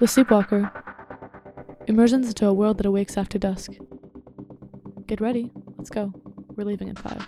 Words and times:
The 0.00 0.08
Sleepwalker. 0.08 0.70
Immersions 1.86 2.28
into 2.28 2.46
a 2.46 2.52
world 2.52 2.78
that 2.78 2.86
awakes 2.86 3.16
after 3.16 3.38
dusk. 3.38 3.72
Get 5.06 5.20
ready. 5.20 5.52
Let's 5.78 5.88
go. 5.88 6.12
We're 6.56 6.64
leaving 6.64 6.88
in 6.88 6.96
five. 6.96 7.24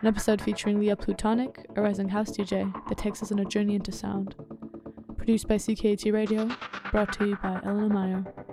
An 0.00 0.06
episode 0.06 0.40
featuring 0.40 0.78
Lia 0.78 0.96
Plutonic, 0.96 1.66
a 1.74 1.82
rising 1.82 2.08
house 2.08 2.30
DJ 2.30 2.72
that 2.88 2.96
takes 2.98 3.22
us 3.22 3.32
on 3.32 3.40
a 3.40 3.44
journey 3.44 3.74
into 3.74 3.90
sound. 3.90 4.36
Produced 5.16 5.48
by 5.48 5.56
CKT 5.56 6.12
Radio, 6.12 6.48
brought 6.90 7.12
to 7.14 7.26
you 7.26 7.36
by 7.42 7.60
Elena 7.64 7.88
Meyer. 7.88 8.43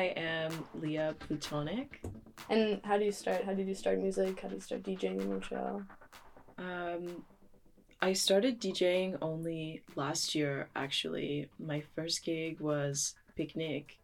I 0.00 0.14
am 0.16 0.64
Lia 0.80 1.14
Plutonic. 1.18 2.00
And 2.48 2.80
how 2.84 2.96
do 2.96 3.04
you 3.04 3.12
start? 3.12 3.44
How 3.44 3.52
did 3.52 3.68
you 3.68 3.74
start 3.74 3.98
music? 3.98 4.40
How 4.40 4.48
did 4.48 4.54
you 4.54 4.60
start 4.62 4.82
DJing 4.82 5.20
in 5.20 5.28
Montreal? 5.28 5.82
Um, 6.56 7.22
I 8.00 8.14
started 8.14 8.58
DJing 8.58 9.18
only 9.20 9.82
last 9.96 10.34
year, 10.34 10.68
actually. 10.74 11.50
My 11.58 11.82
first 11.94 12.24
gig 12.24 12.60
was 12.60 13.14
Picnic. 13.36 13.98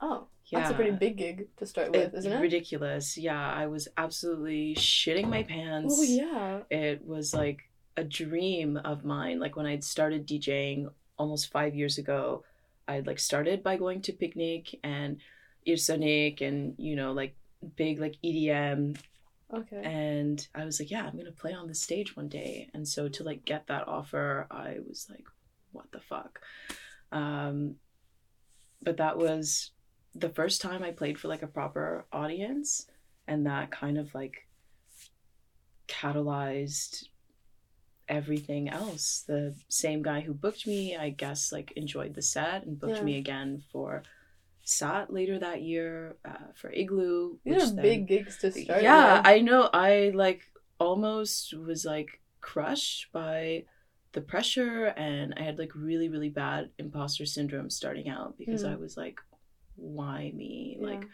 Oh, 0.00 0.24
yeah. 0.46 0.60
that's 0.60 0.70
a 0.70 0.74
pretty 0.74 0.92
big 0.92 1.18
gig 1.18 1.48
to 1.58 1.66
start 1.66 1.90
with, 1.92 2.14
It- 2.14 2.18
isn't 2.18 2.32
it? 2.32 2.40
Ridiculous. 2.40 3.18
Yeah, 3.18 3.52
I 3.52 3.66
was 3.66 3.88
absolutely 3.98 4.74
shitting 4.76 5.28
my 5.28 5.42
pants. 5.42 5.96
Oh 5.98 6.02
yeah. 6.02 6.60
It 6.70 7.06
was 7.06 7.34
like 7.34 7.68
a 7.98 8.04
dream 8.04 8.78
of 8.78 9.04
mine. 9.04 9.38
Like 9.38 9.54
when 9.56 9.66
I'd 9.66 9.84
started 9.84 10.26
DJing 10.26 10.88
almost 11.18 11.52
five 11.52 11.74
years 11.74 11.98
ago, 11.98 12.42
I'd 12.88 13.06
like 13.06 13.18
started 13.18 13.62
by 13.62 13.76
going 13.76 14.00
to 14.02 14.12
Picnic 14.14 14.80
and 14.82 15.18
Île 15.66 15.74
Soniq 15.76 16.40
and, 16.40 16.74
you 16.78 16.96
know, 16.96 17.12
like 17.12 17.36
big 17.76 18.00
like 18.00 18.16
EDM 18.24 18.96
Okay. 19.54 19.82
and 19.84 20.48
I 20.54 20.64
was 20.64 20.80
like, 20.80 20.90
yeah, 20.90 21.04
I'm 21.04 21.16
gonna 21.16 21.30
play 21.32 21.52
on 21.52 21.68
the 21.68 21.74
stage 21.74 22.16
one 22.16 22.28
day. 22.28 22.70
And 22.72 22.86
so 22.88 23.08
to 23.08 23.22
like 23.24 23.44
get 23.44 23.66
that 23.66 23.86
offer, 23.86 24.46
I 24.50 24.78
was 24.88 25.06
like, 25.10 25.24
what 25.72 25.90
the 25.92 26.00
fuck? 26.00 26.40
Um, 27.12 27.76
but 28.82 28.96
that 28.96 29.18
was 29.18 29.70
the 30.14 30.30
first 30.30 30.60
time 30.62 30.82
I 30.82 30.90
played 30.90 31.18
for 31.18 31.28
like 31.28 31.42
a 31.42 31.46
proper 31.46 32.06
audience, 32.12 32.86
and 33.28 33.46
that 33.46 33.70
kind 33.70 33.98
of 33.98 34.14
like 34.14 34.48
catalyzed 35.88 37.04
everything 38.08 38.68
else. 38.68 39.24
The 39.26 39.54
same 39.68 40.02
guy 40.02 40.20
who 40.20 40.34
booked 40.34 40.66
me, 40.66 40.96
I 40.96 41.10
guess, 41.10 41.52
like 41.52 41.72
enjoyed 41.76 42.14
the 42.14 42.22
set 42.22 42.64
and 42.64 42.78
booked 42.78 42.98
Yeah. 42.98 43.04
me 43.04 43.18
again 43.18 43.62
for 43.72 44.02
SAT 44.64 45.12
later 45.12 45.38
that 45.38 45.62
year 45.62 46.16
uh, 46.24 46.52
for 46.54 46.70
Igloo. 46.72 47.36
These 47.44 47.62
are 47.62 47.74
then- 47.74 47.82
big 47.82 48.08
gigs 48.08 48.38
to 48.38 48.52
start. 48.52 48.82
yeah, 48.82 49.18
with. 49.18 49.26
I 49.26 49.38
know. 49.40 49.68
I 49.72 50.12
like 50.14 50.42
almost 50.78 51.54
was 51.56 51.84
like 51.84 52.20
crushed 52.40 53.12
by 53.12 53.64
the 54.12 54.20
pressure, 54.20 54.86
and 54.86 55.34
I 55.36 55.42
had 55.42 55.58
like 55.58 55.74
really, 55.74 56.08
really 56.08 56.28
bad 56.28 56.70
imposter 56.78 57.24
syndrome 57.26 57.70
starting 57.70 58.08
out 58.08 58.36
because 58.38 58.62
Mm. 58.64 58.72
I 58.72 58.76
was 58.76 58.96
like, 58.96 59.18
why 59.76 60.30
me? 60.34 60.76
Yeah. 60.80 60.86
Like, 60.88 61.06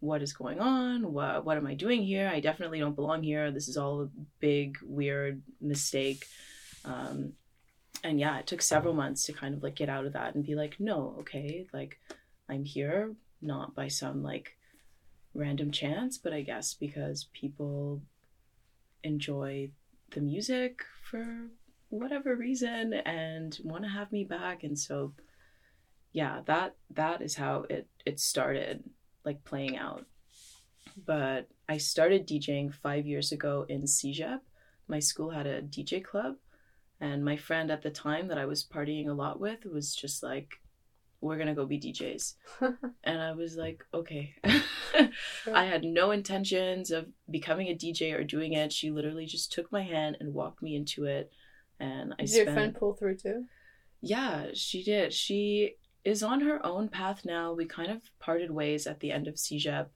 what 0.00 0.22
is 0.22 0.32
going 0.32 0.60
on? 0.60 1.12
What 1.12 1.44
what 1.44 1.56
am 1.56 1.66
I 1.66 1.74
doing 1.74 2.02
here? 2.04 2.28
I 2.32 2.40
definitely 2.40 2.78
don't 2.78 2.94
belong 2.94 3.22
here. 3.22 3.50
This 3.50 3.68
is 3.68 3.76
all 3.76 4.02
a 4.02 4.08
big, 4.40 4.78
weird 4.82 5.42
mistake. 5.60 6.24
Um, 6.84 7.32
and 8.04 8.20
yeah, 8.20 8.38
it 8.38 8.46
took 8.46 8.62
several 8.62 8.94
months 8.94 9.24
to 9.24 9.32
kind 9.32 9.54
of 9.54 9.62
like 9.62 9.74
get 9.74 9.88
out 9.88 10.04
of 10.06 10.12
that 10.12 10.34
and 10.34 10.44
be 10.46 10.54
like, 10.54 10.76
no, 10.78 11.16
okay, 11.20 11.66
like 11.72 11.98
I'm 12.48 12.64
here 12.64 13.14
not 13.42 13.74
by 13.74 13.88
some 13.88 14.22
like 14.22 14.56
random 15.34 15.70
chance, 15.70 16.18
but 16.18 16.32
I 16.32 16.42
guess 16.42 16.74
because 16.74 17.28
people 17.32 18.02
enjoy 19.02 19.70
the 20.10 20.20
music 20.20 20.82
for 21.02 21.48
whatever 21.88 22.34
reason 22.34 22.94
and 22.94 23.58
want 23.62 23.84
to 23.84 23.90
have 23.90 24.10
me 24.10 24.24
back 24.24 24.64
and 24.64 24.78
so 24.78 25.12
yeah, 26.12 26.40
that 26.46 26.76
that 26.94 27.20
is 27.20 27.36
how 27.36 27.66
it 27.68 27.88
it 28.06 28.18
started 28.18 28.82
like 29.24 29.44
playing 29.44 29.76
out. 29.76 30.06
But 31.04 31.48
I 31.68 31.76
started 31.76 32.26
DJing 32.26 32.72
5 32.72 33.06
years 33.06 33.32
ago 33.32 33.66
in 33.68 33.82
CEGEP. 33.82 34.40
My 34.88 34.98
school 34.98 35.30
had 35.30 35.46
a 35.46 35.60
DJ 35.60 36.02
club 36.02 36.36
and 37.00 37.24
my 37.24 37.36
friend 37.36 37.70
at 37.70 37.82
the 37.82 37.90
time 37.90 38.28
that 38.28 38.38
I 38.38 38.46
was 38.46 38.64
partying 38.64 39.08
a 39.08 39.12
lot 39.12 39.38
with 39.38 39.66
was 39.66 39.94
just 39.94 40.22
like 40.22 40.60
we're 41.20 41.36
going 41.36 41.48
to 41.48 41.54
go 41.54 41.66
be 41.66 41.78
DJs. 41.80 42.34
and 43.04 43.20
I 43.20 43.32
was 43.32 43.56
like, 43.56 43.84
okay. 43.92 44.34
I 45.52 45.64
had 45.64 45.84
no 45.84 46.10
intentions 46.10 46.90
of 46.90 47.06
becoming 47.30 47.68
a 47.68 47.74
DJ 47.74 48.18
or 48.18 48.24
doing 48.24 48.52
it. 48.52 48.72
She 48.72 48.90
literally 48.90 49.26
just 49.26 49.52
took 49.52 49.70
my 49.72 49.82
hand 49.82 50.16
and 50.20 50.34
walked 50.34 50.62
me 50.62 50.76
into 50.76 51.04
it. 51.04 51.30
And 51.80 52.14
I 52.18 52.22
Did 52.22 52.30
spent 52.30 52.46
your 52.46 52.54
friend 52.54 52.74
pull 52.74 52.94
through 52.94 53.16
too? 53.16 53.44
yeah, 54.00 54.46
she 54.54 54.82
did. 54.82 55.12
She 55.12 55.74
is 56.04 56.22
on 56.22 56.40
her 56.40 56.64
own 56.64 56.88
path 56.88 57.24
now. 57.24 57.52
We 57.52 57.64
kind 57.66 57.90
of 57.90 58.02
parted 58.20 58.50
ways 58.50 58.86
at 58.86 59.00
the 59.00 59.10
end 59.10 59.26
of 59.26 59.34
CEGEP. 59.34 59.86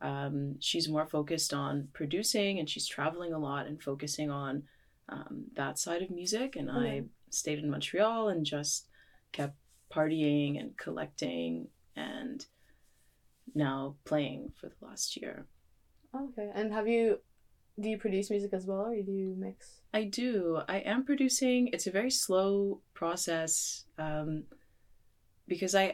Um, 0.00 0.56
she's 0.60 0.88
more 0.88 1.06
focused 1.06 1.52
on 1.54 1.88
producing 1.92 2.58
and 2.58 2.68
she's 2.68 2.86
traveling 2.86 3.32
a 3.32 3.38
lot 3.38 3.66
and 3.66 3.82
focusing 3.82 4.30
on 4.30 4.62
um, 5.08 5.44
that 5.54 5.78
side 5.78 6.02
of 6.02 6.10
music. 6.10 6.54
And 6.54 6.70
I 6.70 7.04
stayed 7.30 7.58
in 7.58 7.70
Montreal 7.70 8.28
and 8.28 8.44
just 8.44 8.86
kept 9.32 9.56
partying 9.92 10.58
and 10.60 10.76
collecting 10.76 11.68
and 11.96 12.46
now 13.54 13.94
playing 14.04 14.52
for 14.60 14.68
the 14.68 14.86
last 14.86 15.16
year. 15.16 15.46
Okay. 16.14 16.50
And 16.54 16.72
have 16.72 16.88
you? 16.88 17.20
Do 17.78 17.90
you 17.90 17.98
produce 17.98 18.30
music 18.30 18.54
as 18.54 18.64
well, 18.64 18.86
or 18.86 19.02
do 19.02 19.12
you 19.12 19.34
mix? 19.38 19.80
I 19.92 20.04
do. 20.04 20.60
I 20.66 20.78
am 20.78 21.04
producing. 21.04 21.68
It's 21.68 21.86
a 21.86 21.90
very 21.90 22.10
slow 22.10 22.80
process 22.94 23.84
um, 23.98 24.44
because 25.46 25.74
I 25.74 25.92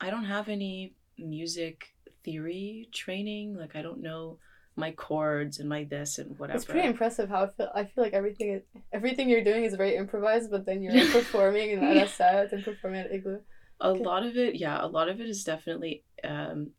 don't 0.00 0.24
have 0.24 0.48
any 0.48 0.94
music 1.16 1.94
theory 2.24 2.88
training. 2.92 3.56
Like 3.56 3.76
I 3.76 3.82
don't 3.82 4.02
know 4.02 4.38
my 4.76 4.90
chords 4.92 5.58
and 5.58 5.68
my 5.68 5.84
this 5.84 6.18
and 6.18 6.38
whatever. 6.38 6.56
It's 6.56 6.64
pretty 6.64 6.86
impressive 6.86 7.28
how 7.28 7.44
I 7.44 7.48
feel. 7.48 7.70
I 7.74 7.84
feel 7.84 8.04
like 8.04 8.12
everything 8.12 8.62
everything 8.92 9.28
you're 9.28 9.44
doing 9.44 9.64
is 9.64 9.74
very 9.74 9.96
improvised, 9.96 10.50
but 10.50 10.66
then 10.66 10.82
you're 10.82 11.06
performing 11.12 11.70
in 11.70 11.82
a 11.82 12.08
set 12.08 12.52
and 12.52 12.64
performing 12.64 13.00
at 13.00 13.12
Igloo. 13.12 13.40
a 13.80 13.90
Okay. 13.90 14.04
lot 14.04 14.24
of 14.24 14.36
it, 14.36 14.56
yeah, 14.56 14.84
a 14.84 14.86
lot 14.86 15.08
of 15.08 15.20
it 15.20 15.28
is 15.28 15.44
definitely 15.44 16.04
um, 16.22 16.70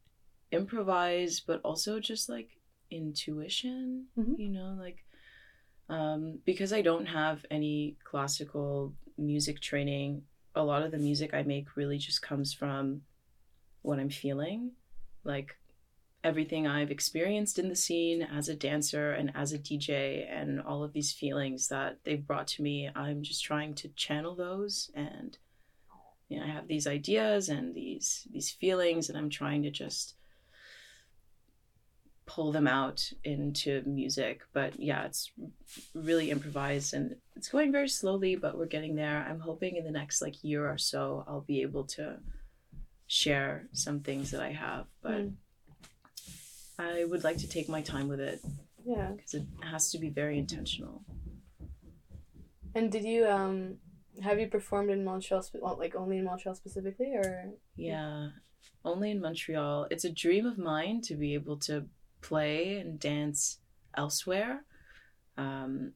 improvised, 0.51 1.43
but 1.47 1.61
also 1.63 1.99
just 1.99 2.29
like 2.29 2.49
intuition. 2.91 4.05
Mhm. 4.17 4.37
You 4.37 4.49
know, 4.49 4.75
like 4.79 5.03
um, 5.89 6.39
because 6.45 6.73
I 6.73 6.81
don't 6.81 7.05
have 7.05 7.45
any 7.51 7.95
classical 8.03 8.93
music 9.17 9.61
training. 9.61 10.23
A 10.55 10.63
lot 10.63 10.83
of 10.83 10.91
the 10.91 10.97
music 10.97 11.33
I 11.33 11.43
make 11.43 11.75
really 11.75 11.97
just 11.97 12.21
comes 12.21 12.53
from 12.53 13.01
what 13.81 13.99
I'm 13.99 14.09
feeling, 14.09 14.71
like 15.23 15.57
everything 16.25 16.67
I've 16.67 16.91
experienced 16.91 17.59
in 17.59 17.69
the 17.69 17.75
scene 17.75 18.21
as 18.23 18.49
a 18.49 18.55
dancer 18.55 19.11
and 19.11 19.31
as 19.35 19.53
a 19.53 19.59
DJ, 19.59 20.25
and 20.29 20.59
all 20.59 20.83
of 20.83 20.93
these 20.93 21.13
feelings 21.13 21.67
that 21.69 21.99
they've 22.03 22.27
brought 22.27 22.47
to 22.53 22.63
me. 22.63 22.89
I'm 22.95 23.21
just 23.23 23.43
trying 23.43 23.75
to 23.75 23.87
channel 23.89 24.35
those 24.35 24.91
and 24.95 25.37
you 26.29 26.39
know, 26.39 26.45
I 26.45 26.49
have 26.49 26.67
these 26.67 26.87
ideas 26.87 27.49
and 27.49 27.75
these 27.75 28.27
these 28.33 28.49
feelings, 28.49 29.09
and 29.09 29.17
I'm 29.17 29.29
trying 29.29 29.63
to 29.63 29.69
just 29.69 30.15
pull 32.25 32.51
them 32.51 32.67
out 32.67 33.11
into 33.23 33.83
music. 33.85 34.41
But 34.51 34.79
yeah, 34.79 35.05
it's 35.05 35.31
really 35.93 36.31
improvised 36.31 36.95
and 36.95 37.15
it's 37.35 37.49
going 37.49 37.71
very 37.71 37.87
slowly, 37.87 38.35
but 38.35 38.57
we're 38.57 38.65
getting 38.65 38.95
there. 38.95 39.25
I'm 39.29 39.39
hoping 39.39 39.75
in 39.75 39.85
the 39.85 39.91
next 39.91 40.21
like 40.21 40.43
year 40.43 40.67
or 40.67 40.79
so, 40.79 41.23
I'll 41.27 41.41
be 41.41 41.61
able 41.61 41.83
to 41.97 42.17
share 43.07 43.67
some 43.73 43.99
things 43.99 44.31
that 44.31 44.41
I 44.41 44.51
have, 44.51 44.87
but 45.01 45.21
Mm. 45.21 45.35
I 46.77 47.05
would 47.05 47.23
like 47.23 47.37
to 47.37 47.47
take 47.47 47.69
my 47.69 47.81
time 47.81 48.07
with 48.07 48.19
it 48.19 48.41
Yeah. 48.85 49.11
because 49.15 49.33
it 49.35 49.45
has 49.63 49.91
to 49.91 49.97
be 49.99 50.09
very 50.09 50.37
intentional. 50.37 51.03
And 52.73 52.91
did 52.91 53.03
you 53.05 53.25
um 53.27 53.77
have 54.21 54.39
you 54.39 54.47
performed 54.47 54.89
in 54.89 55.03
Montreal, 55.03 55.41
spe- 55.41 55.55
like 55.77 55.95
only 55.95 56.17
in 56.17 56.25
Montreal 56.25 56.55
specifically, 56.55 57.13
or 57.15 57.51
Yeah, 57.75 58.29
only 58.83 59.11
in 59.11 59.19
Montreal. 59.21 59.87
It's 59.91 60.05
a 60.05 60.11
dream 60.11 60.45
of 60.45 60.57
mine 60.57 61.01
to 61.03 61.15
be 61.15 61.33
able 61.33 61.57
to 61.59 61.85
play 62.21 62.77
and 62.79 62.99
dance 62.99 63.59
elsewhere. 63.97 64.63
Um, 65.37 65.93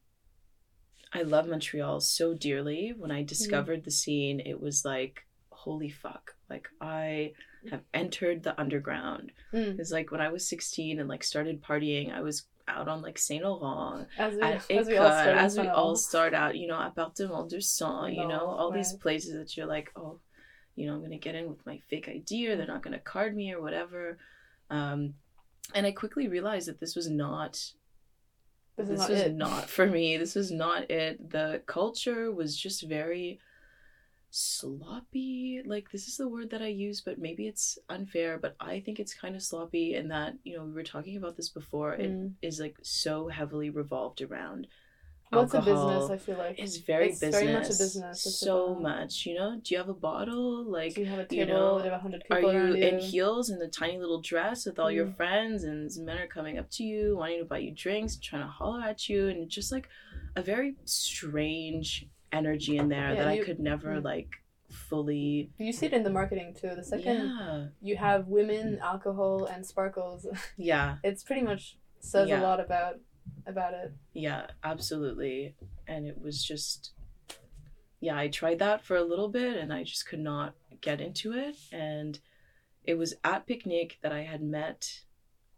I 1.14 1.22
love 1.24 1.48
Montreal 1.48 2.02
so 2.02 2.34
dearly. 2.34 2.94
When 2.96 3.10
I 3.12 3.24
discovered 3.24 3.84
the 3.84 3.92
scene, 3.92 4.40
it 4.42 4.60
was 4.60 4.84
like, 4.86 5.26
holy 5.50 5.90
fuck. 5.90 6.36
Like, 6.50 6.68
I 6.81 7.34
have 7.69 7.81
entered 7.94 8.44
the 8.44 8.59
underground. 8.59 9.31
Mm. 9.53 9.71
Because, 9.71 9.91
like, 9.91 10.11
when 10.11 10.21
I 10.21 10.29
was 10.29 10.47
16 10.47 11.00
and, 11.00 11.09
like, 11.09 11.23
started 11.23 11.61
partying, 11.63 12.13
I 12.13 12.21
was 12.21 12.45
out 12.67 12.88
on, 12.88 13.01
like, 13.01 13.17
Saint 13.17 13.44
Laurent, 13.44 14.07
as 14.17 14.35
we, 14.35 14.41
at 14.41 14.71
as 14.71 14.88
we 14.88 14.97
all 14.97 15.07
as 15.07 15.57
we 15.59 15.67
all 15.67 15.95
start 15.95 16.33
out, 16.33 16.56
you 16.57 16.67
know, 16.67 16.79
Appartement 16.79 17.50
du 17.50 17.61
Sang, 17.61 18.13
you 18.13 18.27
know, 18.27 18.27
No, 18.27 18.45
all 18.45 18.71
these 18.71 18.94
places 18.94 19.33
that 19.33 19.57
you're 19.57 19.65
like, 19.65 19.91
oh, 19.95 20.19
you 20.75 20.88
know, 20.88 20.94
I'm 20.94 21.00
going 21.00 21.11
to 21.11 21.17
get 21.17 21.35
in 21.35 21.50
with 21.50 21.65
my 21.65 21.79
fake 21.89 22.07
ID 22.07 22.47
or 22.47 22.56
they're 22.56 22.65
not 22.67 22.83
going 22.83 22.94
to 22.94 23.00
card 23.00 23.35
me 23.35 23.51
or 23.53 23.61
whatever. 23.61 24.17
Um, 24.69 25.15
and 25.75 25.85
I 25.85 25.91
quickly 25.91 26.27
realized 26.27 26.67
that 26.69 26.79
this 26.79 26.95
was 26.95 27.09
not 27.09 27.51
This, 28.77 28.88
this, 28.88 29.00
not 29.00 29.09
was 29.09 29.19
it. 29.19 29.35
not 29.35 29.69
for 29.69 29.85
me. 29.88 30.15
This 30.17 30.35
was 30.35 30.51
not 30.51 30.89
it. 30.89 31.31
The 31.31 31.61
culture 31.65 32.31
was 32.31 32.56
just 32.56 32.83
very 32.88 33.39
sloppy. 34.31 35.62
Like 35.66 35.92
this 35.92 36.08
is 36.08 36.18
the 36.18 36.28
word 36.28 36.50
that 36.52 36.62
I 36.62 36.68
use, 36.68 37.02
but 37.02 37.20
maybe 37.20 37.48
it's 37.48 37.78
unfair, 37.90 38.38
but 38.38 38.56
I 38.60 38.80
think 38.80 39.00
it's 39.00 39.14
kind 39.14 39.36
of 39.36 39.42
sloppy 39.42 39.96
in 39.96 40.08
that, 40.10 40.36
you 40.44 40.58
know, 40.58 40.64
we 40.66 40.72
were 40.74 40.84
talking 40.84 41.18
about 41.18 41.36
this 41.38 41.50
before. 41.50 41.96
Mm. 41.98 42.34
It 42.42 42.48
is 42.48 42.60
like 42.60 42.78
so 42.81 43.28
heavily 43.28 43.70
revolved 43.70 44.22
around 44.22 44.68
Well, 45.31 45.44
it's 45.44 45.54
a 45.54 45.60
business. 45.62 46.10
I 46.10 46.18
feel 46.18 46.38
like 46.38 46.58
It's 46.58 46.78
very 46.78 47.10
It's 47.10 47.20
business. 47.20 47.42
very 47.42 47.54
much 47.54 47.66
a 47.66 47.78
business. 47.78 48.26
It's 48.26 48.40
so 48.40 48.72
about- 48.72 48.81
much, 48.81 49.26
you 49.28 49.36
know. 49.36 49.60
Do 49.64 49.74
you 49.74 49.78
have 49.78 49.90
a 49.90 49.94
bottle? 49.94 50.64
Like 50.64 50.96
do 50.96 51.02
you 51.02 51.08
have 51.08 51.20
a 51.20 51.28
you 51.36 51.46
table? 51.46 51.54
know, 51.54 51.78
have 51.80 51.94
a 51.94 52.00
hundred 52.00 52.24
are 52.31 52.38
people 52.38 52.52
you 52.54 52.60
around 52.60 52.78
you? 52.78 52.84
in 52.88 53.00
heels 53.00 53.50
in 53.52 53.62
a 53.62 53.68
tiny 53.68 53.98
little 54.00 54.22
dress 54.22 54.66
with 54.66 54.80
all 54.80 54.90
your 54.92 55.06
Mm. 55.08 55.16
friends 55.18 55.64
and 55.66 55.90
men 56.04 56.18
are 56.18 56.28
coming 56.28 56.58
up 56.58 56.70
to 56.72 56.84
you 56.84 57.16
wanting 57.18 57.40
to 57.40 57.46
buy 57.46 57.60
you 57.60 57.72
drinks 57.72 58.16
trying 58.18 58.42
to 58.42 58.48
holler 58.48 58.81
at 58.81 59.08
you 59.10 59.28
and 59.30 59.38
it's 59.44 59.54
just 59.54 59.72
like 59.72 59.88
a 60.36 60.42
very 60.42 60.76
strange 60.86 62.08
energy 62.31 62.78
in 62.78 62.90
there 62.90 63.14
Yeah, 63.14 63.24
that 63.24 63.36
you- 63.36 63.42
i 63.42 63.46
could 63.46 63.60
never 63.60 63.90
mm. 64.00 64.04
like 64.04 64.30
fully 64.72 65.50
You 65.58 65.74
see 65.74 65.88
it 65.88 65.94
in 65.94 66.04
the 66.04 66.12
marketing 66.12 66.54
too. 66.60 66.76
The 66.76 66.84
second 66.84 67.18
yeah 67.28 67.68
you 67.81 67.98
have 67.98 68.28
women, 68.28 68.78
alcohol, 68.84 69.46
and 69.46 69.66
sparkles, 69.66 70.28
yeah 70.58 70.98
it's 71.04 71.24
pretty 71.24 71.42
much 71.42 71.78
says 72.00 72.30
Yeah. 72.30 72.42
a 72.42 72.44
lot 72.44 72.60
about 72.60 72.96
about 73.48 73.74
it. 73.74 73.94
yeah 74.14 74.48
absolutely 74.64 75.56
and 75.88 76.06
it 76.06 76.22
was 76.22 76.44
just 76.44 76.92
yeah 78.00 78.18
i 78.18 78.28
tried 78.28 78.60
that 78.60 78.84
for 78.86 78.96
a 78.96 79.04
little 79.04 79.28
bit 79.30 79.58
and 79.58 79.74
i 79.74 79.84
just 79.84 80.08
could 80.08 80.20
not 80.20 80.54
get 80.81 81.02
into 81.02 81.34
it 81.34 81.56
and 81.72 82.20
it 82.84 82.96
was 82.98 83.14
at 83.24 83.46
picnic 83.48 83.98
that 84.02 84.12
i 84.12 84.22
had 84.24 84.42
met 84.42 85.02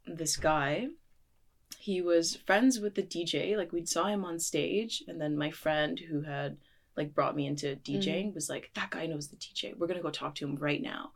this 0.08 0.36
guy 0.38 0.88
he 1.82 2.02
was 2.02 2.36
friends 2.48 2.80
with 2.80 2.94
the 2.96 3.04
dj 3.04 3.58
like 3.58 3.72
we'd 3.72 3.90
saw 3.90 4.06
him 4.06 4.24
on 4.24 4.38
stage 4.40 5.04
and 5.08 5.20
then 5.20 5.36
my 5.38 5.50
friend 5.50 6.00
who 6.00 6.22
had 6.22 6.58
like 6.98 7.14
brought 7.16 7.36
me 7.36 7.48
into 7.48 7.76
djing 7.78 8.34
was 8.36 8.50
like 8.50 8.70
that 8.76 8.92
guy 8.92 9.06
knows 9.08 9.28
the 9.30 9.36
dj 9.38 9.76
we're 9.78 9.88
gonna 9.88 10.02
go 10.02 10.10
talk 10.12 10.36
to 10.36 10.46
him 10.46 10.56
right 10.58 10.82
now 10.82 11.12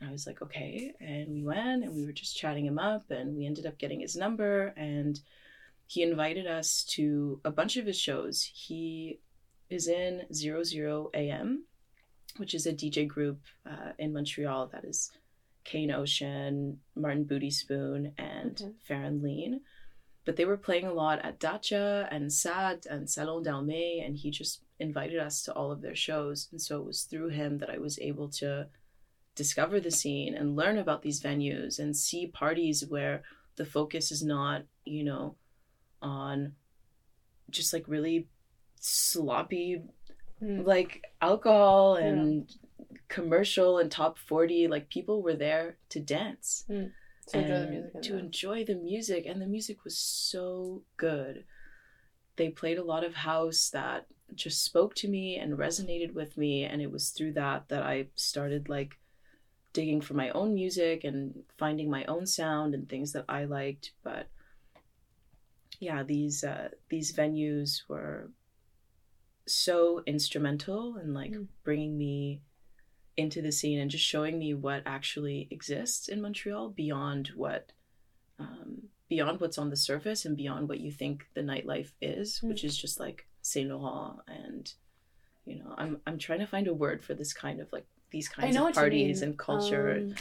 and 0.00 0.08
i 0.08 0.12
was 0.12 0.26
like 0.26 0.40
okay 0.40 0.92
and 1.00 1.28
we 1.28 1.42
went 1.42 1.84
and 1.84 1.94
we 1.94 2.06
were 2.06 2.12
just 2.12 2.36
chatting 2.36 2.64
him 2.64 2.78
up 2.78 3.10
and 3.10 3.36
we 3.36 3.44
ended 3.46 3.66
up 3.66 3.76
getting 3.78 4.00
his 4.00 4.16
number 4.16 4.72
and 4.76 5.20
he 5.86 6.02
invited 6.04 6.46
us 6.46 6.84
to 6.84 7.40
a 7.44 7.50
bunch 7.50 7.76
of 7.76 7.84
his 7.84 7.98
shows. 7.98 8.44
He 8.54 9.18
is 9.68 9.88
in 9.88 10.22
Zero 10.32 10.62
Zero 10.62 11.10
AM, 11.14 11.64
which 12.36 12.54
is 12.54 12.64
a 12.64 12.72
DJ 12.72 13.08
group 13.08 13.40
uh, 13.68 13.90
in 13.98 14.12
Montreal 14.12 14.68
that 14.68 14.84
is 14.84 15.10
Kane 15.64 15.90
Ocean, 15.90 16.78
Martin 16.94 17.24
Booty 17.24 17.50
Spoon, 17.50 18.12
and 18.18 18.52
Okay. 18.62 18.70
Farron 18.86 19.20
Lean. 19.20 19.62
But 20.24 20.36
they 20.36 20.44
were 20.44 20.56
playing 20.56 20.86
a 20.86 20.92
lot 20.92 21.18
at 21.24 21.40
Datcha 21.40 22.06
and 22.10 22.32
Sad 22.32 22.86
and 22.88 23.08
Salon 23.08 23.42
Daomé, 23.44 24.04
and 24.04 24.16
he 24.16 24.30
just 24.30 24.62
invited 24.78 25.18
us 25.18 25.42
to 25.44 25.52
all 25.54 25.72
of 25.72 25.80
their 25.80 25.94
shows. 25.96 26.48
And 26.52 26.60
so 26.60 26.78
it 26.78 26.86
was 26.86 27.02
through 27.02 27.28
him 27.28 27.58
that 27.58 27.70
I 27.70 27.78
was 27.78 27.98
able 27.98 28.28
to 28.40 28.68
discover 29.34 29.80
the 29.80 29.90
scene 29.90 30.34
and 30.34 30.56
learn 30.56 30.78
about 30.78 31.02
these 31.02 31.22
venues 31.22 31.78
and 31.78 31.96
see 31.96 32.26
parties 32.26 32.84
where 32.86 33.22
the 33.56 33.64
focus 33.64 34.12
is 34.12 34.22
not, 34.22 34.62
you 34.84 35.04
know, 35.04 35.36
on 36.02 36.52
just 37.50 37.72
like 37.72 37.84
really 37.88 38.28
sloppy 38.78 39.82
Mm. 40.42 40.64
like 40.66 41.04
alcohol 41.20 41.96
and 41.96 42.50
commercial 43.08 43.76
and 43.76 43.90
top 43.92 44.16
40 44.16 44.68
like 44.68 44.88
people 44.88 45.20
were 45.22 45.34
there 45.34 45.76
to 45.90 46.00
dance 46.00 46.64
To 47.32 47.38
enjoy 47.38 47.54
the 47.54 47.66
music. 47.70 47.94
and 47.94 48.04
to 48.04 48.18
enjoy 48.18 48.64
the 48.64 48.74
music 48.74 49.26
and 49.26 49.40
the 49.42 49.46
music 49.46 49.84
was 49.84 49.96
so 49.98 50.82
good 50.96 51.44
they 52.36 52.48
played 52.48 52.78
a 52.78 52.84
lot 52.84 53.04
of 53.04 53.14
house 53.14 53.70
that 53.70 54.06
just 54.34 54.64
spoke 54.64 54.94
to 54.94 55.08
me 55.08 55.36
and 55.36 55.58
resonated 55.58 56.14
with 56.14 56.36
me 56.38 56.64
and 56.64 56.80
it 56.80 56.90
was 56.90 57.10
through 57.10 57.32
that 57.34 57.68
that 57.68 57.82
i 57.82 58.06
started 58.14 58.68
like 58.68 58.98
digging 59.72 60.00
for 60.00 60.14
my 60.14 60.30
own 60.30 60.54
music 60.54 61.04
and 61.04 61.42
finding 61.58 61.90
my 61.90 62.04
own 62.06 62.26
sound 62.26 62.74
and 62.74 62.88
things 62.88 63.12
that 63.12 63.24
i 63.28 63.44
liked 63.44 63.92
but 64.02 64.26
yeah 65.80 66.02
these 66.02 66.44
uh 66.44 66.68
these 66.88 67.12
venues 67.12 67.82
were 67.88 68.30
so 69.46 70.02
instrumental 70.06 70.96
in 70.96 71.12
like 71.14 71.32
Mm. 71.32 71.46
bringing 71.64 71.96
me 71.98 72.40
into 73.16 73.42
the 73.42 73.52
scene 73.52 73.78
and 73.78 73.90
just 73.90 74.04
showing 74.04 74.38
me 74.38 74.54
what 74.54 74.82
actually 74.86 75.48
exists 75.50 76.08
in 76.08 76.20
Montreal 76.22 76.70
beyond 76.70 77.32
what 77.36 77.72
um, 78.38 78.84
beyond 79.08 79.40
what's 79.40 79.58
on 79.58 79.70
the 79.70 79.76
surface 79.76 80.24
and 80.24 80.36
beyond 80.36 80.68
what 80.68 80.80
you 80.80 80.90
think 80.90 81.26
the 81.34 81.42
nightlife 81.42 81.92
is, 82.00 82.40
Mm. 82.40 82.48
which 82.48 82.64
is 82.64 82.76
just 82.76 82.98
like 83.00 83.26
Saint 83.42 83.68
Laurent 83.70 84.20
and 84.28 84.72
you 85.44 85.56
know 85.58 85.74
I'm 85.76 86.00
I'm 86.06 86.18
trying 86.18 86.38
to 86.40 86.46
find 86.46 86.66
a 86.68 86.74
word 86.74 87.02
for 87.02 87.14
this 87.14 87.32
kind 87.32 87.60
of 87.60 87.72
like 87.72 87.86
these 88.10 88.28
kinds 88.28 88.56
of 88.56 88.72
parties 88.74 89.22
and 89.22 89.38
culture. 89.38 89.90
Um, 89.98 90.14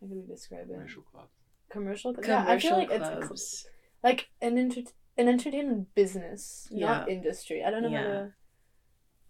how 0.00 0.06
can 0.08 0.16
we 0.22 0.26
describe 0.26 0.68
it? 0.70 0.72
Commercial 0.74 1.02
club. 1.02 1.28
Commercial. 1.70 2.14
cl- 2.14 2.26
yeah, 2.28 2.44
I 2.50 2.58
feel 2.58 2.76
like 2.76 2.90
it's 2.90 3.08
clubs. 3.08 3.62
cl- 3.62 3.72
like 4.02 4.30
an 4.40 4.58
enter- 4.58 4.90
an 5.16 5.28
entertainment 5.28 5.94
business, 5.94 6.68
not 6.70 7.08
Yeah. 7.08 7.14
industry. 7.14 7.62
I 7.64 7.70
don't 7.70 7.82
know 7.82 7.90
how 7.90 8.02
to, 8.02 8.32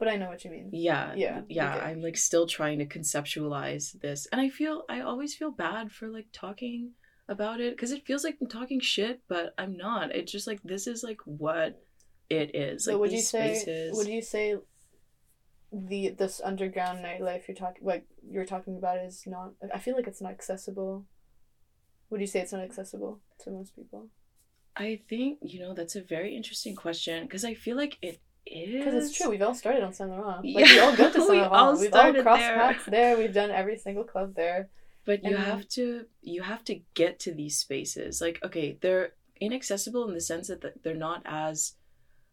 but 0.03 0.09
I 0.13 0.17
know 0.21 0.29
what 0.33 0.43
you 0.45 0.51
mean. 0.51 0.69
yeah 0.73 1.15
Yeah, 1.25 1.43
yeah 1.49 1.75
okay. 1.77 1.87
i'm 1.87 2.01
like 2.07 2.17
still 2.17 2.47
trying 2.59 2.79
to 2.81 2.87
conceptualize 2.97 3.87
this 4.01 4.21
and 4.33 4.41
i 4.41 4.49
feel 4.59 4.77
i 4.95 4.99
always 5.11 5.33
feel 5.41 5.53
bad 5.53 5.85
for 5.97 6.07
like 6.17 6.27
talking 6.33 6.81
about 7.35 7.61
it 7.61 7.71
because 7.77 7.93
it 7.97 8.05
feels 8.09 8.25
like 8.25 8.37
i'm 8.41 8.49
talking 8.49 8.81
shit 8.81 9.17
but 9.29 9.55
i'm 9.63 9.75
not 9.77 10.05
it's 10.19 10.33
just 10.37 10.49
like 10.51 10.61
this 10.73 10.85
is 10.93 11.05
like 11.09 11.21
what 11.45 11.71
it 12.39 12.49
is 12.67 12.85
So 12.85 12.91
like 12.93 13.01
would 13.01 13.13
you 13.13 13.21
say? 13.21 13.55
spaces 13.55 13.97
Would 13.97 14.09
you 14.09 14.23
say? 14.35 14.45
The 15.91 16.03
this 16.23 16.41
underground 16.51 16.97
nightlife 17.07 17.43
you're 17.49 17.61
talking 17.65 17.85
like 17.93 18.05
you're 18.33 18.45
talking 18.55 18.77
about 18.77 18.99
is 19.09 19.23
not. 19.27 19.49
I 19.77 19.79
feel 19.85 19.97
like 19.99 20.07
it's 20.07 20.21
not 20.21 20.33
accessible. 20.33 21.07
Would 22.11 22.21
you 22.21 22.27
say 22.33 22.41
it's 22.41 22.53
not 22.53 22.65
accessible 22.71 23.21
to 23.41 23.51
most 23.51 23.75
people? 23.77 24.03
i 24.77 24.91
think 25.11 25.39
you 25.43 25.59
know 25.61 25.73
that's 25.79 25.97
a 25.97 26.03
very 26.17 26.31
interesting 26.39 26.75
question 26.75 27.19
because 27.25 27.45
i 27.45 27.53
feel 27.65 27.77
like 27.77 27.95
it 28.01 28.17
Because 28.45 28.95
it's 29.09 29.17
true, 29.17 29.31
we've 29.31 29.43
all 29.43 29.55
started 29.55 29.83
on 29.83 29.93
Saint 29.93 30.11
Laurent. 30.11 30.45
Like 30.45 30.67
Yeah, 30.67 30.73
we 30.73 30.79
all 30.81 30.97
go 30.97 31.07
to 31.11 31.13
Saint 31.19 31.31
we 31.31 31.37
Laurent. 31.37 31.53
all 31.53 31.79
we've 31.79 31.95
all 31.95 32.13
crossed 32.23 32.41
there. 32.41 32.57
paths 32.57 32.85
there. 32.87 33.17
We've 33.19 33.33
done 33.35 33.51
every 33.51 33.79
single 33.79 34.05
club 34.05 34.35
there. 34.35 34.69
but 35.05 35.23
you 35.25 35.35
And- 35.37 35.45
have 35.45 35.69
to 35.71 36.07
you 36.21 36.43
have 36.43 36.65
to 36.65 36.81
get 36.95 37.19
to 37.21 37.33
these 37.35 37.57
spaces 37.57 38.21
like 38.21 38.39
okay 38.45 38.79
they're 38.81 39.09
inaccessible 39.41 40.07
in 40.09 40.15
the 40.15 40.21
sense 40.21 40.47
that 40.49 40.63
they're 40.83 40.95
not 41.09 41.23
as 41.25 41.75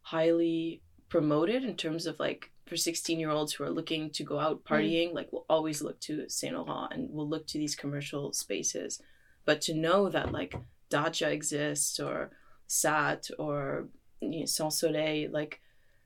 highly 0.01 0.81
promoted 1.09 1.63
in 1.63 1.75
terms 1.75 2.05
of 2.05 2.19
like 2.19 2.51
for 2.67 2.75
16 2.77 3.19
year 3.19 3.31
olds 3.31 3.53
who 3.53 3.63
are 3.63 3.71
looking 3.71 4.11
to 4.11 4.23
go 4.23 4.37
out 4.39 4.63
mm. 4.63 4.67
partying 4.71 5.13
like 5.13 5.29
we'll 5.31 5.45
always 5.49 5.81
look 5.81 5.99
to 6.01 6.29
saint 6.29 6.55
laurent 6.55 6.93
and 6.93 7.09
we'll 7.11 7.27
look 7.27 7.47
to 7.47 7.57
these 7.57 7.75
commercial 7.75 8.31
spaces 8.33 9.01
but 9.45 9.61
to 9.61 9.73
know 9.73 10.07
that 10.09 10.31
like 10.31 10.53
datcha 10.91 11.27
exists 11.31 11.99
or 11.99 12.29
sat 12.67 13.27
or 13.39 13.87
you 14.21 14.41
know, 14.41 14.45
sans 14.45 14.77
soleil 14.79 15.31
like 15.31 15.59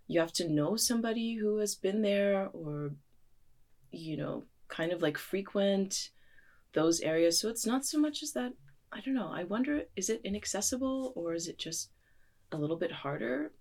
you 0.08 0.20
have 0.20 0.34
to 0.34 0.48
know 0.50 0.76
somebody 0.76 1.36
who 1.36 1.58
has 1.58 1.76
been 1.76 2.02
there 2.02 2.50
or 2.54 2.92
you 3.92 4.18
know 4.18 4.44
kind 4.68 4.92
of 4.92 5.02
like 5.02 5.18
frequent 5.18 6.10
those 6.74 7.00
areas 7.02 7.40
so 7.40 7.48
it's 7.50 7.66
not 7.66 7.86
so 7.86 8.00
much 8.00 8.24
as 8.24 8.32
that 8.34 8.52
i 8.92 9.00
don't 9.02 9.14
know 9.14 9.32
i 9.34 9.44
wonder 9.44 9.84
is 9.96 10.10
it 10.10 10.22
inaccessible 10.24 11.14
or 11.16 11.34
is 11.34 11.48
it 11.48 11.58
just 11.58 11.90
a 12.52 12.58
little 12.58 12.78
bit 12.78 12.92
harder 12.92 13.52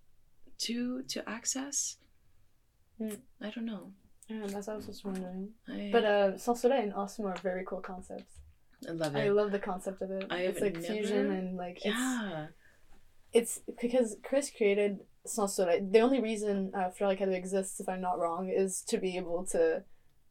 to 0.57 1.01
to 1.03 1.27
access 1.29 1.97
Hmm. 2.99 3.15
i 3.41 3.49
don't 3.49 3.65
know 3.65 3.91
Yeah, 4.29 4.45
that's 4.47 4.67
what 4.67 4.73
I 4.73 4.75
was 4.77 4.85
just 4.85 5.03
wondering. 5.03 5.49
I, 5.67 5.89
But 5.91 6.05
uh, 6.05 6.37
Soleil 6.37 6.79
and 6.79 6.93
Awesome 6.93 7.25
are 7.25 7.35
very 7.41 7.63
cool 7.65 7.81
concepts. 7.81 8.33
i 8.87 8.91
love 8.91 9.15
it 9.15 9.19
I 9.25 9.29
love 9.29 9.51
the 9.51 9.59
concept 9.59 10.01
of 10.01 10.11
it. 10.11 10.25
I 10.29 10.39
it's 10.49 10.61
like 10.61 10.77
fusion 10.77 11.31
and 11.31 11.57
like 11.57 11.83
yeah 11.83 12.47
it's 12.47 12.62
because 13.81 14.15
Chris 14.23 14.51
created 14.55 14.99
Sans 15.25 15.55
The 15.55 15.99
only 16.01 16.21
reason 16.21 16.71
uh, 16.75 16.89
Cadeau 16.97 17.31
exists, 17.31 17.79
if 17.79 17.87
I'm 17.89 18.01
not 18.01 18.19
wrong, 18.19 18.49
is 18.49 18.81
to 18.87 18.97
be 18.97 19.17
able 19.17 19.45
to 19.47 19.83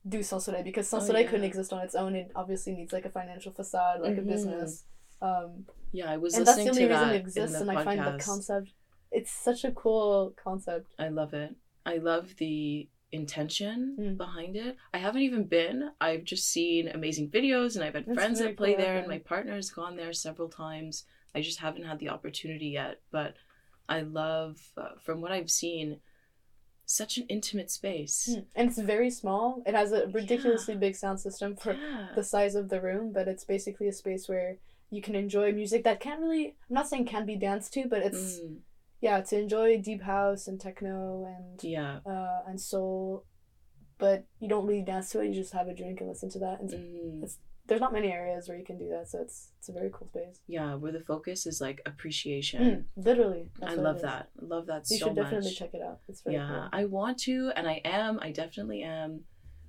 do 0.08 0.22
Sans 0.22 0.48
because 0.64 0.88
Sans 0.88 1.08
Oh, 1.08 1.16
yeah. 1.16 1.22
couldn't 1.28 1.44
exist 1.44 1.72
on 1.72 1.80
its 1.80 1.94
own. 1.94 2.14
It 2.14 2.30
obviously 2.34 2.74
needs 2.74 2.92
like 2.92 3.04
a 3.04 3.10
financial 3.10 3.52
facade, 3.52 4.00
like 4.00 4.14
Mhm. 4.14 4.18
a 4.18 4.22
business. 4.22 4.84
Um, 5.20 5.66
yeah 5.92 6.10
i 6.10 6.16
was 6.16 6.34
and 6.34 6.44
that's 6.46 6.56
the 6.56 6.68
only 6.70 6.86
reason 6.86 7.10
it 7.10 7.16
exists. 7.16 7.60
And 7.60 7.68
the 7.68 7.72
I 7.72 7.84
find 7.84 8.00
the 8.00 8.18
concept, 8.24 8.72
it's 9.12 9.30
such 9.30 9.62
a 9.64 9.70
cool 9.72 10.34
concept. 10.42 10.94
I 10.98 11.08
love 11.08 11.32
it. 11.34 11.54
I 11.86 11.98
love 11.98 12.36
the 12.38 12.88
intention 13.12 13.96
Mm. 14.00 14.16
behind 14.16 14.56
it. 14.56 14.76
I 14.92 14.98
haven't 14.98 15.22
even 15.22 15.44
been. 15.44 15.90
I've 16.00 16.24
just 16.24 16.48
seen 16.48 16.88
amazing 16.88 17.30
videos 17.30 17.76
and 17.76 17.84
I've 17.84 17.94
had 17.94 18.06
That's 18.06 18.14
friends 18.18 18.38
that 18.40 18.56
play 18.56 18.74
cool, 18.74 18.82
there 18.84 18.98
and 18.98 19.06
my 19.06 19.18
partner 19.18 19.54
has 19.54 19.70
gone 19.70 19.96
there 19.96 20.12
several 20.12 20.48
times. 20.48 21.04
I 21.34 21.40
just 21.40 21.58
haven't 21.60 21.84
had 21.84 21.98
the 21.98 22.10
opportunity 22.10 22.66
yet, 22.68 23.00
but 23.10 23.34
I 23.88 24.00
love 24.00 24.58
uh, 24.76 24.90
from 25.04 25.20
what 25.20 25.32
I've 25.32 25.50
seen 25.50 26.00
such 26.84 27.16
an 27.16 27.26
intimate 27.28 27.70
space. 27.70 28.28
Mm. 28.30 28.44
And 28.54 28.68
it's 28.68 28.78
very 28.78 29.10
small. 29.10 29.62
It 29.66 29.74
has 29.74 29.92
a 29.92 30.08
ridiculously 30.08 30.74
big 30.76 30.94
sound 30.94 31.20
system 31.20 31.56
for 31.56 31.72
Yeah. 31.74 32.08
the 32.14 32.24
size 32.24 32.54
of 32.54 32.68
the 32.68 32.80
room, 32.80 33.12
but 33.12 33.28
it's 33.28 33.44
basically 33.44 33.88
a 33.88 33.92
space 33.92 34.28
where 34.28 34.58
you 34.90 35.00
can 35.00 35.14
enjoy 35.14 35.52
music 35.52 35.84
that 35.84 36.00
can't 36.00 36.20
really 36.20 36.48
I'm 36.68 36.74
not 36.74 36.88
saying 36.88 37.06
can 37.06 37.24
be 37.24 37.36
danced 37.36 37.72
to, 37.74 37.86
but 37.88 38.02
it's 38.02 38.40
Mm, 38.40 38.58
yeah, 39.00 39.20
to 39.22 39.38
enjoy 39.38 39.78
deep 39.80 40.02
house 40.02 40.46
and 40.48 40.60
techno 40.60 41.24
and 41.24 41.64
yeah. 41.64 42.00
uh 42.04 42.42
and 42.46 42.60
soul, 42.60 43.24
but 43.98 44.26
you 44.38 44.48
don't 44.48 44.66
really 44.66 44.82
dance 44.82 45.10
to 45.10 45.20
it, 45.20 45.28
you 45.28 45.34
just 45.34 45.54
have 45.54 45.68
a 45.68 45.74
drink 45.74 46.00
and 46.00 46.08
listen 46.10 46.28
to 46.30 46.38
that. 46.40 46.60
And 46.60 46.70
Mm, 46.70 47.30
there's 47.66 47.80
not 47.80 47.92
many 47.92 48.08
areas 48.08 48.48
where 48.48 48.58
you 48.58 48.64
can 48.64 48.78
do 48.78 48.88
that, 48.90 49.08
so 49.08 49.20
it's 49.20 49.50
it's 49.58 49.68
a 49.68 49.72
very 49.72 49.90
cool 49.92 50.08
space. 50.08 50.40
yeah, 50.48 50.74
where 50.74 50.92
the 50.92 51.00
focus 51.00 51.46
is 51.46 51.60
like 51.60 51.80
appreciation. 51.86 52.62
Mm, 52.96 53.04
literally. 53.04 53.48
I 53.62 53.74
love 53.74 54.00
that. 54.02 54.30
I 54.40 54.44
love 54.44 54.66
that 54.66 54.90
You 54.90 54.98
so 54.98 55.06
should 55.06 55.16
definitely 55.16 55.50
much. 55.50 55.58
check 55.58 55.74
it 55.74 55.82
out. 55.82 56.00
It's 56.08 56.22
very 56.22 56.36
yeah, 56.36 56.48
cool. 56.48 56.68
I 56.72 56.84
want 56.86 57.18
to, 57.20 57.52
and 57.56 57.68
I 57.68 57.80
am. 57.84 58.18
I 58.20 58.32
definitely 58.32 58.82
am. 58.82 59.20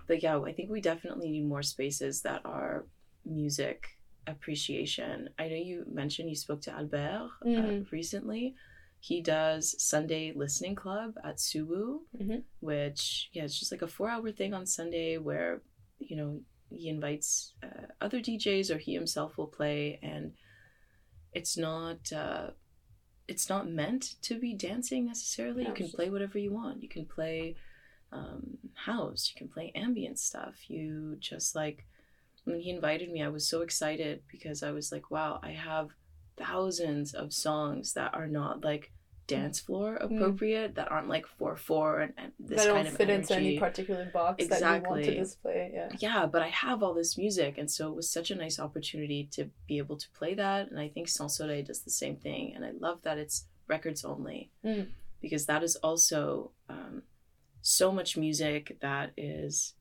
But 0.08 0.22
yeah, 0.24 0.40
I 0.40 0.52
think 0.54 0.70
we 0.70 0.82
definitely 0.82 1.30
need 1.30 1.46
more 1.46 1.64
spaces 1.64 2.22
that 2.24 2.42
are 2.46 2.86
music 3.26 3.86
appreciation. 4.28 5.30
I 5.40 5.48
know 5.48 5.56
you 5.56 5.86
mentioned 5.92 6.30
you 6.30 6.36
spoke 6.36 6.62
to 6.64 6.72
Albert 6.74 7.30
uh, 7.42 7.48
Mhm. 7.48 7.92
recently. 7.92 8.56
He 9.00 9.22
does 9.22 9.76
Sunday 9.82 10.32
Listening 10.34 10.76
Club 10.76 11.16
at 11.24 11.38
Suwu, 11.38 12.02
Mhm. 12.20 12.44
which 12.60 13.30
yeah, 13.34 13.44
it's 13.44 13.60
just 13.60 13.72
like 13.72 13.82
a 13.82 13.88
four-hour 13.88 14.32
thing 14.32 14.54
on 14.54 14.66
Sunday 14.66 15.18
where 15.18 15.62
you 16.00 16.16
know 16.16 16.42
he 16.74 16.90
invites 16.90 17.54
uh, 17.64 17.88
other 18.02 18.20
DJs 18.20 18.74
or 18.74 18.78
he 18.78 18.94
himself 18.94 19.38
will 19.38 19.48
play, 19.48 20.00
and 20.02 20.34
it's 21.34 21.58
not. 21.58 22.12
Uh, 22.12 22.52
it's 23.26 23.48
not 23.48 23.70
meant 23.70 24.16
to 24.22 24.38
be 24.38 24.54
dancing 24.54 25.06
necessarily. 25.06 25.64
No, 25.64 25.70
you 25.70 25.76
can 25.76 25.90
play 25.90 26.10
whatever 26.10 26.38
you 26.38 26.52
want. 26.52 26.84
You 26.84 26.90
can 26.90 27.06
play 27.06 27.56
um, 28.12 28.58
house. 28.74 29.32
You 29.34 29.40
can 29.40 29.48
play 29.48 29.72
ambient 29.76 30.20
stuff. 30.20 30.70
You 30.70 31.16
just 31.20 31.56
like 31.56 31.86
when 32.44 32.60
he 32.60 32.70
invited 32.70 33.12
me, 33.12 33.24
I 33.24 33.30
was 33.30 33.48
so 33.48 33.62
excited 33.62 34.24
because 34.30 34.64
I 34.64 34.72
was 34.72 34.92
like, 34.92 35.10
wow, 35.10 35.40
I 35.42 35.52
have 35.52 35.90
thousands 36.38 37.14
of 37.14 37.34
songs 37.34 37.94
that 37.94 38.14
are 38.14 38.28
not 38.28 38.64
like 38.64 38.92
dance 39.28 39.60
floor 39.60 39.96
appropriate, 39.96 40.76
that 40.76 40.92
aren't 40.92 41.08
like 41.08 41.26
four 41.26 41.56
four 41.56 42.02
and, 42.02 42.14
and 42.18 42.32
this 42.40 42.60
that 42.60 42.66
don't 42.68 42.76
kind 42.76 42.88
of 42.88 42.96
fit 42.98 43.10
into 43.10 43.36
any 43.36 43.58
particular 43.58 44.06
box 44.14 44.46
that 44.48 44.60
you 44.60 44.66
want 44.90 45.04
to 45.04 45.10
Exactly. 45.12 45.16
display. 45.20 45.72
Yeah. 45.74 45.90
yeah, 46.00 46.26
but 46.26 46.42
I 46.42 46.50
have 46.50 46.84
all 46.84 46.94
this 46.94 47.18
music, 47.18 47.58
and 47.58 47.70
so 47.72 47.90
it 47.90 47.96
was 47.96 48.10
such 48.10 48.32
a 48.32 48.36
nice 48.36 48.60
opportunity 48.60 49.28
to 49.32 49.50
be 49.68 49.78
able 49.78 49.98
to 49.98 50.10
play 50.12 50.34
that. 50.36 50.70
And 50.70 50.80
I 50.80 50.90
think 50.90 51.08
Sansore 51.08 51.62
does 51.62 51.82
the 51.84 51.90
same 51.92 52.18
thing, 52.18 52.54
and 52.56 52.66
I 52.66 52.72
love 52.78 53.02
that 53.04 53.18
it's 53.18 53.46
records 53.68 54.04
only 54.04 54.52
Mm. 54.66 54.88
because 55.22 55.46
that 55.46 55.64
is 55.64 55.76
also 55.78 56.52
um, 56.70 57.04
so 57.62 57.92
much 57.92 58.18
music 58.18 58.78
that 58.82 59.12
is 59.16 59.74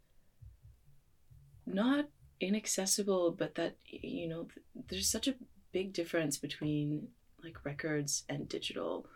not 1.67 2.09
inaccessible, 2.41 3.33
but 3.33 3.55
that 3.57 3.77
you 3.87 4.29
know 4.29 4.45
th- 4.45 4.65
there's 4.89 5.11
such 5.11 5.29
a 5.29 5.35
big 5.73 5.93
difference 5.93 6.37
between 6.39 7.09
like 7.43 7.65
records 7.65 8.25
and 8.29 8.49
digital. 8.49 9.07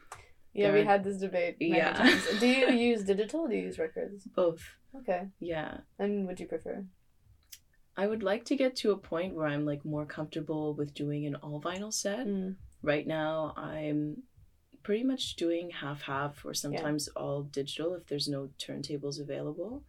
Yeah, 0.53 0.69
There 0.71 0.81
we 0.81 0.85
had 0.87 1.05
this 1.05 1.19
debate. 1.19 1.57
Many 1.61 1.77
Yeah. 1.77 1.93
times. 1.93 2.25
Do 2.41 2.47
you 2.49 2.69
use 2.91 3.05
digital 3.05 3.41
or 3.41 3.49
do 3.49 3.57
you 3.57 3.63
use 3.65 3.79
records? 3.79 4.25
Both, 4.35 4.63
Okay. 4.97 5.29
yeah. 5.41 5.79
And 5.99 6.27
would 6.27 6.41
you 6.41 6.47
prefer? 6.47 6.85
I 7.97 8.07
would 8.07 8.23
like 8.23 8.45
to 8.47 8.57
get 8.57 8.77
to 8.77 8.91
a 8.93 8.97
point 8.99 9.35
where 9.35 9.47
I'm 9.47 9.65
like 9.65 9.85
more 9.85 10.05
comfortable 10.07 10.75
with 10.75 10.95
doing 10.95 11.27
an 11.27 11.35
all 11.37 11.61
vinyl 11.61 11.93
set. 11.93 12.27
Mm. 12.27 12.57
right 12.83 13.07
now 13.07 13.53
i'm 13.57 14.23
pretty 14.83 15.03
much 15.03 15.35
doing 15.37 15.71
half 15.71 16.03
half 16.03 16.45
or 16.45 16.53
sometimes 16.55 17.09
all 17.17 17.43
digital 17.43 17.95
if 17.95 18.07
there's 18.07 18.29
no 18.29 18.51
turntables 18.59 19.19
available 19.21 19.83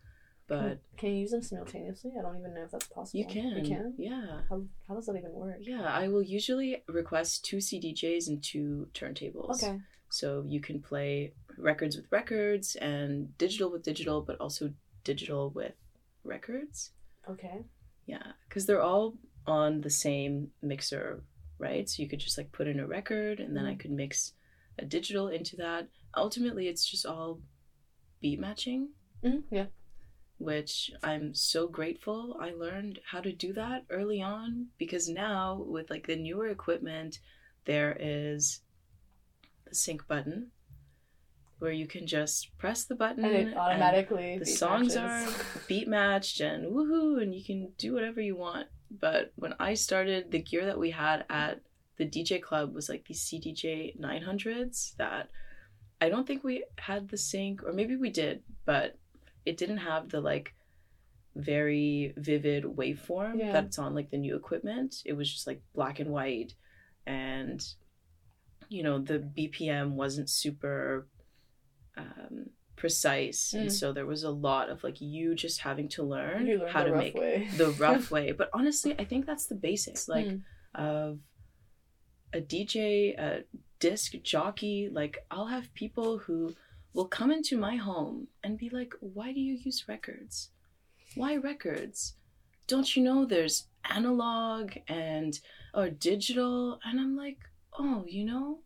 but 0.48 0.80
Can 0.98 1.10
you 1.12 1.18
use 1.22 1.32
them 1.32 1.42
simultaneously? 1.42 2.12
I 2.18 2.22
don't 2.22 2.38
even 2.40 2.54
know 2.54 2.64
if 2.64 2.72
that's 2.72 2.88
possible. 2.88 3.20
you 3.20 3.26
can 3.28 3.58
You 3.58 3.64
can? 3.76 3.94
yeah 3.98 4.42
How, 4.50 4.62
how 4.88 4.94
does 4.96 5.06
that 5.08 5.16
even 5.16 5.32
work? 5.34 5.58
yeah 5.60 5.84
i 5.84 6.08
will 6.08 6.24
usually 6.24 6.84
request 6.88 7.44
two 7.46 7.58
cdjs 7.58 8.28
and 8.28 8.42
two 8.44 8.88
turntables 8.94 9.62
Okay. 9.64 9.80
so 10.10 10.44
you 10.48 10.60
can 10.62 10.82
play 10.82 11.34
records 11.58 11.96
with 11.98 12.06
records 12.12 12.76
and 12.76 13.38
digital 13.38 13.70
with 13.72 13.84
digital 13.84 14.22
but 14.22 14.40
also 14.40 14.72
digital 15.04 15.50
with 15.52 15.74
records 16.24 16.92
Okay. 17.30 17.60
Yeah, 18.06 18.32
because 18.48 18.66
they're 18.66 18.82
all 18.82 19.16
on 19.46 19.82
the 19.82 19.90
same 19.90 20.52
mixer, 20.62 21.24
right? 21.60 21.90
So 21.90 22.02
you 22.02 22.08
could 22.08 22.20
just 22.22 22.38
like 22.38 22.54
put 22.54 22.68
in 22.68 22.80
a 22.80 22.88
record 22.88 23.42
and 23.42 23.54
then 23.56 23.66
I 23.66 23.74
Mhm. 23.76 23.80
could 23.80 23.92
mix 23.92 24.34
a 24.80 24.86
digital 24.86 25.28
into 25.28 25.58
that. 25.58 25.90
Ultimately, 26.16 26.70
it's 26.70 26.86
just 26.86 27.06
all 27.06 27.42
beat 28.22 28.40
matching, 28.40 28.90
hmm 29.22 29.40
Yeah. 29.52 29.68
Which 30.38 30.92
I'm 31.04 31.34
so 31.34 31.68
grateful 31.68 32.38
I 32.40 32.52
learned 32.52 33.00
how 33.12 33.22
to 33.22 33.32
do 33.32 33.54
that 33.54 33.86
early 33.90 34.22
on 34.22 34.68
because 34.78 35.10
now 35.10 35.64
with 35.68 35.90
like 35.90 36.08
the 36.08 36.16
newer 36.16 36.48
equipment, 36.48 37.20
there 37.66 37.98
is 38.00 38.62
the 39.66 39.76
sync 39.76 40.08
button 40.08 40.52
where 41.60 41.72
you 41.72 41.88
can 41.88 42.06
just 42.06 42.56
press 42.58 42.84
the 42.86 42.96
button 42.96 43.26
And 43.26 43.36
it 43.50 43.58
automatically. 43.58 44.36
Mm, 44.36 44.40
the 44.40 44.46
songs 44.46 44.96
matches. 44.96 45.36
are 45.36 45.62
beat 45.68 45.88
matched 45.88 46.40
and 46.40 46.72
woohoo 46.72 47.22
and 47.22 47.34
you 47.34 47.44
can 47.44 47.72
do 47.78 47.94
whatever 47.94 48.22
you 48.22 48.36
want 48.36 48.68
but 48.92 49.34
when 49.36 49.54
i 49.60 49.74
started 49.74 50.32
the 50.32 50.40
gear 50.40 50.66
that 50.66 50.78
we 50.80 50.92
had 50.92 51.26
at 51.30 51.62
the 51.98 52.06
dj 52.06 52.42
club 52.42 52.74
was 52.74 52.90
like 52.90 53.06
these 53.06 53.24
cdj 53.24 54.00
900s 54.00 54.96
that 54.98 55.30
i 56.00 56.08
don't 56.10 56.28
think 56.28 56.44
we 56.44 56.64
had 56.78 57.10
the 57.10 57.18
sync 57.18 57.64
or 57.64 57.74
maybe 57.74 57.96
we 57.96 58.10
did 58.12 58.44
but 58.66 58.96
it 59.50 59.56
didn't 59.62 59.78
have 59.92 60.04
the 60.10 60.22
like 60.32 60.48
very 61.36 62.14
vivid 62.18 62.64
waveform 62.64 63.36
Yeah. 63.40 63.52
that's 63.54 63.78
on 63.80 63.94
like 63.94 64.10
the 64.10 64.18
new 64.26 64.36
equipment 64.36 64.92
it 65.06 65.14
was 65.14 65.32
just 65.32 65.46
like 65.48 65.62
black 65.76 66.00
and 66.00 66.10
white 66.10 66.54
and 67.06 67.60
you 68.70 68.82
know 68.84 68.98
the 69.00 69.20
bpm 69.38 69.92
wasn't 70.04 70.30
super 70.30 71.08
um, 71.96 72.36
precise 72.76 73.54
and 73.54 73.70
Mm. 73.70 73.72
so 73.80 73.86
there 73.94 74.06
was 74.06 74.24
a 74.24 74.30
lot 74.50 74.70
of 74.70 74.84
like 74.84 75.00
you 75.02 75.34
just 75.36 75.60
having 75.62 75.90
to 75.90 76.04
learn 76.04 76.42
how 76.74 76.84
to 76.84 76.94
make 76.96 77.16
way. 77.16 77.48
the 77.58 77.70
rough 77.86 78.12
way 78.12 78.32
but 78.32 78.50
honestly 78.54 78.92
i 79.00 79.06
think 79.06 79.26
that's 79.26 79.48
the 79.48 79.56
basics 79.70 80.08
like 80.08 80.28
Mm. 80.28 80.42
of 80.76 81.20
a 82.34 82.42
dj 82.52 83.18
a 83.18 83.44
disc 83.80 84.14
jockey 84.24 84.90
like 84.92 85.16
i'll 85.32 85.48
have 85.58 85.74
people 85.74 86.18
who 86.20 86.54
will 86.94 87.08
come 87.08 87.32
into 87.32 87.58
my 87.58 87.76
home 87.76 88.28
and 88.44 88.58
be 88.58 88.70
like 88.70 88.94
why 89.00 89.34
do 89.34 89.40
you 89.40 89.58
use 89.64 89.86
records? 89.88 90.50
Why 91.16 91.36
records? 91.36 92.16
Don't 92.68 92.96
you 92.96 93.04
know 93.04 93.26
there's 93.26 93.68
analog 93.90 94.72
and 94.88 95.40
or 95.74 95.90
digital? 95.90 96.80
And 96.84 97.00
i'm 97.00 97.16
like 97.16 97.38
oh 97.80 98.06
you 98.08 98.26
know 98.26 98.60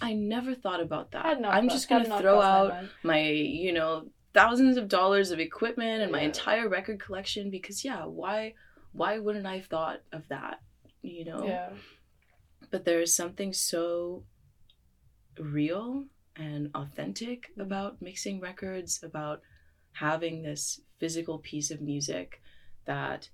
i 0.00 0.12
never 0.12 0.54
thought 0.54 0.80
about 0.80 1.10
that. 1.12 1.38
I'm 1.44 1.68
just 1.68 1.88
gonna 1.88 2.04
throw 2.04 2.40
crossed 2.40 2.72
my 2.72 2.78
out 2.78 2.84
my 3.02 3.20
you 3.28 3.72
know 3.72 4.08
thousands 4.32 4.76
of 4.76 4.88
dollars 4.88 5.30
of 5.30 5.40
equipment 5.40 6.02
and 6.02 6.12
my 6.12 6.20
entire 6.20 6.68
record 6.68 7.00
collection 7.00 7.50
because 7.50 7.84
yeah 7.84 8.04
why 8.04 8.52
why 8.92 9.18
wouldn't 9.18 9.46
i 9.46 9.56
have 9.56 9.66
thought 9.66 10.00
of 10.12 10.28
that 10.28 10.60
you 11.06 11.24
know? 11.24 11.44
Yeah. 11.46 11.70
but 12.70 12.84
there 12.84 13.00
is 13.00 13.14
something 13.14 13.52
so 13.52 14.24
real 15.38 16.04
and 16.36 16.70
authentic 16.74 17.52
about 17.58 18.00
mixing 18.02 18.40
records 18.40 19.00
about 19.02 19.40
having 19.92 20.42
this 20.42 20.80
physical 20.98 21.38
piece 21.38 21.70
of 21.70 21.80
music 21.80 22.42
that 22.84 23.28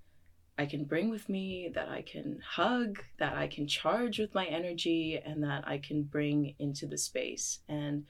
I 0.58 0.66
can 0.66 0.84
bring 0.84 1.10
with 1.10 1.28
me, 1.28 1.70
that 1.74 1.88
I 1.88 2.02
can 2.02 2.40
hug, 2.46 3.02
that 3.18 3.34
I 3.34 3.48
can 3.48 3.66
charge 3.66 4.18
with 4.18 4.34
my 4.34 4.46
energy, 4.46 5.20
and 5.24 5.42
that 5.42 5.66
I 5.66 5.78
can 5.78 6.02
bring 6.02 6.54
into 6.58 6.86
the 6.86 6.98
space 6.98 7.60
and 7.68 8.04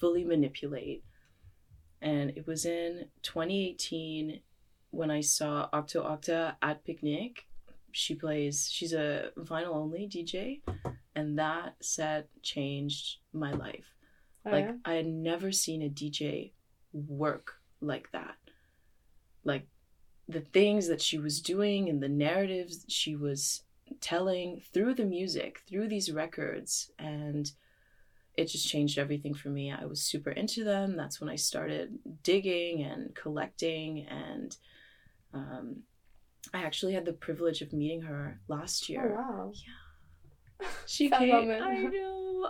fully 0.00 0.24
manipulate. 0.24 1.04
And 2.00 2.30
it 2.30 2.46
was 2.46 2.64
in 2.64 3.06
2018 3.22 4.40
when 4.90 5.10
I 5.10 5.20
saw 5.20 5.68
Octo 5.72 6.02
Octa 6.02 6.56
at 6.62 6.84
Picnic. 6.84 7.46
She 7.92 8.14
plays, 8.14 8.68
she's 8.70 8.92
a 8.92 9.30
vinyl 9.38 9.76
only 9.76 10.08
DJ, 10.08 10.62
and 11.14 11.38
that 11.38 11.76
set 11.80 12.28
changed 12.42 13.18
my 13.32 13.52
life 13.52 13.93
Oh, 14.46 14.50
like 14.52 14.56
yeah? 14.56 14.74
I 14.84 14.94
had 14.94 15.06
never 15.06 15.52
seen 15.52 15.82
a 15.82 15.88
DJ 15.88 16.52
work 16.92 17.60
like 17.80 18.10
that. 18.12 18.36
Like 19.44 19.66
the 20.28 20.40
things 20.40 20.88
that 20.88 21.02
she 21.02 21.18
was 21.18 21.40
doing 21.42 21.88
and 21.88 22.02
the 22.02 22.08
narratives 22.08 22.84
she 22.88 23.16
was 23.16 23.62
telling 24.00 24.62
through 24.72 24.94
the 24.94 25.04
music, 25.04 25.62
through 25.68 25.88
these 25.88 26.12
records, 26.12 26.90
and 26.98 27.52
it 28.36 28.46
just 28.46 28.68
changed 28.68 28.98
everything 28.98 29.34
for 29.34 29.50
me. 29.50 29.72
I 29.72 29.86
was 29.86 30.02
super 30.02 30.30
into 30.30 30.64
them. 30.64 30.96
That's 30.96 31.20
when 31.20 31.30
I 31.30 31.36
started 31.36 31.98
digging 32.22 32.82
and 32.84 33.14
collecting, 33.14 34.06
and 34.08 34.56
um, 35.34 35.82
I 36.54 36.64
actually 36.64 36.94
had 36.94 37.06
the 37.06 37.12
privilege 37.14 37.62
of 37.62 37.72
meeting 37.72 38.02
her 38.02 38.40
last 38.48 38.88
Oh 38.96 39.02
year. 39.02 39.08
wow. 39.08 39.52
Yeah. 39.54 40.68
She 40.86 41.10
came. 41.10 41.50
I 41.50 41.74
know. 41.86 41.90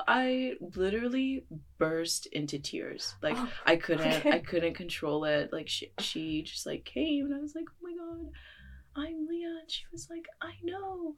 I 0.08 0.54
literally 0.76 1.44
burst 1.78 2.26
into 2.26 2.58
tears. 2.58 3.14
Like 3.22 3.36
Oh, 3.36 3.48
I 3.66 3.76
couldn't, 3.76 4.06
okay. 4.06 4.32
I 4.32 4.38
couldn't 4.40 4.74
control 4.74 5.24
it. 5.24 5.52
Like 5.52 5.68
she, 5.68 5.92
she 6.00 6.42
just 6.42 6.66
like 6.66 6.84
came, 6.84 7.26
and 7.26 7.34
I 7.34 7.38
was 7.40 7.54
like, 7.54 7.64
"Oh 7.70 7.82
my 7.82 7.92
god, 7.96 8.30
I'm 8.96 9.26
Lia." 9.28 9.48
And 9.60 9.70
she 9.70 9.84
was 9.92 10.08
like, 10.10 10.26
"I 10.40 10.52
know." 10.62 11.16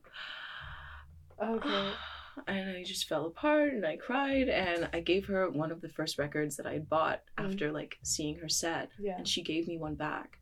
Okay. 1.42 1.90
and 2.46 2.70
I 2.76 2.82
just 2.84 3.08
fell 3.08 3.26
apart 3.26 3.72
and 3.72 3.86
I 3.86 3.96
cried 3.96 4.48
and 4.48 4.88
I 4.92 5.00
gave 5.00 5.26
her 5.26 5.48
one 5.50 5.72
of 5.72 5.80
the 5.80 5.88
first 5.88 6.18
records 6.18 6.56
that 6.56 6.66
I 6.66 6.74
had 6.74 6.88
bought 6.88 7.22
Mm. 7.38 7.46
after 7.46 7.72
like 7.72 7.96
seeing 8.02 8.36
her 8.36 8.48
set 8.48 8.90
Yeah. 8.98 9.16
and 9.16 9.26
she 9.28 9.42
gave 9.42 9.66
me 9.68 9.78
one 9.78 9.94
back. 9.94 10.38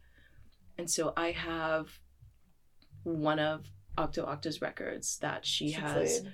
And 0.79 0.91
so 0.91 1.13
I 1.17 1.31
have 1.33 1.89
one 3.05 3.39
of 3.39 3.67
Octo 3.97 4.25
Octa's 4.27 4.61
records 4.61 5.19
that 5.19 5.47
she, 5.47 5.71
has 5.73 6.21
played. 6.21 6.33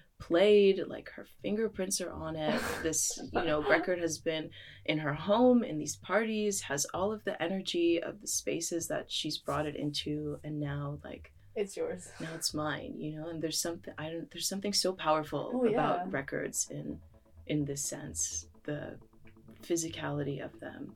played. 0.78 0.88
like 0.88 1.10
her 1.10 1.26
fingerprints 1.42 2.00
are 2.00 2.10
on 2.12 2.36
it. 2.36 2.60
This, 2.82 3.18
you 3.32 3.44
know, 3.44 3.62
record 3.62 3.98
has 4.00 4.18
been 4.18 4.50
in 4.86 4.98
her 4.98 5.12
home 5.14 5.62
in 5.62 5.78
these 5.78 5.96
parties, 5.96 6.62
has 6.62 6.86
all 6.94 7.12
of 7.12 7.22
the 7.24 7.40
energy 7.42 8.02
of 8.02 8.20
the 8.20 8.26
spaces 8.26 8.88
that 8.88 9.10
she's 9.10 9.36
brought 9.38 9.66
it 9.66 9.76
into 9.76 10.38
and 10.44 10.58
now 10.58 10.98
like 11.04 11.32
It's 11.54 11.76
yours. 11.76 12.08
now 12.20 12.30
it's 12.34 12.54
mine 12.54 12.94
you 12.98 13.16
know 13.16 13.28
and 13.28 13.42
there's 13.42 13.60
something 13.60 13.92
i 13.98 14.08
don't 14.08 14.30
there's 14.30 14.48
something 14.48 14.72
so 14.72 14.92
powerful 14.92 15.50
Oh, 15.54 15.64
yeah. 15.64 15.72
about 15.72 16.12
records 16.12 16.68
in 16.70 17.00
in 17.46 17.64
this 17.66 17.82
sense 17.84 18.46
the 18.64 18.96
physicality 19.62 20.42
of 20.44 20.58
them 20.60 20.94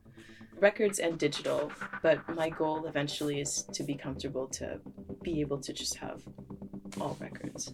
records 0.59 0.99
and 0.99 1.17
digital 1.19 1.71
but 2.01 2.27
my 2.35 2.49
goal 2.49 2.85
eventually 2.85 3.39
is 3.41 3.63
to 3.73 3.83
be 3.83 3.95
comfortable 3.95 4.47
to 4.47 4.79
be 5.21 5.41
able 5.41 5.59
to 5.59 5.73
just 5.73 5.95
have 5.97 6.21
all 6.99 7.17
records 7.19 7.73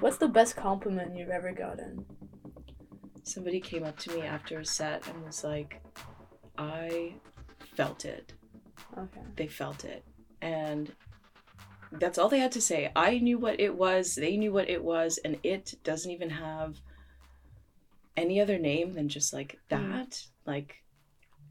What's 0.00 0.18
the 0.18 0.28
best 0.28 0.56
compliment 0.56 1.16
you've 1.16 1.30
ever 1.30 1.52
gotten? 1.52 2.04
somebody 3.22 3.58
came 3.60 3.82
up 3.82 3.98
to 3.98 4.14
me 4.14 4.22
after 4.22 4.60
a 4.60 4.64
set 4.64 5.06
and 5.08 5.24
was 5.24 5.42
like 5.42 5.82
i 6.56 7.12
felt 7.76 8.04
it 8.04 8.32
Okay. 8.96 9.20
they 9.34 9.48
felt 9.48 9.84
it 9.84 10.04
and 10.46 10.92
that's 12.02 12.18
all 12.18 12.28
they 12.28 12.38
had 12.46 12.52
to 12.52 12.60
say 12.60 12.90
i 12.96 13.18
knew 13.18 13.38
what 13.38 13.58
it 13.60 13.74
was 13.84 14.14
they 14.16 14.36
knew 14.36 14.52
what 14.52 14.68
it 14.76 14.82
was 14.92 15.18
and 15.24 15.38
it 15.42 15.74
doesn't 15.84 16.10
even 16.16 16.30
have 16.30 16.72
any 18.16 18.40
other 18.40 18.58
name 18.58 18.94
than 18.94 19.08
just 19.08 19.32
like 19.32 19.52
Mm. 19.70 19.92
that 19.92 20.26
like 20.44 20.70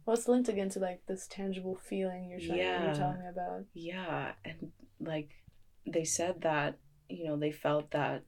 Well, 0.05 0.15
it's 0.17 0.27
linked 0.27 0.49
again 0.49 0.69
to 0.69 0.79
like 0.79 1.01
this 1.07 1.27
tangible 1.27 1.75
feeling 1.89 2.29
you're 2.29 2.39
trying 2.39 2.59
Yeah. 2.59 2.83
you're 2.85 2.95
telling 2.95 3.19
me 3.23 3.27
about. 3.35 3.61
yeah 3.73 4.33
and 4.43 4.71
like 4.99 5.29
they 5.95 6.03
said 6.05 6.41
that 6.41 6.71
you 7.09 7.23
know 7.25 7.37
they 7.37 7.51
felt 7.51 7.91
that 7.91 8.23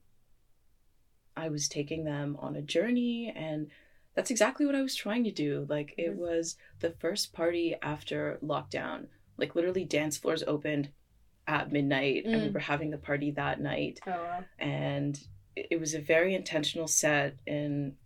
i 1.36 1.48
was 1.48 1.68
taking 1.68 2.04
them 2.04 2.36
on 2.40 2.56
a 2.56 2.62
journey 2.62 3.32
and 3.34 3.68
that's 4.14 4.30
exactly 4.30 4.64
what 4.66 4.74
i 4.80 4.82
was 4.82 4.96
trying 4.96 5.24
to 5.24 5.30
do 5.46 5.66
like 5.68 5.94
it 5.96 6.12
Mhm. 6.12 6.16
was 6.26 6.56
the 6.80 6.90
first 6.90 7.32
party 7.32 7.74
after 7.82 8.38
lockdown 8.42 9.06
like 9.38 9.54
literally 9.54 9.84
dance 9.84 10.16
floors 10.18 10.42
opened 10.46 10.90
at 11.46 11.72
midnight 11.72 12.24
and 12.26 12.42
we 12.42 12.48
Mm. 12.48 12.54
were 12.54 12.60
having 12.60 12.90
the 12.90 12.98
party 12.98 13.30
that 13.32 13.60
night 13.60 14.00
Oh 14.06 14.10
wow. 14.10 14.44
and 14.58 15.18
it 15.56 15.80
was 15.80 15.94
a 15.94 16.00
very 16.00 16.34
intentional 16.34 16.86
set 16.88 17.38
in 17.46 17.96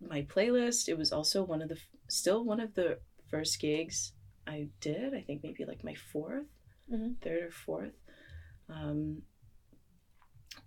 my 0.00 0.22
playlist 0.22 0.88
it 0.88 0.98
was 0.98 1.12
also 1.12 1.42
one 1.44 1.62
of 1.62 1.68
the 1.68 1.78
still 2.08 2.44
one 2.44 2.60
of 2.60 2.74
the 2.74 2.98
first 3.30 3.60
gigs 3.60 4.12
i 4.46 4.68
did 4.80 5.14
i 5.14 5.20
think 5.20 5.42
maybe 5.42 5.64
like 5.64 5.84
my 5.84 5.94
4th 6.12 6.46
Mhm. 6.92 7.14
third 7.22 7.42
or 7.44 7.50
fourth 7.50 7.94
um, 8.68 9.22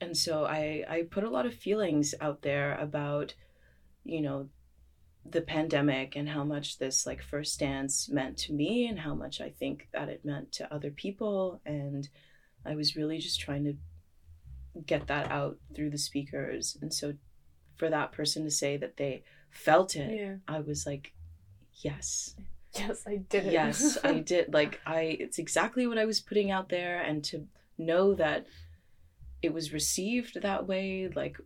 and 0.02 0.16
so 0.18 0.46
i 0.46 0.84
i 0.90 1.02
put 1.04 1.24
a 1.24 1.30
lot 1.30 1.46
of 1.46 1.54
feelings 1.54 2.14
out 2.22 2.42
there 2.42 2.76
about 2.78 3.34
you 4.04 4.22
know 4.22 4.50
the 5.32 5.42
pandemic 5.42 6.16
and 6.16 6.30
how 6.30 6.44
much 6.44 6.78
this 6.78 7.06
like 7.06 7.22
first 7.22 7.60
dance 7.60 8.10
meant 8.10 8.38
to 8.38 8.54
me 8.54 8.88
and 8.88 9.00
how 9.00 9.14
much 9.14 9.42
i 9.42 9.50
think 9.50 9.88
that 9.94 10.10
it 10.10 10.24
meant 10.26 10.52
to 10.54 10.74
other 10.74 10.92
people. 10.92 11.62
And 11.66 12.08
i 12.66 12.76
was 12.76 12.96
really 12.96 13.18
just 13.20 13.40
trying 13.40 13.66
to 13.66 13.76
get 14.86 15.08
that 15.08 15.32
out 15.32 15.58
through 15.76 15.90
the 15.90 15.98
speakers. 15.98 16.78
And 16.82 16.94
so 16.94 17.14
for 17.78 17.90
that 17.90 18.12
person 18.12 18.44
to 18.44 18.52
say 18.52 18.78
that 18.78 18.98
they 18.98 19.24
felt 19.50 19.96
it 19.96 20.12
Yeah. 20.20 20.36
i 20.48 20.60
was 20.60 20.86
like 20.86 21.14
yes. 21.82 22.36
Yes, 22.78 23.04
I 23.08 23.18
did 23.18 23.48
it. 23.48 23.54
yes 23.54 23.98
i 24.04 24.20
did. 24.32 24.54
Like 24.54 24.80
i 24.86 25.18
it's 25.20 25.40
exactly 25.40 25.88
what 25.88 25.98
i 25.98 26.06
was 26.06 26.20
putting 26.20 26.52
out 26.52 26.70
there. 26.70 27.02
And 27.02 27.24
to 27.26 27.48
know 27.78 28.14
that 28.16 28.46
it 29.42 29.54
was 29.54 29.72
received 29.74 30.42
that 30.42 30.68
way 30.68 31.10
like 31.16 31.38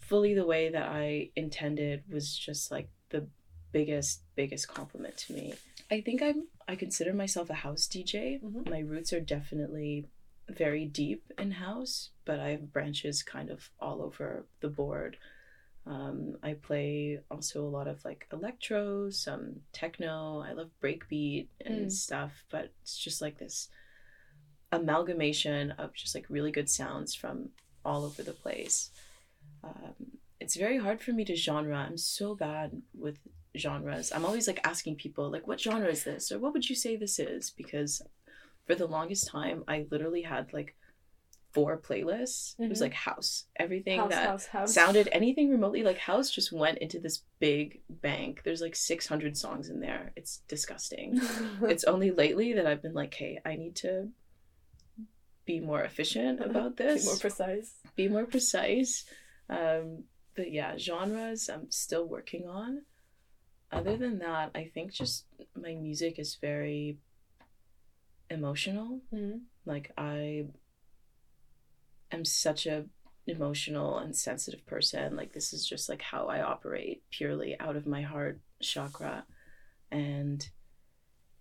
fully 0.00 0.34
the 0.34 0.44
way 0.44 0.68
that 0.70 0.88
i 0.88 1.30
intended 1.36 2.02
was 2.12 2.36
just 2.36 2.70
like 2.70 2.90
the 3.10 3.26
biggest 3.72 4.22
biggest 4.34 4.66
compliment 4.68 5.16
to 5.16 5.32
me 5.32 5.54
i 5.90 6.00
think 6.00 6.20
i'm 6.22 6.46
i 6.66 6.74
consider 6.74 7.12
myself 7.12 7.50
a 7.50 7.54
house 7.54 7.86
dj 7.86 8.40
Mhm. 8.42 8.68
my 8.68 8.80
roots 8.80 9.12
are 9.12 9.20
definitely 9.20 10.06
very 10.48 10.84
deep 10.86 11.22
in 11.38 11.52
house 11.52 12.10
but 12.24 12.40
i 12.40 12.50
have 12.50 12.72
branches 12.72 13.22
kind 13.22 13.50
of 13.50 13.70
all 13.80 14.02
over 14.02 14.46
the 14.60 14.68
board 14.68 15.16
um, 15.86 16.36
I 16.42 16.52
play 16.52 17.20
also 17.30 17.64
a 17.64 17.68
lot 17.68 17.88
of 17.88 18.04
like 18.04 18.26
electro, 18.32 19.08
some 19.08 19.62
techno. 19.72 20.40
I 20.40 20.52
love 20.52 20.70
breakbeat 20.82 21.46
and 21.64 21.86
Mm. 21.88 21.92
stuff, 21.92 22.44
but 22.50 22.70
it's 22.82 22.98
just 22.98 23.22
like 23.22 23.38
this 23.38 23.68
amalgamation 24.72 25.72
of 25.72 25.94
just 25.94 26.14
like 26.14 26.26
really 26.28 26.52
good 26.52 26.68
sounds 26.68 27.14
from 27.14 27.48
all 27.84 28.04
over 28.04 28.22
the 28.22 28.32
place. 28.32 28.90
Um, 29.64 30.18
it's 30.40 30.56
very 30.56 30.78
hard 30.78 31.00
for 31.00 31.12
me 31.12 31.24
to 31.26 31.36
genre. 31.36 31.76
I'm 31.76 31.98
so 31.98 32.34
bad 32.34 32.82
with 32.94 33.18
genres. 33.56 34.10
I'm 34.12 34.24
always 34.24 34.46
like 34.46 34.60
asking 34.64 34.96
people 34.96 35.30
like, 35.30 35.46
"What 35.46 35.60
genre 35.60 35.88
is 35.88 36.04
this?" 36.04 36.32
or 36.32 36.38
"What 36.38 36.52
would 36.54 36.68
you 36.68 36.76
say 36.76 36.96
this 36.96 37.18
is?" 37.18 37.50
Because 37.50 38.02
for 38.66 38.74
the 38.74 38.86
longest 38.86 39.28
time, 39.28 39.64
I 39.68 39.86
literally 39.90 40.22
had 40.22 40.52
like 40.52 40.76
four 41.52 41.76
playlists. 41.76 42.54
It 42.60 42.68
was 42.68 42.78
Mhm. 42.78 42.82
like 42.82 42.94
house, 42.94 43.46
everything 43.56 43.98
House, 43.98 44.10
that 44.12 44.28
house, 44.28 44.46
house. 44.46 44.72
sounded 44.72 45.08
anything 45.10 45.50
remotely 45.50 45.82
like 45.82 45.98
house 45.98 46.30
just 46.30 46.52
went 46.52 46.78
into 46.78 47.00
this 47.00 47.24
big 47.40 47.80
bank. 47.88 48.42
There's 48.44 48.60
like 48.60 48.76
600 48.76 49.36
songs 49.36 49.68
in 49.68 49.80
there. 49.80 50.12
It's 50.14 50.38
disgusting. 50.46 51.18
it's 51.62 51.82
only 51.84 52.12
lately 52.12 52.52
that 52.52 52.66
I've 52.66 52.82
been 52.82 52.94
like, 52.94 53.12
hey, 53.14 53.40
I 53.44 53.56
need 53.56 53.74
to 53.76 54.10
be 55.44 55.58
more 55.58 55.82
efficient 55.82 56.40
about 56.48 56.76
this. 56.76 57.02
Be 57.02 57.06
more 57.08 57.18
precise. 57.18 57.74
be 57.96 58.08
more 58.08 58.26
precise. 58.26 59.04
Um, 59.48 60.04
but 60.36 60.52
yeah, 60.52 60.76
genres 60.76 61.48
I'm 61.48 61.70
still 61.70 62.06
working 62.06 62.48
on. 62.48 62.82
Other 63.72 63.96
than 63.96 64.18
that, 64.18 64.50
I 64.54 64.70
think 64.74 64.92
just 64.92 65.26
my 65.54 65.74
music 65.74 66.18
is 66.18 66.36
very 66.40 66.98
emotional. 68.28 69.00
Mhm. 69.12 69.42
Like 69.64 69.92
I 69.96 70.46
am 72.10 72.24
such 72.24 72.66
a 72.66 72.86
emotional 73.26 73.98
and 73.98 74.16
sensitive 74.16 74.66
person. 74.66 75.16
Like 75.16 75.32
this 75.32 75.52
is 75.52 75.66
just 75.66 75.88
like 75.88 76.02
how 76.02 76.26
I 76.26 76.42
operate 76.42 77.02
purely 77.10 77.58
out 77.60 77.76
of 77.76 77.86
my 77.86 78.02
heart 78.02 78.40
chakra. 78.60 79.24
And 79.90 80.48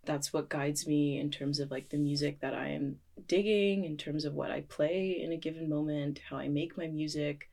that's 0.05 0.31
what 0.33 0.49
guides 0.49 0.87
me 0.87 1.19
in 1.19 1.29
terms 1.31 1.59
of 1.59 1.71
like 1.71 1.89
the 1.89 1.97
music 1.97 2.39
that 2.41 2.53
I 2.53 2.69
am 2.69 2.97
digging, 3.27 3.85
in 3.85 3.97
terms 3.97 4.25
of 4.25 4.33
what 4.33 4.51
I 4.51 4.61
play 4.61 5.19
in 5.21 5.31
a 5.31 5.37
given 5.37 5.69
moment, 5.69 6.19
how 6.29 6.37
I 6.37 6.47
make 6.47 6.77
my 6.77 6.87
music. 6.87 7.48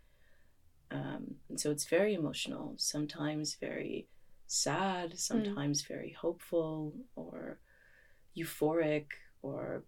Um, 0.90 1.36
and 1.48 1.60
so 1.60 1.70
it's 1.70 1.86
very 1.86 2.14
emotional, 2.14 2.74
sometimes 2.78 3.56
very 3.60 4.08
sad, 4.46 5.18
sometimes 5.18 5.82
very 5.82 6.12
hopeful 6.12 6.94
or 7.16 7.58
euphoric 8.36 9.06
or 9.42 9.84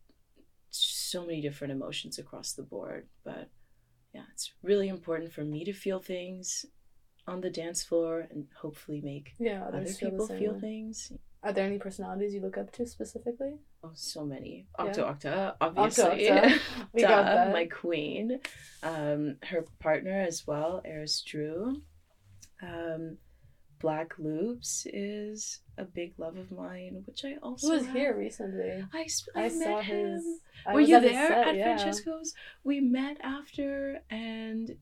so 0.70 1.24
many 1.26 1.40
different 1.40 1.72
emotions 1.72 2.18
across 2.18 2.52
the 2.52 2.62
board. 2.62 3.06
But 3.24 3.48
yeah, 4.14 4.24
it's 4.32 4.52
really 4.62 4.88
important 4.88 5.32
for 5.32 5.44
me 5.44 5.64
to 5.64 5.72
feel 5.72 6.00
things 6.00 6.64
on 7.26 7.40
the 7.40 7.50
dance 7.50 7.82
floor 7.82 8.26
and 8.30 8.46
hopefully 8.60 9.00
make 9.02 9.34
Yeah, 9.38 9.64
other 9.68 9.78
others 9.78 9.98
feel 9.98 10.10
the 10.10 10.14
people 10.14 10.28
feel 10.28 10.54
way. 10.54 10.60
things. 10.60 11.12
Are 11.42 11.52
there 11.52 11.66
any 11.66 11.78
personalities 11.78 12.34
you 12.34 12.40
look 12.40 12.58
up 12.58 12.72
to 12.72 12.86
specifically? 12.86 13.54
Oh, 13.84 13.92
so 13.94 14.24
many. 14.24 14.66
Yeah. 14.78 14.84
Octo 14.86 15.06
Octa, 15.06 15.54
obviously. 15.60 16.04
Octa. 16.28 16.58
We 16.92 17.02
got 17.02 17.24
that. 17.24 17.52
My 17.52 17.66
queen. 17.66 18.40
Um, 18.82 19.36
her 19.44 19.64
partner 19.78 20.20
as 20.20 20.46
well, 20.46 20.82
Eris 20.84 21.22
Drew. 21.22 21.80
Um, 22.60 23.18
Black 23.80 24.18
Loops 24.18 24.86
is 24.92 25.60
a 25.76 25.84
big 25.84 26.14
love 26.18 26.36
of 26.36 26.50
mine, 26.50 27.02
which 27.06 27.24
I 27.24 27.36
also 27.42 27.68
Who 27.68 27.72
was 27.74 27.86
have. 27.86 27.94
here 27.94 28.16
recently? 28.16 28.84
I, 28.92 29.06
I, 29.36 29.44
I, 29.44 29.48
saw 29.48 29.58
met 29.76 29.84
him. 29.84 30.14
his. 30.14 30.24
I 30.66 30.74
Were 30.74 30.80
you 30.80 30.96
at 30.96 31.02
there 31.02 31.28
set, 31.28 31.48
at 31.48 31.56
yeah. 31.56 31.76
Francesco's? 31.76 32.34
We 32.64 32.80
met 32.80 33.18
after, 33.22 34.00
and 34.10 34.76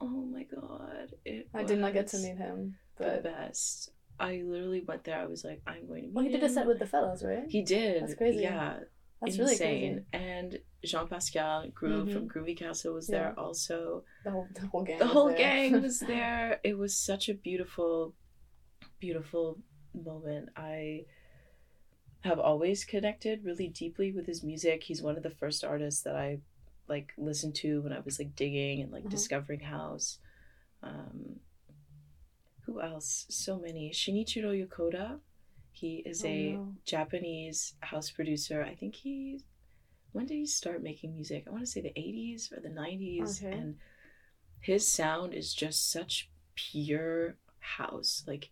oh 0.00 0.06
my 0.06 0.44
god, 0.44 1.12
it 1.26 1.48
I 1.52 1.62
did 1.64 1.78
not 1.80 1.92
get 1.92 2.08
to 2.08 2.18
meet 2.18 2.38
him, 2.38 2.76
the 2.96 3.04
but 3.04 3.22
best. 3.24 3.90
I 4.22 4.42
literally 4.44 4.82
went 4.86 5.04
there. 5.04 5.18
I 5.18 5.26
was 5.26 5.44
like, 5.44 5.60
I'm 5.66 5.86
going 5.86 6.04
to. 6.04 6.08
Well, 6.12 6.24
he 6.24 6.30
did 6.30 6.42
a 6.42 6.48
set 6.48 6.66
with 6.66 6.78
the 6.78 6.86
fellows, 6.86 7.22
right? 7.24 7.44
He 7.48 7.62
did. 7.62 8.02
That's 8.02 8.14
crazy. 8.14 8.42
Yeah, 8.42 8.78
That's 9.20 9.36
insane. 9.36 9.92
really. 9.92 10.04
And 10.12 10.58
Jean 10.84 11.08
Pascal 11.08 11.68
Groove 11.68 12.12
from 12.12 12.28
Groovy 12.28 12.56
Castle 12.56 12.94
was 12.94 13.06
there 13.08 13.34
also. 13.38 14.04
The 14.24 14.30
whole 14.30 14.48
the 14.54 14.66
whole 14.66 14.82
gang. 14.84 14.98
The 14.98 15.06
whole 15.06 15.28
there. 15.28 15.36
gang 15.36 15.82
was 15.82 16.00
there. 16.14 16.60
It 16.64 16.78
was 16.78 16.96
such 16.96 17.28
a 17.28 17.34
beautiful, 17.34 18.14
beautiful 19.00 19.58
moment. 19.94 20.48
I 20.56 21.06
have 22.20 22.38
always 22.38 22.84
connected 22.84 23.44
really 23.44 23.68
deeply 23.68 24.12
with 24.12 24.26
his 24.26 24.42
music. 24.44 24.84
He's 24.84 25.02
one 25.02 25.16
of 25.16 25.22
the 25.24 25.30
first 25.30 25.64
artists 25.64 26.02
that 26.02 26.14
I 26.16 26.38
like 26.88 27.12
listened 27.18 27.54
to 27.56 27.82
when 27.82 27.92
I 27.92 28.00
was 28.00 28.18
like 28.18 28.34
digging 28.36 28.80
and 28.82 28.92
like 28.92 29.04
Mhm. 29.04 29.10
discovering 29.10 29.60
house. 29.60 30.18
Um, 30.82 31.40
who 32.66 32.80
else? 32.80 33.26
So 33.28 33.58
many. 33.58 33.90
Shinichiro 33.90 34.52
Yokota. 34.66 35.18
He 35.72 36.02
is 36.06 36.24
Oh, 36.24 36.28
a 36.28 36.52
no. 36.52 36.74
Japanese 36.84 37.74
house 37.80 38.10
producer. 38.10 38.62
I 38.62 38.74
think 38.74 38.94
he. 38.94 39.40
When 40.12 40.26
did 40.26 40.34
he 40.34 40.46
start 40.46 40.82
making 40.82 41.14
music? 41.14 41.44
I 41.46 41.50
want 41.50 41.62
to 41.64 41.70
say 41.70 41.80
the 41.80 41.88
80s 41.96 42.52
or 42.56 42.60
the 42.60 42.68
90s. 42.68 43.42
Okay. 43.42 43.56
And 43.56 43.76
his 44.60 44.86
sound 44.86 45.32
is 45.34 45.54
just 45.54 45.90
such 45.90 46.28
pure 46.54 47.36
house. 47.60 48.22
Like 48.26 48.50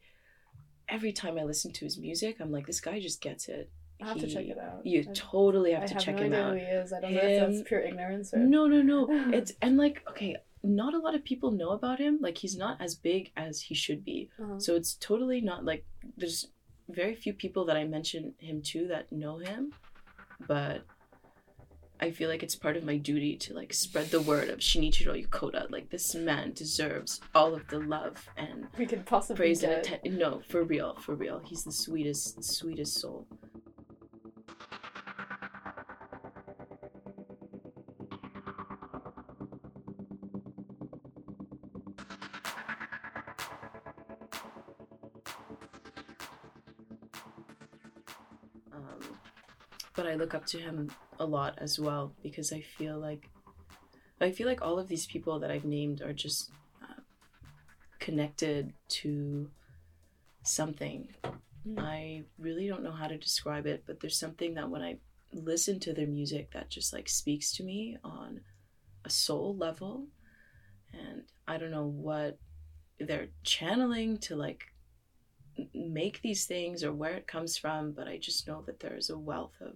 every 0.88 1.12
time 1.12 1.38
I 1.38 1.44
listen 1.44 1.70
to 1.72 1.84
his 1.84 1.98
music, 1.98 2.36
I'm 2.40 2.50
like, 2.50 2.66
this 2.66 2.80
guy 2.80 2.98
just 2.98 3.20
gets 3.20 3.48
it. 3.48 3.70
I 4.02 4.06
have 4.08 4.18
to 4.20 4.26
check 4.26 4.46
it 4.46 4.58
out. 4.58 4.86
You 4.86 5.00
I- 5.06 5.12
totally 5.12 5.72
have 5.72 5.82
I 5.82 5.86
to 5.86 5.94
have 5.94 6.02
check 6.02 6.16
no 6.16 6.22
him 6.22 6.32
idea 6.32 6.44
out. 6.46 6.52
who 6.52 6.58
he 6.58 6.64
is. 6.64 6.92
I 6.94 7.00
don't 7.00 7.12
know 7.14 7.20
if 7.20 7.40
that's 7.56 7.68
pure 7.68 7.80
ignorance 7.80 8.32
or. 8.32 8.38
No, 8.38 8.66
no, 8.66 8.80
no. 8.80 9.06
It's 9.34 9.52
and 9.60 9.76
like 9.76 10.02
okay, 10.08 10.36
not 10.62 10.94
a 10.94 10.98
lot 10.98 11.14
of 11.14 11.24
people 11.24 11.50
know 11.50 11.70
about 11.70 11.98
him. 11.98 12.18
Like 12.20 12.38
he's 12.38 12.56
not 12.56 12.80
as 12.80 12.94
big 12.94 13.32
as 13.36 13.62
he 13.62 13.74
should 13.74 14.04
be. 14.04 14.30
Uh-huh. 14.42 14.58
So 14.58 14.76
it's 14.76 14.94
totally 14.94 15.40
not 15.40 15.64
like 15.64 15.84
there's 16.16 16.48
very 16.88 17.14
few 17.14 17.32
people 17.32 17.64
that 17.66 17.76
I 17.76 17.84
mention 17.84 18.34
him 18.38 18.62
to 18.62 18.88
that 18.88 19.10
know 19.12 19.38
him, 19.38 19.72
but 20.46 20.82
I 22.00 22.10
feel 22.10 22.30
like 22.30 22.42
it's 22.42 22.54
part 22.54 22.76
of 22.76 22.84
my 22.84 22.96
duty 22.96 23.36
to 23.36 23.54
like 23.54 23.72
spread 23.74 24.10
the 24.10 24.22
word 24.22 24.48
of 24.48 24.58
Shinichiro 24.58 25.26
Yokota. 25.26 25.70
Like 25.70 25.90
this 25.90 26.14
man 26.14 26.52
deserves 26.52 27.20
all 27.34 27.54
of 27.54 27.66
the 27.68 27.78
love 27.78 28.26
and 28.36 28.66
we 28.78 28.86
could 28.86 29.04
possibly 29.04 29.36
praise 29.36 29.62
and 29.62 29.72
get. 29.72 29.86
attention. 29.86 30.18
No, 30.18 30.40
for 30.48 30.62
real, 30.62 30.94
for 30.96 31.14
real. 31.14 31.40
He's 31.44 31.64
the 31.64 31.72
sweetest, 31.72 32.42
sweetest 32.42 33.00
soul. 33.00 33.26
Look 50.20 50.34
up 50.34 50.46
to 50.46 50.58
him 50.58 50.90
a 51.18 51.24
lot 51.24 51.54
as 51.58 51.78
well 51.78 52.12
because 52.22 52.52
I 52.52 52.60
feel 52.60 52.98
like 52.98 53.28
I 54.20 54.30
feel 54.30 54.46
like 54.46 54.60
all 54.60 54.78
of 54.78 54.86
these 54.86 55.06
people 55.06 55.40
that 55.40 55.50
I've 55.50 55.64
named 55.64 56.02
are 56.02 56.12
just 56.12 56.50
uh, 56.82 57.00
connected 57.98 58.74
to 59.00 59.48
something. 60.42 61.08
Mm. 61.66 61.78
I 61.78 62.22
really 62.38 62.68
don't 62.68 62.82
know 62.82 62.92
how 62.92 63.06
to 63.06 63.16
describe 63.16 63.66
it, 63.66 63.84
but 63.86 64.00
there's 64.00 64.18
something 64.18 64.54
that 64.54 64.68
when 64.68 64.82
I 64.82 64.98
listen 65.32 65.80
to 65.80 65.94
their 65.94 66.06
music 66.06 66.50
that 66.52 66.68
just 66.68 66.92
like 66.92 67.08
speaks 67.08 67.52
to 67.52 67.62
me 67.62 67.96
on 68.04 68.40
a 69.06 69.10
soul 69.10 69.56
level. 69.56 70.06
And 70.92 71.22
I 71.48 71.56
don't 71.56 71.70
know 71.70 71.86
what 71.86 72.38
they're 72.98 73.28
channeling 73.42 74.18
to 74.18 74.36
like 74.36 74.64
make 75.74 76.20
these 76.20 76.44
things 76.44 76.84
or 76.84 76.92
where 76.92 77.14
it 77.14 77.26
comes 77.26 77.56
from, 77.56 77.92
but 77.92 78.06
I 78.06 78.18
just 78.18 78.46
know 78.46 78.62
that 78.66 78.80
there 78.80 78.96
is 78.96 79.08
a 79.08 79.18
wealth 79.18 79.56
of 79.62 79.74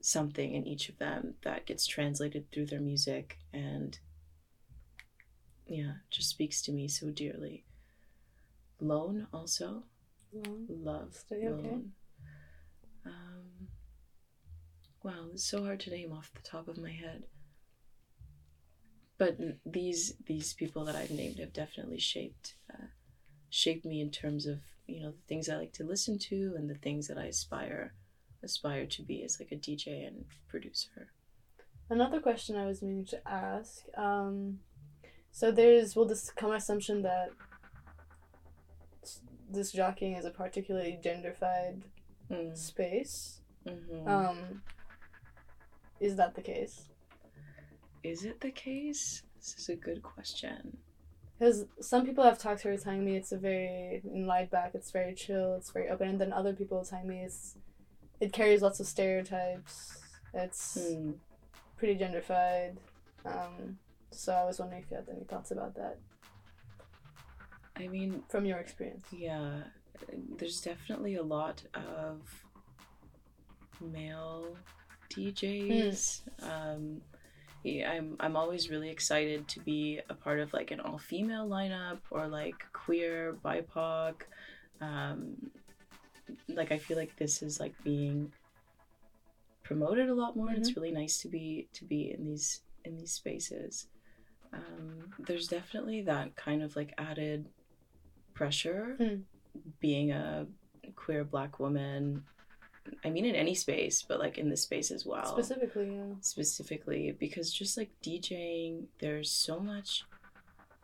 something 0.00 0.54
in 0.54 0.66
each 0.66 0.88
of 0.88 0.98
them 0.98 1.34
that 1.42 1.66
gets 1.66 1.86
translated 1.86 2.50
through 2.50 2.66
their 2.66 2.80
music 2.80 3.38
and 3.52 3.98
yeah, 5.66 5.92
just 6.10 6.28
speaks 6.28 6.62
to 6.62 6.72
me 6.72 6.88
so 6.88 7.10
dearly. 7.10 7.64
Lone 8.80 9.26
also 9.32 9.84
Long. 10.32 10.66
love 10.68 11.14
Stay 11.14 11.46
okay. 11.46 11.68
Lone. 11.68 11.92
Um, 13.06 13.68
wow, 15.02 15.26
it's 15.32 15.44
so 15.44 15.64
hard 15.64 15.80
to 15.80 15.90
name 15.90 16.12
off 16.12 16.32
the 16.34 16.42
top 16.42 16.66
of 16.66 16.78
my 16.78 16.90
head. 16.90 17.24
But 19.18 19.36
these 19.66 20.14
these 20.26 20.54
people 20.54 20.84
that 20.86 20.96
I've 20.96 21.10
named 21.10 21.38
have 21.38 21.52
definitely 21.52 21.98
shaped 21.98 22.54
uh, 22.72 22.86
shaped 23.50 23.84
me 23.84 24.00
in 24.00 24.10
terms 24.10 24.46
of 24.46 24.60
you 24.86 25.02
know 25.02 25.10
the 25.10 25.26
things 25.28 25.48
I 25.48 25.56
like 25.56 25.72
to 25.74 25.84
listen 25.84 26.18
to 26.30 26.54
and 26.56 26.68
the 26.68 26.74
things 26.74 27.06
that 27.08 27.18
I 27.18 27.26
aspire 27.26 27.92
aspire 28.42 28.86
to 28.86 29.02
be 29.02 29.22
as 29.22 29.38
like 29.40 29.52
a 29.52 29.56
DJ 29.56 30.06
and 30.06 30.24
producer. 30.48 31.08
Another 31.88 32.20
question 32.20 32.56
I 32.56 32.66
was 32.66 32.82
meaning 32.82 33.04
to 33.06 33.28
ask. 33.28 33.82
Um, 33.96 34.60
so 35.32 35.50
there's 35.50 35.96
will 35.96 36.06
this 36.06 36.30
come 36.30 36.52
assumption 36.52 37.02
that 37.02 37.30
this 39.50 39.72
jockeying 39.72 40.14
is 40.14 40.24
a 40.24 40.30
particularly 40.30 40.98
genderfied 41.02 41.82
Mm. 42.30 42.56
space. 42.56 43.40
hmm 43.66 44.06
Um, 44.08 44.62
is 45.98 46.14
that 46.16 46.34
the 46.36 46.42
case? 46.42 46.88
Is 48.04 48.24
it 48.24 48.40
the 48.40 48.52
case? 48.52 49.24
This 49.36 49.56
is 49.58 49.68
a 49.68 49.74
good 49.74 50.02
question. 50.02 50.78
Because 51.38 51.66
some 51.80 52.06
people 52.06 52.22
have 52.22 52.38
talked 52.38 52.62
to 52.62 52.68
her 52.68 52.76
telling 52.76 53.04
me 53.04 53.16
it's 53.16 53.32
a 53.32 53.36
very 53.38 54.00
laid 54.04 54.48
back, 54.50 54.74
it's 54.74 54.92
very 54.92 55.12
chill, 55.14 55.54
it's 55.56 55.70
very 55.72 55.88
open, 55.88 56.08
and 56.08 56.20
then 56.20 56.32
other 56.32 56.52
people 56.52 56.84
telling 56.84 57.08
me 57.08 57.24
it's 57.24 57.56
it 58.20 58.32
carries 58.32 58.62
lots 58.62 58.80
of 58.80 58.86
stereotypes. 58.86 59.98
It's 60.34 60.78
Hmm. 60.78 61.12
pretty 61.76 61.98
genderfied. 61.98 62.76
Um, 63.24 63.78
so 64.10 64.32
I 64.32 64.44
was 64.44 64.58
wondering 64.58 64.82
if 64.82 64.90
you 64.90 64.96
had 64.96 65.08
any 65.08 65.24
thoughts 65.24 65.50
about 65.50 65.74
that 65.76 65.98
I 67.76 67.88
mean, 67.88 68.22
from 68.28 68.44
your 68.44 68.58
experience. 68.58 69.06
Yeah, 69.10 69.62
there's 70.38 70.60
definitely 70.60 71.14
a 71.16 71.22
lot 71.22 71.62
of 71.74 72.20
male 73.80 74.56
DJs. 75.08 76.22
Um, 76.42 77.00
yeah, 77.62 77.90
I'm 77.90 78.16
I'm 78.20 78.36
always 78.36 78.70
really 78.70 78.90
excited 78.90 79.48
to 79.48 79.60
be 79.60 80.00
a 80.08 80.14
part 80.14 80.40
of 80.40 80.52
like 80.52 80.70
an 80.70 80.80
all 80.80 80.98
female 80.98 81.48
lineup 81.48 81.98
or 82.10 82.26
like 82.28 82.64
queer 82.72 83.36
BIPOC. 83.44 84.14
Um, 84.80 85.50
like 86.48 86.72
I 86.72 86.78
feel 86.78 86.96
like 86.96 87.16
this 87.16 87.42
is 87.42 87.60
like 87.60 87.74
being 87.84 88.32
promoted 89.62 90.08
a 90.08 90.14
lot 90.14 90.36
more. 90.36 90.48
and 90.48 90.58
It's 90.58 90.76
really 90.76 90.90
nice 90.92 91.20
to 91.22 91.28
be 91.28 91.68
to 91.74 91.84
be 91.84 92.12
in 92.12 92.24
these 92.24 92.62
in 92.84 92.96
these 92.96 93.12
spaces. 93.12 93.86
Um, 94.52 95.12
there's 95.18 95.46
definitely 95.46 96.02
that 96.02 96.34
kind 96.36 96.62
of 96.62 96.74
like 96.74 96.92
added 96.98 97.46
pressure 98.34 98.96
Hmm. 98.98 99.16
being 99.80 100.10
a 100.12 100.46
queer 100.96 101.24
black 101.24 101.60
woman 101.60 102.24
i 103.04 103.10
mean 103.10 103.24
in 103.24 103.34
any 103.34 103.54
space 103.54 104.02
but 104.02 104.18
like 104.18 104.38
in 104.38 104.48
this 104.48 104.62
space 104.62 104.90
as 104.90 105.04
well 105.06 105.26
Specifically, 105.26 105.94
yeah. 105.94 106.14
specifically 106.20 107.14
because 107.20 107.52
just 107.52 107.76
like 107.76 107.90
djing 108.02 108.84
there's 108.98 109.30
so 109.30 109.60
much 109.60 110.04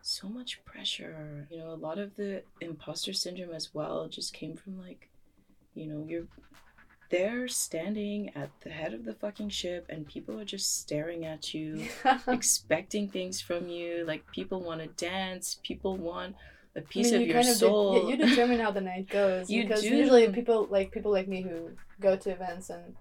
so 0.03 0.29
much 0.29 0.63
pressure 0.65 1.49
you 1.51 1.59
know 1.59 1.71
a 1.71 1.75
lot 1.89 1.99
of 1.99 2.15
the 2.17 2.43
imposter 2.61 3.13
syndrome 3.13 3.55
as 3.55 3.73
well 3.75 4.07
just 4.09 4.35
came 4.35 4.55
from 4.55 4.79
like 4.79 5.09
you 5.77 5.87
know 5.87 6.05
you're 6.09 6.27
there 7.09 7.47
standing 7.47 8.31
at 8.35 8.51
the 8.63 8.71
head 8.71 8.93
of 8.93 9.05
the 9.05 9.15
fucking 9.15 9.49
ship 9.49 9.87
and 9.89 10.09
people 10.09 10.41
are 10.41 10.45
just 10.45 10.81
staring 10.81 11.25
at 11.25 11.55
you 11.55 11.87
expecting 12.27 13.09
things 13.09 13.41
from 13.41 13.69
you 13.69 14.05
like 14.05 14.25
people 14.33 14.61
want 14.61 14.81
to 14.81 14.89
dance 14.89 15.61
people 15.63 15.97
want 15.97 16.35
a 16.77 16.81
piece 16.81 17.11
of 17.13 17.21
you 17.21 17.29
your 17.29 17.37
kind 17.37 17.49
of 17.49 17.57
soul 17.57 18.07
de- 18.07 18.11
you 18.11 18.17
determine 18.17 18.61
how 18.61 18.71
the 18.71 18.81
night 18.81 19.09
goes. 19.09 19.51
You 19.51 19.63
because 19.63 19.83
do. 19.83 19.97
usually 19.97 20.29
people 20.29 20.69
like 20.71 20.93
people 20.93 21.11
like 21.11 21.27
me 21.27 21.43
who 21.43 21.71
go 22.01 22.17
to 22.17 22.31
events 22.31 22.69
and 22.71 22.95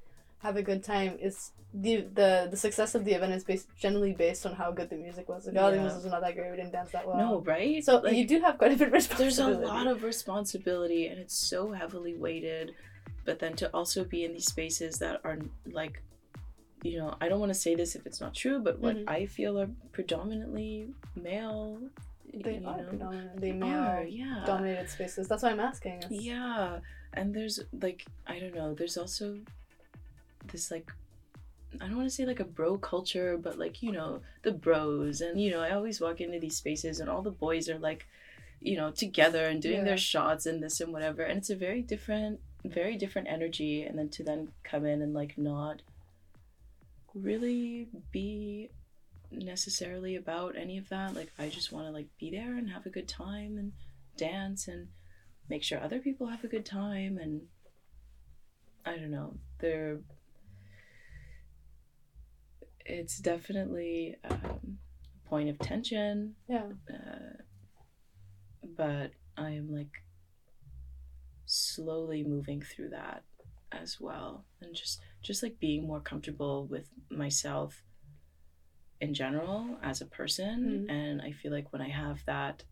have 0.45 0.55
a 0.58 0.65
good 0.71 0.84
time 0.84 1.12
is 1.27 1.51
the 1.86 1.93
the 2.19 2.29
the 2.53 2.60
success 2.65 2.91
of 2.97 3.01
the 3.08 3.13
event 3.17 3.34
is 3.38 3.43
based 3.43 3.67
generally 3.86 4.13
based 4.25 4.43
on 4.45 4.53
how 4.62 4.69
good 4.77 4.89
the 4.93 4.95
music 5.08 5.25
was. 5.27 5.45
Like, 5.47 5.58
oh, 5.63 5.71
the 5.71 5.81
music 5.86 6.03
was 6.03 6.12
not 6.15 6.21
that 6.25 6.36
great. 6.36 6.49
We 6.51 6.58
didn't 6.62 6.71
dance 6.79 6.91
that 6.95 7.05
well. 7.08 7.17
no 7.17 7.31
right 7.53 7.84
So 7.88 7.91
Like, 7.99 8.15
you 8.15 8.25
do 8.34 8.39
have 8.45 8.55
quite 8.62 8.71
a 8.75 8.77
bit 8.81 8.88
of 8.88 8.93
responsibility. 8.93 9.58
there's 9.58 9.69
a 9.69 9.73
lot 9.73 9.88
of 9.93 9.97
responsibility 10.13 11.03
and 11.10 11.17
it's 11.23 11.38
so 11.53 11.60
heavily 11.81 12.15
weighted 12.25 12.67
but 13.27 13.39
then 13.41 13.53
to 13.62 13.65
also 13.77 13.99
be 14.15 14.19
in 14.25 14.31
these 14.38 14.49
spaces 14.55 14.93
that 15.03 15.15
are 15.27 15.38
like 15.79 15.95
you 16.84 16.97
know 16.99 17.10
i 17.19 17.25
don't 17.29 17.39
want 17.43 17.51
to 17.55 17.60
say 17.65 17.73
this 17.81 17.91
if 17.99 18.05
it's 18.10 18.21
not 18.25 18.34
true 18.41 18.58
but 18.67 18.75
what 18.84 18.95
Mhm. 18.95 19.10
i 19.17 19.19
feel 19.38 19.53
are 19.62 19.69
predominantly 19.97 20.71
male 21.29 21.79
they 22.45 22.55
you 22.60 22.67
are 22.67 22.77
know, 22.81 22.89
predominantly 22.89 23.39
they 23.45 23.53
male 23.65 23.84
are, 23.95 24.03
yeah 24.21 24.43
dominated 24.45 24.88
spaces. 24.95 25.23
That's 25.29 25.41
why 25.43 25.51
I'm 25.55 25.60
asking. 25.71 25.95
It's- 26.03 26.12
yeah 26.12 26.79
and 27.17 27.34
there's 27.36 27.58
like 27.86 28.01
i 28.34 28.36
don't 28.41 28.55
know 28.60 28.69
there's 28.79 28.97
also 29.03 29.25
this 30.49 30.71
like 30.71 30.91
i 31.81 31.86
don't 31.88 31.97
want 31.97 32.08
to 32.10 32.13
say 32.15 32.25
like 32.25 32.39
a 32.39 32.45
bro 32.45 32.77
culture 32.77 33.38
but 33.38 33.58
like 33.60 33.81
you 33.84 33.91
know 33.91 34.21
the 34.43 34.51
bros 34.51 35.21
and 35.21 35.41
you 35.41 35.51
know 35.51 35.62
i 35.62 35.71
always 35.71 35.99
walk 36.01 36.21
into 36.21 36.39
these 36.39 36.55
spaces 36.58 36.99
and 36.99 37.10
all 37.10 37.21
the 37.21 37.31
boys 37.31 37.69
are 37.69 37.79
like 37.79 38.05
you 38.62 38.77
know 38.77 38.91
together 38.91 39.45
and 39.45 39.62
doing 39.62 39.79
Yeah. 39.79 39.84
their 39.84 39.97
shots 39.97 40.45
and 40.45 40.62
this 40.63 40.79
and 40.81 40.91
whatever 40.93 41.21
and 41.23 41.38
it's 41.38 41.49
a 41.49 41.55
very 41.55 41.81
different 41.81 42.39
very 42.63 42.95
different 42.97 43.27
energy 43.27 43.84
and 43.84 43.97
then 43.99 44.10
to 44.10 44.23
then 44.23 44.47
come 44.63 44.86
in 44.86 45.01
and 45.01 45.13
like 45.13 45.38
not 45.38 45.81
really 47.13 47.88
be 48.12 48.69
necessarily 49.31 50.15
about 50.15 50.55
any 50.55 50.77
of 50.77 50.88
that 50.89 51.13
like 51.15 51.31
i 51.39 51.49
just 51.49 51.71
want 51.71 51.86
to 51.88 51.91
like 51.91 52.08
be 52.19 52.31
there 52.31 52.55
and 52.58 52.69
have 52.69 52.86
a 52.86 52.89
good 52.89 53.08
time 53.08 53.58
and 53.58 53.71
dance 54.17 54.67
and 54.67 54.88
make 55.49 55.63
sure 55.63 55.79
other 55.79 55.99
people 55.99 56.27
have 56.27 56.43
a 56.43 56.47
good 56.47 56.65
time 56.65 57.17
and 57.17 57.41
i 58.86 58.95
don't 58.95 59.12
know 59.12 59.34
they're 59.60 59.99
it's 62.85 63.17
definitely 63.19 64.15
um, 64.29 64.77
a 65.25 65.29
point 65.29 65.49
of 65.49 65.57
tension 65.59 66.35
Yeah. 66.47 66.71
uh, 66.89 67.41
but 68.77 69.11
I 69.37 69.51
am 69.51 69.71
like 69.71 69.91
slowly 71.45 72.23
moving 72.23 72.61
through 72.61 72.89
that 72.89 73.23
as 73.71 73.99
well, 73.99 74.45
and 74.61 74.73
just 74.75 75.01
just 75.21 75.43
like 75.43 75.59
being 75.59 75.85
more 75.85 75.99
comfortable 75.99 76.65
with 76.67 76.89
myself 77.09 77.83
in 79.01 79.13
general 79.13 79.77
as 79.83 80.01
a 80.01 80.05
person. 80.05 80.85
Mhm. 80.87 80.91
And 80.91 81.21
I 81.21 81.31
feel 81.31 81.51
like 81.51 81.71
when 81.73 81.81
I 81.81 81.89
have 81.89 82.23
that 82.25 82.63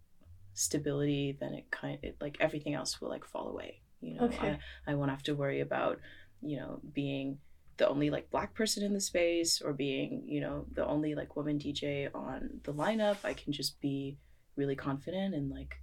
stability, 0.53 1.37
then 1.39 1.53
it 1.53 1.69
kind 1.71 1.99
it 2.03 2.17
like 2.21 2.37
everything 2.39 2.73
else 2.73 3.01
will 3.01 3.09
like 3.09 3.25
fall 3.25 3.49
away. 3.49 3.81
You 4.01 4.15
know, 4.15 4.25
Okay. 4.25 4.59
I, 4.87 4.91
I 4.91 4.95
won't 4.95 5.11
have 5.11 5.23
to 5.23 5.35
worry 5.35 5.61
about 5.61 5.99
you 6.41 6.57
know 6.57 6.81
being 6.93 7.39
the 7.77 7.87
only 7.87 8.09
like 8.09 8.29
black 8.29 8.53
person 8.53 8.83
in 8.83 8.93
the 8.93 9.01
space 9.01 9.61
or 9.61 9.73
being 9.73 10.23
you 10.27 10.39
know 10.41 10.65
the 10.73 10.85
only 10.85 11.15
like 11.15 11.35
woman 11.35 11.57
dj 11.59 12.07
on 12.13 12.49
the 12.63 12.73
lineup 12.73 13.17
i 13.23 13.33
can 13.33 13.51
just 13.53 13.79
be 13.81 14.17
really 14.55 14.75
confident 14.75 15.33
in 15.33 15.49
like 15.49 15.75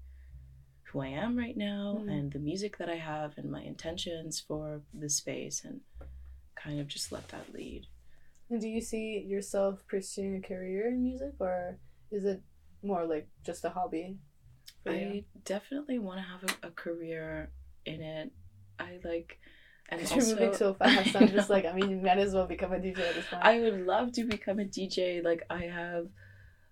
who 0.84 1.00
i 1.00 1.06
am 1.08 1.36
right 1.36 1.56
now 1.56 1.98
Mhm. 2.00 2.10
and 2.10 2.32
the 2.32 2.38
music 2.38 2.78
that 2.78 2.88
i 2.88 2.96
have 2.96 3.36
and 3.38 3.50
my 3.50 3.62
intentions 3.62 4.40
for 4.40 4.82
the 4.94 5.08
space 5.08 5.64
and 5.64 5.80
kind 6.54 6.78
of 6.80 6.86
just 6.88 7.10
let 7.12 7.26
that 7.28 7.52
lead 7.54 7.86
And 8.50 8.60
do 8.60 8.68
you 8.68 8.80
see 8.80 9.20
yourself 9.20 9.86
pursuing 9.86 10.34
a 10.36 10.40
career 10.42 10.88
in 10.88 11.02
music, 11.04 11.34
or 11.38 11.78
is 12.10 12.24
it 12.24 12.42
more 12.82 13.04
like 13.06 13.28
just 13.44 13.64
a 13.64 13.70
hobby? 13.70 14.18
i 14.86 15.24
definitely 15.44 15.98
want 15.98 16.18
to 16.18 16.24
have 16.32 16.42
a, 16.50 16.68
a 16.68 16.70
career 16.70 17.50
in 17.84 18.00
it 18.00 18.32
i 18.78 18.98
like 19.04 19.38
and 19.90 20.10
you're 20.10 20.26
moving 20.26 20.54
so 20.54 20.74
fast, 20.74 21.16
I'm 21.16 21.28
just 21.38 21.50
like, 21.50 21.64
I 21.66 21.72
mean, 21.72 21.90
you 21.90 21.96
might 21.96 22.18
as 22.18 22.34
well 22.34 22.46
become 22.46 22.72
a 22.72 22.78
DJ 22.78 22.98
at 23.08 23.14
this 23.14 23.26
point. 23.26 23.44
I 23.44 23.60
would 23.60 23.80
love 23.86 24.12
to 24.12 24.24
become 24.24 24.58
a 24.58 24.64
DJ. 24.64 25.22
Like 25.22 25.42
I 25.50 25.64
have, 25.66 26.08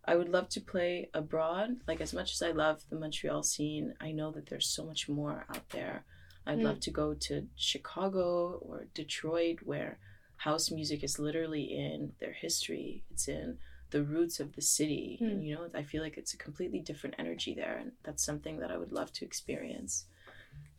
I 0.05 0.17
would 0.17 0.29
love 0.29 0.49
to 0.51 0.61
play 0.61 1.11
abroad. 1.15 1.81
Like 1.87 2.01
as 2.01 2.15
much 2.15 2.33
as 2.33 2.43
I 2.43 2.53
love 2.53 2.83
the 2.91 2.97
Montreal 2.99 3.43
scene, 3.43 3.95
I 4.01 4.13
know 4.13 4.31
that 4.33 4.49
there's 4.49 4.69
so 4.69 4.85
much 4.85 5.09
more 5.09 5.45
out 5.51 5.69
there. 5.71 6.05
I'd 6.47 6.59
Mm. 6.61 6.65
love 6.65 6.81
to 6.81 6.91
go 6.91 7.15
to 7.15 7.47
Chicago 7.57 8.59
or 8.63 8.87
Detroit, 8.95 9.59
where 9.65 9.99
house 10.37 10.71
music 10.71 11.03
is 11.05 11.19
literally 11.19 11.65
in 11.77 12.13
their 12.21 12.33
history. 12.33 13.05
It's 13.11 13.29
in 13.29 13.59
the 13.91 14.03
roots 14.05 14.39
of 14.39 14.55
the 14.55 14.63
city, 14.63 15.19
and 15.21 15.45
you 15.45 15.55
know, 15.55 15.69
I 15.75 15.83
feel 15.83 16.03
like 16.03 16.17
it's 16.19 16.35
a 16.35 16.39
completely 16.39 16.81
different 16.81 17.17
energy 17.19 17.55
there, 17.55 17.77
and 17.81 17.93
that's 18.05 18.25
something 18.25 18.59
that 18.61 18.71
I 18.71 18.77
would 18.77 18.93
love 18.93 19.13
to 19.15 19.25
experience. 19.25 20.05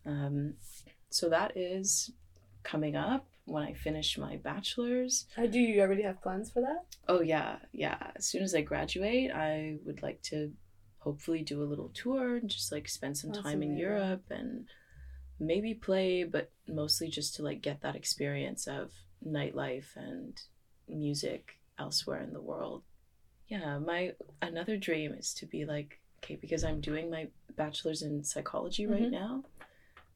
Um, 0.05 0.53
so 1.09 1.29
that 1.29 1.57
is 1.57 2.11
coming 2.69 2.95
up 2.95 3.25
when 3.45 3.63
I 3.63 3.73
finish 3.73 4.17
my 4.17 4.37
bachelor's. 4.37 5.25
Uh, 5.37 5.47
do 5.47 5.59
you 5.59 5.81
already 5.81 6.03
have 6.03 6.21
plans 6.21 6.51
for 6.51 6.61
that? 6.61 6.85
Oh 7.07 7.21
yeah, 7.21 7.57
yeah. 7.71 8.11
As 8.15 8.25
soon 8.25 8.43
as 8.43 8.53
I 8.53 8.61
graduate, 8.61 9.31
I 9.31 9.77
would 9.85 10.03
like 10.03 10.21
to 10.23 10.51
hopefully 10.99 11.41
do 11.41 11.63
a 11.63 11.65
little 11.71 11.89
tour 11.89 12.35
and 12.35 12.49
just 12.49 12.71
like 12.71 12.87
spend 12.87 13.17
some 13.17 13.31
That's 13.31 13.43
time 13.43 13.63
in. 13.63 13.77
Europe 13.77 14.25
and 14.29 14.67
maybe 15.39 15.73
play, 15.73 16.23
but 16.23 16.51
mostly 16.67 17.07
just 17.09 17.35
to 17.35 17.43
like 17.43 17.61
get 17.61 17.81
that 17.81 17.95
experience 17.95 18.67
of 18.67 18.91
nightlife 19.25 19.95
and 19.95 20.39
music 20.87 21.59
elsewhere 21.79 22.21
in 22.21 22.33
the 22.33 22.41
world. 22.41 22.83
Yeah, 23.47 23.79
my 23.79 24.13
another 24.41 24.77
dream 24.77 25.13
is 25.13 25.33
to 25.35 25.47
be 25.47 25.65
like 25.65 25.99
okay, 26.23 26.35
because 26.35 26.63
I'm 26.63 26.81
doing 26.81 27.09
my 27.09 27.29
bachelor's 27.55 28.01
in 28.03 28.23
psychology 28.23 28.85
right 28.85 29.03
Mhm. 29.03 29.11
now. 29.11 29.43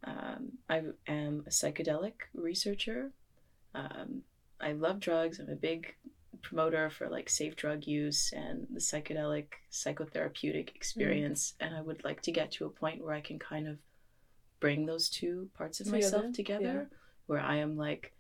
Um, 0.04 0.54
I 0.70 0.82
am 1.08 1.44
a 1.46 1.50
psychedelic 1.50 2.14
researcher. 2.34 3.12
Um, 3.74 4.24
I 4.60 4.74
love 4.74 5.00
drugs. 5.00 5.40
I'm 5.40 5.50
a 5.50 5.56
big 5.56 5.96
promoter 6.44 6.90
for 6.90 7.10
like 7.10 7.30
safe 7.30 7.56
drug 7.56 7.88
use 7.88 8.32
and 8.36 8.68
the 8.70 8.80
psychedelic 8.80 9.46
psychotherapeutic 9.72 10.76
experience 10.76 11.54
and 11.60 11.74
i 11.74 11.82
would 11.82 12.04
like 12.04 12.22
to 12.22 12.32
get 12.32 12.52
to 12.52 12.66
a 12.66 12.70
point 12.70 13.04
where 13.04 13.14
i 13.14 13.22
can 13.22 13.40
kind 13.40 13.68
of 13.68 13.78
bring 14.60 14.86
those 14.86 15.10
two 15.10 15.50
parts 15.58 15.80
of 15.80 15.88
myself 15.88 16.32
Together, 16.34 16.60
together 16.60 16.90
where 17.28 17.40
i 17.40 17.56
am 17.56 17.78
like 17.78 18.13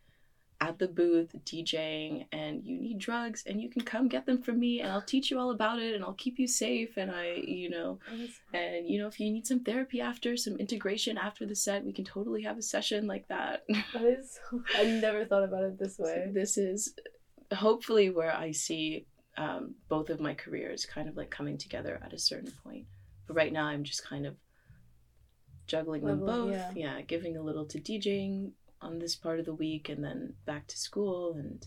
at 0.68 0.76
the 0.80 0.88
booth 0.88 1.32
djing 1.46 2.26
and 2.32 2.64
you 2.64 2.76
need 2.86 2.98
drugs 3.08 3.44
and 3.48 3.62
you 3.62 3.70
can 3.74 3.82
come 3.92 4.08
get 4.08 4.26
them 4.26 4.40
from 4.46 4.58
me 4.66 4.80
and 4.82 4.90
i'll 4.94 5.02
teach 5.14 5.28
you 5.30 5.38
all 5.40 5.52
about 5.52 5.78
it 5.86 5.94
and 5.96 6.04
i'll 6.04 6.14
keep 6.26 6.40
you 6.40 6.48
safe 6.48 6.92
and 7.02 7.10
i 7.12 7.26
you 7.62 7.70
know 7.76 8.00
and 8.54 8.88
you 8.92 8.98
know 9.00 9.08
if 9.08 9.20
you 9.20 9.30
need 9.36 9.46
some 9.52 9.60
therapy 9.70 10.00
after 10.00 10.38
some 10.38 10.56
integration 10.66 11.18
after 11.18 11.46
the 11.46 11.56
set 11.66 11.84
we 11.84 11.92
can 12.00 12.06
totally 12.06 12.42
have 12.44 12.58
a 12.58 12.62
session 12.76 13.08
like 13.08 13.28
that 13.28 13.64
That 13.94 14.06
is, 14.18 14.40
I 14.78 14.84
never 15.02 15.26
thought 15.26 15.44
about 15.44 15.64
it 15.64 15.78
this 15.80 15.98
So 15.98 16.04
way. 16.06 16.32
this 16.34 16.58
is 16.58 16.94
hopefully 17.52 18.10
where 18.10 18.34
I 18.46 18.52
see 18.52 19.06
um, 19.38 19.76
both 19.90 20.10
of 20.10 20.20
my 20.28 20.34
careers 20.44 20.86
kind 20.86 21.08
of 21.10 21.18
like 21.18 21.30
coming 21.30 21.58
together 21.58 22.00
at 22.06 22.14
a 22.14 22.20
certain 22.20 22.54
point. 22.64 22.86
But 23.28 23.36
right 23.36 23.52
now, 23.52 23.66
I'm 23.66 23.84
just 23.84 24.04
kind 24.08 24.26
of 24.28 24.36
juggling 25.68 26.06
them 26.06 26.20
both. 26.26 26.52
yeah. 26.54 26.72
Yeah. 26.76 27.02
giving 27.02 27.38
a 27.38 27.42
little 27.42 27.66
to 27.66 27.80
DJing 27.80 28.52
on 28.84 29.00
this 29.00 29.16
part 29.16 29.40
of 29.40 29.46
the 29.46 29.54
week 29.54 29.90
and 29.90 30.04
then 30.04 30.34
back 30.46 30.68
to 30.68 30.78
school 30.78 31.34
and 31.34 31.66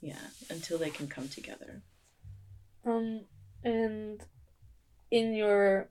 yeah, 0.00 0.18
until 0.50 0.78
they 0.78 0.90
can 0.90 1.06
come 1.08 1.28
together. 1.28 1.82
Um, 2.84 3.24
and 3.64 4.20
in 5.10 5.34
your, 5.34 5.88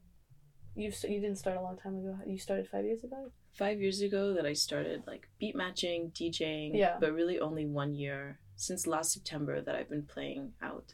you've 0.75 0.95
you 1.03 1.19
didn't 1.19 1.37
start 1.37 1.57
a 1.57 1.61
long 1.61 1.77
time 1.77 1.97
ago. 1.97 2.17
You 2.25 2.37
started 2.39 2.67
five 2.69 2.85
years 2.85 3.03
ago. 3.03 3.31
Five 3.53 3.81
years 3.81 4.01
ago, 4.01 4.33
that 4.35 4.45
I 4.45 4.53
started 4.53 5.03
like 5.07 5.27
beat 5.39 5.55
matching, 5.55 6.11
DJing, 6.11 6.71
Yeah. 6.73 6.97
but 6.99 7.13
really 7.13 7.39
only 7.39 7.65
one 7.65 7.95
year 7.95 8.39
since 8.55 8.87
last 8.87 9.11
September 9.11 9.61
that 9.61 9.75
I've 9.75 9.89
been 9.89 10.03
playing 10.05 10.53
out. 10.61 10.93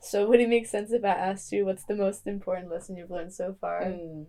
So 0.00 0.28
would 0.28 0.40
it 0.40 0.48
make 0.48 0.66
sense 0.66 0.92
if 0.92 1.04
I 1.04 1.08
asked 1.08 1.50
you 1.52 1.64
what's 1.64 1.84
the 1.84 1.94
most 1.96 2.26
important 2.26 2.70
lesson 2.70 2.96
you've 2.96 3.10
learned 3.10 3.32
so 3.32 3.56
far? 3.60 3.82
Mm, 3.84 4.26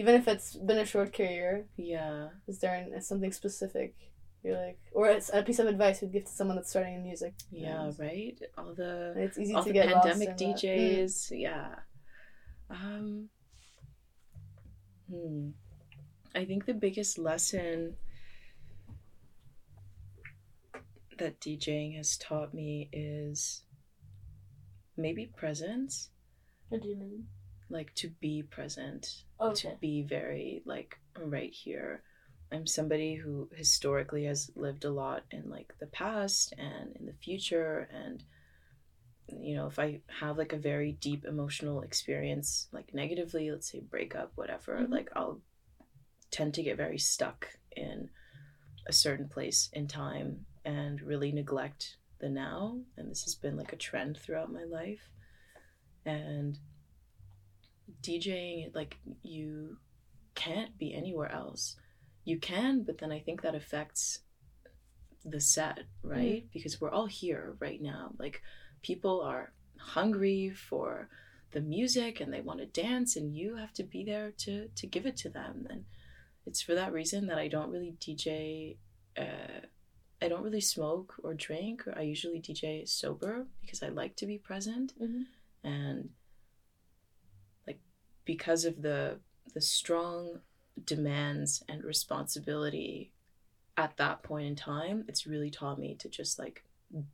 Even 0.00 0.14
if 0.14 0.26
it's 0.26 0.56
been 0.56 0.78
a 0.78 0.86
short 0.86 1.12
career, 1.12 1.66
yeah. 1.76 2.28
is 2.48 2.58
there 2.60 2.74
an, 2.74 3.00
something 3.02 3.32
specific 3.32 3.94
you're 4.42 4.56
like, 4.56 4.78
or 4.92 5.08
it's 5.08 5.30
a 5.32 5.42
piece 5.42 5.58
of 5.58 5.66
advice 5.66 6.00
you'd 6.00 6.12
give 6.12 6.24
to 6.24 6.32
someone 6.32 6.56
that's 6.56 6.70
starting 6.70 6.94
in 6.94 7.02
music? 7.02 7.34
Yeah, 7.50 7.84
And 7.84 7.98
right. 7.98 8.38
All 8.56 8.72
the 8.74 9.12
It's 9.16 9.38
easy 9.38 9.54
all 9.54 9.62
to 9.62 9.68
the 9.68 9.74
get 9.74 9.88
pandemic 9.92 10.28
lost 10.30 10.40
in 10.40 10.50
that. 10.52 10.56
Mm. 10.58 11.02
DJs. 11.02 11.14
Yeah. 11.32 11.74
Um. 12.70 13.28
Hmm. 15.10 15.50
I 16.34 16.44
think 16.46 16.64
the 16.64 16.72
biggest 16.86 17.18
lesson 17.18 17.96
that 21.18 21.40
DJing 21.40 21.96
has 21.98 22.16
taught 22.16 22.54
me 22.54 22.88
is 22.92 23.64
maybe 24.96 25.26
presence, 25.26 26.08
What 26.70 26.80
do 26.82 26.88
you 26.88 26.96
mean? 26.96 27.26
Like 27.70 27.94
to 27.96 28.08
be 28.20 28.42
present, 28.42 29.24
Okay. 29.40 29.70
to 29.70 29.76
be 29.80 30.02
very 30.02 30.62
like 30.64 30.98
right 31.18 31.52
here. 31.52 32.02
I'm 32.52 32.66
somebody 32.66 33.14
who 33.14 33.48
historically 33.54 34.24
has 34.24 34.50
lived 34.56 34.84
a 34.84 34.90
lot 34.90 35.22
in 35.30 35.48
like 35.48 35.72
the 35.78 35.86
past 35.86 36.52
and 36.58 36.96
in 36.96 37.06
the 37.06 37.12
future 37.12 37.88
and 37.92 38.24
you 39.28 39.54
know 39.54 39.68
if 39.68 39.78
I 39.78 40.00
have 40.08 40.36
like 40.38 40.52
a 40.52 40.58
very 40.58 40.92
deep 40.92 41.24
emotional 41.24 41.82
experience 41.82 42.66
like 42.72 42.92
negatively 42.92 43.50
let's 43.50 43.70
say 43.70 43.80
breakup 43.80 44.32
whatever 44.34 44.78
Mhm. 44.78 44.90
like 44.90 45.10
I'll 45.14 45.40
tend 46.32 46.54
to 46.54 46.62
get 46.62 46.76
very 46.76 46.98
stuck 46.98 47.48
in 47.76 48.10
a 48.88 48.92
certain 48.92 49.28
place 49.28 49.68
in 49.72 49.86
time 49.86 50.46
and 50.64 51.00
really 51.00 51.32
neglect 51.32 51.98
the 52.18 52.28
now 52.28 52.80
and 52.96 53.10
this 53.10 53.22
has 53.24 53.34
been 53.36 53.56
like 53.56 53.72
a 53.72 53.76
trend 53.76 54.18
throughout 54.18 54.52
my 54.52 54.64
life 54.64 55.08
and 56.04 56.58
DJing 58.02 58.74
like 58.74 58.98
you 59.22 59.78
can't 60.34 60.76
be 60.78 60.94
anywhere 60.94 61.30
else. 61.30 61.76
You 62.24 62.38
can 62.38 62.82
but 62.82 62.98
then 62.98 63.10
i 63.12 63.18
think 63.18 63.42
that 63.42 63.54
affects 63.54 64.20
the 65.24 65.40
set 65.40 65.80
right? 66.02 66.46
Because 66.52 66.80
we're 66.80 66.90
all 66.90 67.06
here 67.06 67.56
right 67.60 67.80
now. 67.82 68.12
Like 68.18 68.42
people 68.82 69.20
are 69.20 69.52
hungry 69.78 70.50
for 70.50 71.08
the 71.52 71.60
music 71.60 72.20
and 72.20 72.32
they 72.32 72.40
want 72.40 72.60
to 72.60 72.66
dance 72.66 73.16
and 73.16 73.34
you 73.34 73.56
have 73.56 73.72
to 73.74 73.82
be 73.82 74.04
there 74.04 74.30
to 74.38 74.68
to 74.68 74.86
give 74.86 75.04
it 75.06 75.16
to 75.18 75.28
them. 75.28 75.66
And 75.68 75.84
it's 76.46 76.62
for 76.62 76.74
that 76.74 76.92
reason 76.92 77.26
that 77.26 77.38
i 77.38 77.48
don't 77.48 77.70
really 77.70 77.94
dj 78.00 78.76
uh, 79.18 79.60
i 80.22 80.28
don't 80.28 80.42
really 80.42 80.60
smoke 80.60 81.14
or 81.22 81.34
drink. 81.34 81.86
Or 81.86 81.98
i 81.98 82.02
usually 82.02 82.40
dj 82.40 82.88
sober 82.88 83.46
because 83.60 83.82
i 83.82 83.88
like 83.88 84.16
to 84.16 84.26
be 84.26 84.38
present. 84.38 84.94
Mhm. 85.00 85.24
and 85.64 86.10
because 88.24 88.64
of 88.64 88.82
the 88.82 89.18
the 89.54 89.60
strong 89.60 90.40
demands 90.84 91.62
and 91.68 91.82
responsibility 91.82 93.12
at 93.76 93.96
that 93.96 94.22
point 94.22 94.46
in 94.46 94.56
time, 94.56 95.04
it's 95.08 95.26
really 95.26 95.50
taught 95.50 95.78
me 95.78 95.96
to 95.96 96.08
just 96.08 96.38
like 96.38 96.64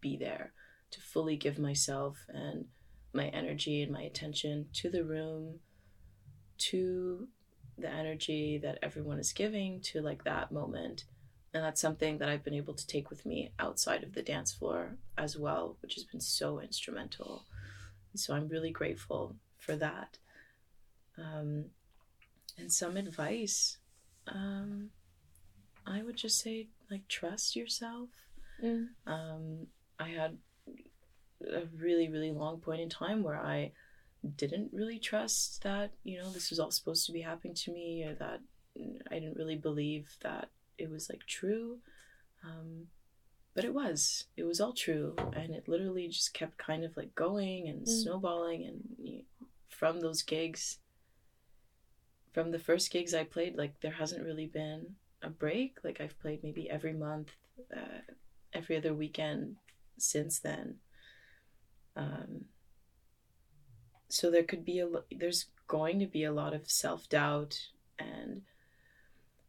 be 0.00 0.16
there, 0.16 0.52
to 0.90 1.00
fully 1.00 1.36
give 1.36 1.58
myself 1.58 2.26
and 2.28 2.66
my 3.12 3.28
energy 3.28 3.82
and 3.82 3.92
my 3.92 4.02
attention 4.02 4.66
to 4.74 4.90
the 4.90 5.04
room, 5.04 5.60
to 6.58 7.28
the 7.78 7.88
energy 7.88 8.58
that 8.62 8.78
everyone 8.82 9.18
is 9.18 9.32
giving 9.32 9.80
to 9.80 10.00
like 10.00 10.24
that 10.24 10.50
moment. 10.50 11.04
And 11.54 11.64
that's 11.64 11.80
something 11.80 12.18
that 12.18 12.28
I've 12.28 12.44
been 12.44 12.54
able 12.54 12.74
to 12.74 12.86
take 12.86 13.10
with 13.10 13.24
me 13.24 13.52
outside 13.58 14.02
of 14.02 14.14
the 14.14 14.22
dance 14.22 14.52
floor 14.52 14.96
as 15.16 15.38
well, 15.38 15.76
which 15.80 15.94
has 15.94 16.04
been 16.04 16.20
so 16.20 16.60
instrumental. 16.60 17.44
And 18.12 18.20
so 18.20 18.34
I'm 18.34 18.48
really 18.48 18.70
grateful 18.70 19.36
for 19.56 19.76
that. 19.76 20.18
Um, 21.18 21.66
and 22.58 22.72
some 22.72 22.96
advice, 22.96 23.78
um, 24.28 24.90
I 25.86 26.02
would 26.02 26.16
just 26.16 26.40
say 26.40 26.68
like 26.90 27.06
trust 27.08 27.56
yourself. 27.56 28.08
Mm. 28.62 28.88
Um, 29.06 29.66
I 29.98 30.08
had 30.08 30.38
a 31.46 31.62
really 31.76 32.08
really 32.08 32.32
long 32.32 32.58
point 32.58 32.80
in 32.80 32.88
time 32.88 33.22
where 33.22 33.38
I 33.38 33.72
didn't 34.36 34.70
really 34.72 34.98
trust 34.98 35.62
that 35.62 35.92
you 36.02 36.18
know 36.18 36.30
this 36.30 36.50
was 36.50 36.58
all 36.58 36.70
supposed 36.70 37.06
to 37.06 37.12
be 37.12 37.20
happening 37.20 37.54
to 37.54 37.72
me 37.72 38.04
or 38.04 38.14
that 38.14 38.40
I 39.10 39.14
didn't 39.18 39.36
really 39.36 39.56
believe 39.56 40.16
that 40.22 40.48
it 40.78 40.90
was 40.90 41.08
like 41.08 41.24
true. 41.26 41.78
Um, 42.44 42.86
but 43.54 43.64
it 43.64 43.72
was 43.74 44.24
it 44.36 44.44
was 44.44 44.60
all 44.60 44.72
true 44.72 45.14
and 45.34 45.54
it 45.54 45.68
literally 45.68 46.08
just 46.08 46.34
kept 46.34 46.58
kind 46.58 46.84
of 46.84 46.96
like 46.96 47.14
going 47.14 47.68
and 47.68 47.82
Mm. 47.86 48.02
snowballing 48.02 48.64
and 48.64 48.80
you 48.98 49.22
from 49.68 50.00
those 50.00 50.22
gigs 50.22 50.78
from 52.36 52.50
the 52.52 52.64
first 52.68 52.90
gigs 52.92 53.14
i 53.14 53.24
played 53.24 53.54
like 53.56 53.74
there 53.80 53.96
hasn't 54.02 54.26
really 54.28 54.46
been 54.62 54.82
a 55.22 55.30
break. 55.30 55.78
Like 55.86 55.98
i've 56.02 56.18
played 56.20 56.40
maybe 56.44 56.68
every 56.76 56.92
month 56.92 57.30
uh, 57.74 58.02
every 58.52 58.76
other 58.76 58.92
weekend 58.94 59.56
since 59.98 60.38
then. 60.40 60.66
Um 61.96 62.32
so 64.16 64.30
there 64.30 64.44
could 64.50 64.64
be 64.72 64.78
a 64.80 64.88
there's 65.20 65.46
going 65.66 65.98
to 66.00 66.06
be 66.06 66.24
a 66.24 66.32
lot 66.32 66.52
of 66.54 66.70
self-doubt 66.70 67.58
and 67.98 68.42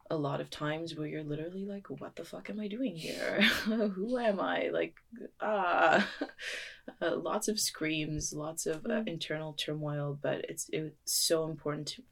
a 0.09 0.15
lot 0.15 0.39
of 0.39 0.49
times 0.49 0.95
where 0.95 1.07
you're 1.11 1.31
literally 1.33 1.65
like 1.65 1.87
what 1.89 2.15
the 2.15 2.23
fuck 2.23 2.49
am 2.49 2.61
i 2.61 2.67
doing 2.69 2.95
here? 2.95 3.41
Who 3.97 4.17
am 4.17 4.39
i? 4.39 4.69
Like 4.79 4.95
ah 5.41 6.07
uh, 7.01 7.15
lots 7.17 7.49
of 7.49 7.59
screams 7.59 8.33
lots 8.33 8.65
of 8.65 8.85
uh, 8.85 9.01
Mm. 9.03 9.07
internal 9.15 9.53
turmoil 9.53 10.17
but 10.21 10.37
it's 10.51 10.69
it's 10.71 11.13
so 11.27 11.37
important 11.53 11.87
to, 11.89 12.03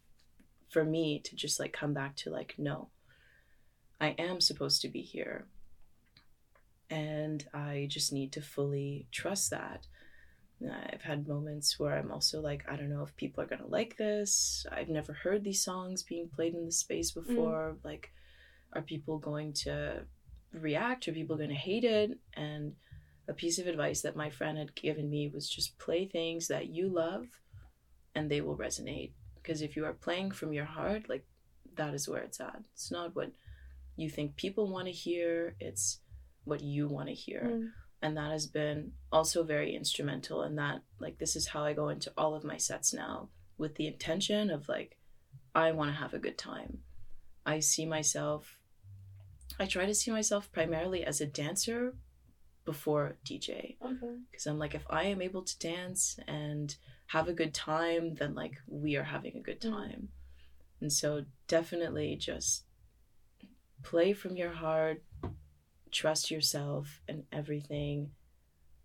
for 0.75 0.83
me 0.83 1.21
to 1.23 1.37
just 1.37 1.57
like 1.57 1.71
come 1.71 1.93
back 1.93 2.17
to 2.17 2.29
like 2.29 2.53
no 2.57 2.89
i 4.01 4.09
am 4.19 4.41
supposed 4.41 4.81
to 4.81 4.89
be 4.89 4.99
here 4.99 5.45
and 6.89 7.47
i 7.53 7.87
just 7.89 8.11
need 8.11 8.33
to 8.33 8.41
fully 8.41 9.07
trust 9.09 9.51
that 9.51 9.87
I've 10.93 11.01
had 11.01 11.27
moments 11.27 11.77
where 11.77 11.97
I'm 11.97 12.11
also 12.11 12.39
like, 12.39 12.63
I 12.67 12.77
don't 12.77 12.89
know 12.89 13.03
if 13.03 13.15
people 13.17 13.43
are 13.43 13.47
gonna 13.47 13.67
like 13.67 13.97
this. 13.97 14.65
I've 14.71 14.87
never 14.87 15.11
heard 15.11 15.43
these 15.43 15.61
songs 15.61 16.01
being 16.01 16.29
played 16.33 16.55
in 16.55 16.65
the 16.65 16.71
space 16.71 17.11
mm. 17.11 17.27
before. 17.27 17.75
Like, 17.83 18.11
are 18.71 18.81
people 18.81 19.17
going 19.17 19.51
to 19.65 20.05
react? 20.53 21.07
Are 21.07 21.13
people 21.13 21.35
gonna 21.35 21.53
hate 21.53 21.83
it? 21.83 22.17
And 22.35 22.73
a 23.27 23.33
piece 23.33 23.59
of 23.59 23.67
advice 23.67 24.01
that 24.03 24.15
my 24.15 24.29
friend 24.29 24.57
had 24.57 24.75
given 24.75 25.09
me 25.09 25.27
was 25.27 25.49
just 25.49 25.77
play 25.77 26.07
things 26.07 26.47
that 26.47 26.67
you 26.67 26.87
love 26.87 27.25
and 28.15 28.31
they 28.31 28.41
will 28.41 28.57
resonate. 28.57 29.11
Because 29.45 29.61
if 29.61 29.75
you 29.75 29.85
are 29.85 29.93
playing 29.93 30.31
from 30.31 30.53
your 30.53 30.65
heart, 30.65 31.07
like, 31.07 31.23
that 31.75 31.93
is 31.93 32.09
where 32.09 32.23
it's 32.23 32.39
at. 32.39 32.63
It's 32.73 32.89
not 32.91 33.15
what 33.15 33.31
you 33.95 34.09
think 34.09 34.35
people 34.37 34.71
wanna 34.71 34.89
hear, 34.89 35.55
it's 35.59 35.99
what 36.45 36.61
you 36.61 36.87
wanna 36.87 37.11
hear 37.11 37.41
Mm. 37.43 37.71
and 38.01 38.17
that 38.17 38.31
has 38.31 38.47
been 38.47 38.93
also 39.11 39.43
very 39.43 39.75
instrumental 39.75 40.43
in 40.43 40.55
that 40.55 40.81
like 40.99 41.17
this 41.17 41.35
is 41.35 41.47
how 41.47 41.63
i 41.63 41.73
go 41.73 41.89
into 41.89 42.11
all 42.17 42.35
of 42.35 42.43
my 42.43 42.57
sets 42.57 42.93
now 42.93 43.29
with 43.57 43.75
the 43.75 43.87
intention 43.87 44.51
of 44.51 44.69
like 44.69 44.97
i 45.55 45.71
want 45.71 45.89
to 45.89 45.95
have 45.95 46.13
a 46.13 46.19
good 46.19 46.37
time 46.37 46.83
i 47.47 47.59
see 47.59 47.85
myself 47.85 48.59
i 49.59 49.65
try 49.65 49.85
to 49.87 49.95
see 49.95 50.11
myself 50.11 50.51
primarily 50.51 51.03
as 51.03 51.19
a 51.19 51.25
dancer 51.25 51.95
before 52.65 53.15
dj 53.25 53.75
Okay. 53.81 54.15
because 54.31 54.45
i'm 54.47 54.57
like 54.59 54.73
if 54.75 54.85
i 54.89 55.03
am 55.03 55.21
able 55.21 55.43
to 55.43 55.57
dance 55.59 56.19
and 56.27 56.75
have 57.07 57.27
a 57.27 57.33
good 57.33 57.53
time 57.53 58.15
then 58.15 58.33
like 58.33 58.55
we 58.67 58.95
are 58.95 59.03
having 59.03 59.35
a 59.37 59.41
good 59.41 59.61
Mm. 59.61 59.71
time 59.71 60.09
and 60.81 60.91
so 60.91 61.23
definitely 61.47 62.15
just 62.15 62.65
play 63.83 64.13
from 64.13 64.35
your 64.35 64.51
heart 64.51 65.03
trust 65.91 66.31
yourself 66.31 67.01
and 67.07 67.23
everything 67.31 68.11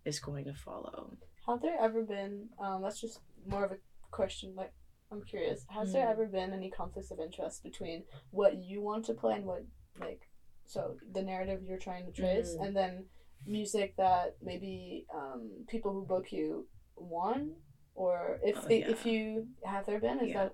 is 0.05 0.19
going 0.19 0.45
to 0.45 0.53
follow 0.53 1.17
Have 1.47 1.61
there 1.61 1.77
ever 1.81 2.03
been? 2.03 2.49
Um, 2.59 2.83
that's 2.83 3.01
just 3.01 3.19
more 3.47 3.65
of 3.65 3.71
a 3.71 3.77
question. 4.11 4.53
Like, 4.55 4.71
I'm 5.11 5.23
curious. 5.23 5.65
Has 5.69 5.91
there 5.91 6.05
Mm. 6.05 6.11
ever 6.11 6.25
been 6.27 6.53
any 6.53 6.69
conflicts 6.69 7.09
of 7.11 7.19
interest 7.19 7.63
between 7.63 8.03
what 8.29 8.57
you 8.57 8.79
want 8.81 9.05
to 9.05 9.13
play 9.15 9.33
and 9.37 9.45
what, 9.45 9.63
like, 9.99 10.21
so 10.65 10.97
the 11.11 11.23
narrative 11.23 11.63
you're 11.63 11.79
trying 11.79 12.05
to 12.05 12.11
trace, 12.11 12.55
Mm. 12.55 12.65
and 12.67 12.75
then 12.77 13.05
music 13.45 13.95
that 13.97 14.35
maybe 14.41 15.05
um, 15.13 15.49
people 15.67 15.91
who 15.93 16.05
book 16.05 16.31
you 16.31 16.67
want, 16.95 17.51
or 17.95 18.39
if 18.43 18.55
Oh, 18.57 18.67
if 18.69 19.05
you 19.05 19.47
have 19.65 19.85
there 19.85 19.99
been? 19.99 20.19
Is 20.19 20.29
yeah 20.29 20.49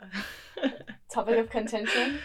that 0.61 0.87
topic 1.13 1.37
of 1.37 1.49
contention? 1.49 2.19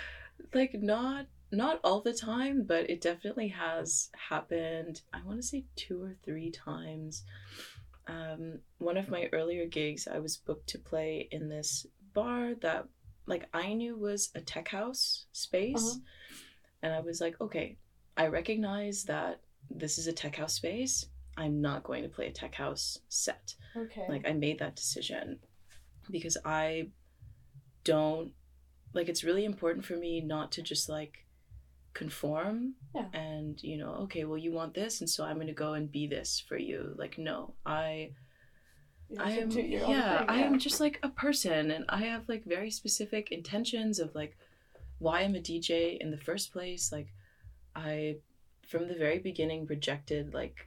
like 0.55 0.75
not 0.75 1.27
not 1.53 1.79
all 1.85 2.01
the 2.01 2.13
time 2.13 2.65
but 2.67 2.89
it 2.91 3.01
definitely 3.01 3.49
has 3.49 4.11
happened 4.31 5.03
i 5.13 5.21
want 5.25 5.39
to 5.39 5.43
say 5.47 5.65
two 5.77 6.03
or 6.03 6.15
three 6.25 6.51
times 6.51 7.23
um 8.09 8.59
one 8.79 8.97
of 8.97 9.09
my 9.09 9.29
earlier 9.33 9.67
gigs 9.67 10.09
i 10.09 10.19
was 10.19 10.37
booked 10.37 10.69
to 10.69 10.79
play 10.79 11.29
in 11.31 11.49
this 11.49 11.87
bar 12.15 12.55
that 12.61 12.87
like 13.27 13.47
i 13.55 13.73
knew 13.73 13.97
was 13.97 14.31
a 14.35 14.41
tech 14.41 14.69
house 14.69 15.27
space 15.33 15.77
Uh-huh. 15.77 15.99
and 16.83 16.93
i 16.95 17.01
was 17.01 17.21
like 17.21 17.41
okay 17.41 17.77
i 18.17 18.27
recognize 18.27 19.05
that 19.05 19.41
this 19.71 19.99
is 19.99 20.07
a 20.07 20.13
tech 20.13 20.37
house 20.37 20.55
space. 20.55 21.07
I'm 21.37 21.63
not 21.63 21.83
going 21.85 22.03
to 22.03 22.09
play 22.09 22.27
a 22.27 22.33
tech 22.33 22.55
house 22.55 22.99
set. 23.09 23.55
Okay. 23.77 24.05
like 24.09 24.27
I 24.27 24.33
made 24.33 24.59
that 24.59 24.77
decision 24.77 25.39
because 26.11 26.37
I 26.45 26.89
don't 27.85 28.33
like 28.93 29.09
it's 29.09 29.25
really 29.25 29.45
important 29.47 29.85
for 29.85 29.97
me 29.97 30.21
not 30.21 30.53
to 30.53 30.63
just 30.63 30.89
like 30.89 31.25
conform 31.95 32.75
Yeah. 32.95 33.07
and 33.13 33.63
you 33.63 33.77
know 33.79 33.93
okay 34.05 34.25
well 34.25 34.39
you 34.39 34.53
want 34.53 34.75
this 34.75 35.01
and 35.01 35.09
so 35.09 35.25
I'm 35.25 35.37
going 35.37 35.47
to 35.47 35.53
go 35.53 35.73
and 35.75 35.91
be 35.91 36.07
this 36.07 36.43
for 36.47 36.57
you. 36.59 36.95
Like 36.97 37.17
no 37.19 37.55
I 37.65 38.11
I 39.19 39.33
am 39.33 39.51
your 39.51 39.89
yeah 39.89 40.25
I 40.29 40.41
am 40.43 40.59
just 40.59 40.81
like 40.81 40.99
a 41.03 41.09
person 41.09 41.71
and 41.71 41.85
I 41.89 41.99
have 42.05 42.29
like 42.29 42.45
very 42.45 42.71
specific 42.71 43.31
intentions 43.33 43.99
of 43.99 44.15
like 44.15 44.37
why 44.99 45.21
I'm 45.23 45.35
a 45.35 45.39
DJ 45.41 45.99
in 45.99 46.11
the 46.11 46.19
first 46.19 46.53
place. 46.53 46.93
Like 46.93 47.09
I 47.75 48.17
from 48.73 48.89
the 48.89 48.95
very 48.95 49.19
beginning 49.19 49.67
rejected 49.67 50.33
like 50.33 50.67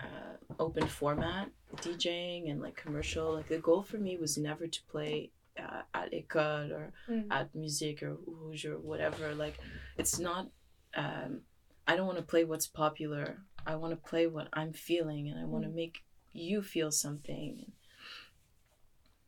uh, 0.00 0.36
open 0.60 0.86
format 0.86 1.48
DJing 1.82 2.48
and 2.50 2.60
like 2.62 2.76
commercial. 2.76 3.34
Like 3.34 3.48
the 3.48 3.58
goal 3.58 3.82
for 3.82 3.98
me 3.98 4.16
was 4.16 4.38
never 4.38 4.66
to 4.68 4.80
play 4.92 5.32
uh, 5.58 5.82
at 5.92 6.14
Ecole 6.14 6.72
or 6.72 6.92
Mm. 7.10 7.26
at 7.30 7.54
music 7.54 8.02
or 8.04 8.12
rouge 8.26 8.64
or 8.64 8.78
whatever. 8.78 9.34
Like 9.34 9.56
it's 9.98 10.18
not 10.18 10.42
um 10.96 11.40
i 11.88 11.96
don't 11.96 12.06
want 12.06 12.18
to 12.18 12.24
play 12.32 12.44
what's 12.44 12.66
popular. 12.84 13.26
I 13.66 13.74
want 13.76 13.92
to 13.92 14.08
play 14.10 14.24
what 14.26 14.48
i'm 14.52 14.72
feeling 14.72 15.28
and 15.28 15.38
i 15.42 15.44
want 15.52 15.64
to 15.64 15.70
make 15.82 15.96
you 16.32 16.62
feel 16.62 16.90
something. 17.04 17.72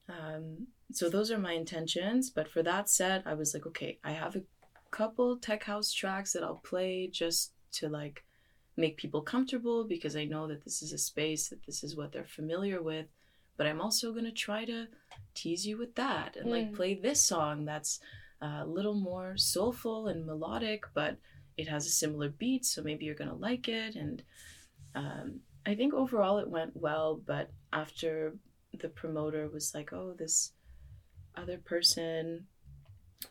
Um 0.08 0.68
so 0.92 1.10
those 1.10 1.30
are 1.32 1.38
my 1.48 1.52
intentions. 1.52 2.30
But 2.30 2.48
for 2.48 2.62
that 2.62 2.88
said 2.88 3.18
i 3.26 3.34
was 3.34 3.52
like 3.54 3.66
okay 3.66 3.98
i 4.04 4.12
have 4.12 4.36
a 4.36 4.42
couple 4.90 5.36
tech 5.36 5.64
house 5.64 5.90
tracks 5.92 6.32
that 6.32 6.44
i'll 6.44 6.62
play 6.72 7.08
just 7.22 7.52
to 7.78 7.88
like 7.88 8.24
make 8.76 8.96
people 8.96 9.22
comfortable 9.22 9.84
because 9.84 10.16
i 10.16 10.24
know 10.24 10.46
that 10.46 10.62
this 10.64 10.82
is 10.82 10.92
a 10.92 10.98
space 10.98 11.48
that 11.48 11.64
this 11.66 11.82
is 11.82 11.96
what 11.96 12.12
they're 12.12 12.24
familiar 12.40 12.82
with 12.82 13.06
but 13.56 13.66
i'm 13.66 13.80
also 13.80 14.12
going 14.12 14.24
to 14.24 14.32
try 14.32 14.64
to 14.64 14.86
tease 15.34 15.66
you 15.66 15.76
with 15.78 15.94
that 15.94 16.36
and 16.36 16.50
like 16.50 16.70
Mm. 16.70 16.76
play 16.76 16.94
this 16.94 17.20
song 17.22 17.64
that's 17.64 18.00
uh, 18.42 18.60
a 18.62 18.66
little 18.66 18.94
more 18.94 19.36
soulful 19.36 20.08
and 20.08 20.26
melodic 20.26 20.84
but 20.94 21.16
it 21.56 21.68
has 21.68 21.86
a 21.86 21.90
similar 21.90 22.28
beat 22.28 22.64
so 22.66 22.82
maybe 22.82 23.04
you're 23.06 23.14
going 23.22 23.30
to 23.30 23.36
like 23.50 23.66
it 23.68 23.94
and 23.96 24.22
um, 24.94 25.40
i 25.64 25.74
think 25.74 25.94
overall 25.94 26.38
it 26.38 26.48
went 26.50 26.76
well 26.76 27.20
but 27.26 27.50
after 27.72 28.34
the 28.78 28.88
promoter 28.90 29.48
was 29.48 29.74
like 29.74 29.90
oh 29.92 30.12
this 30.18 30.52
other 31.34 31.56
person 31.58 32.46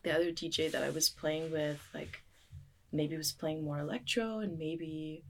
the 0.03 0.11
other 0.15 0.31
dj 0.31 0.71
that 0.71 0.83
i 0.83 0.89
was 0.89 1.09
playing 1.09 1.51
with 1.51 1.79
like 1.93 2.23
maybe 2.95 3.17
was 3.17 3.31
playing 3.31 3.63
more 3.63 3.79
electro 3.79 4.39
and 4.39 4.57
maybe 4.57 5.23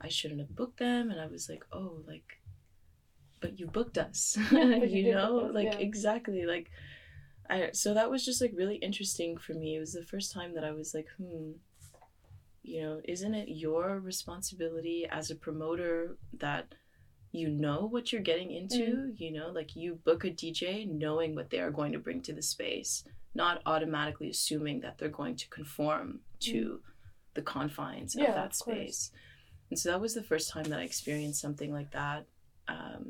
i 0.00 0.08
shouldn't 0.08 0.40
have 0.40 0.54
booked 0.54 0.78
them. 0.78 1.10
And 1.10 1.20
i 1.20 1.26
was 1.26 1.48
like 1.48 1.64
oh 1.72 2.02
like 2.06 2.40
but 3.40 3.58
you 3.58 3.66
booked 3.66 3.98
us 3.98 4.36
Yeah, 4.50 4.78
but 4.80 4.90
you 4.90 5.06
you 5.06 5.14
know? 5.14 5.40
us, 5.40 5.54
like 5.54 5.72
yeah. 5.72 5.78
exactly 5.78 6.44
like 6.46 6.70
I 7.50 7.70
so 7.72 7.94
that 7.94 8.10
was 8.10 8.24
just 8.24 8.40
like 8.40 8.52
really 8.54 8.76
interesting 8.76 9.36
for 9.38 9.54
me. 9.54 9.76
It 9.76 9.80
was 9.80 9.92
the 9.92 10.04
first 10.04 10.32
time 10.32 10.54
that 10.54 10.64
I 10.64 10.72
was 10.72 10.92
like, 10.94 11.06
hmm, 11.16 11.52
you 12.62 12.82
know, 12.82 13.00
isn't 13.04 13.34
it 13.34 13.48
your 13.48 14.00
responsibility 14.00 15.06
as 15.10 15.30
a 15.30 15.34
promoter 15.36 16.18
that 16.38 16.74
you 17.32 17.48
know 17.48 17.86
what 17.90 18.12
you're 18.12 18.22
getting 18.22 18.50
into, 18.50 19.12
you 19.16 19.32
know, 19.32 19.50
like 19.50 19.76
you 19.76 19.98
book 20.04 20.24
a 20.24 20.30
DJ 20.30 20.86
knowing 20.88 21.34
what 21.34 21.50
they 21.50 21.60
are 21.60 21.70
going 21.70 21.92
to 21.92 21.98
bring 21.98 22.20
to 22.22 22.32
the 22.32 22.42
space, 22.42 23.04
not 23.34 23.62
automatically 23.66 24.30
assuming 24.30 24.80
that 24.80 24.98
they're 24.98 25.08
going 25.08 25.36
to 25.36 25.48
conform 25.48 26.20
to 26.40 26.80
the 27.38 27.42
confines 27.56 28.14
Yeah, 28.16 28.28
of 28.30 28.34
that 28.34 28.52
of 28.52 28.58
course. 28.58 28.76
space. 28.78 29.12
And 29.70 29.78
so 29.78 29.90
that 29.90 30.00
was 30.00 30.14
the 30.14 30.22
first 30.32 30.50
time 30.50 30.64
that 30.70 30.78
I 30.80 30.82
experienced 30.82 31.40
something 31.40 31.72
like 31.78 31.90
that. 31.92 32.26
Um, 32.76 33.02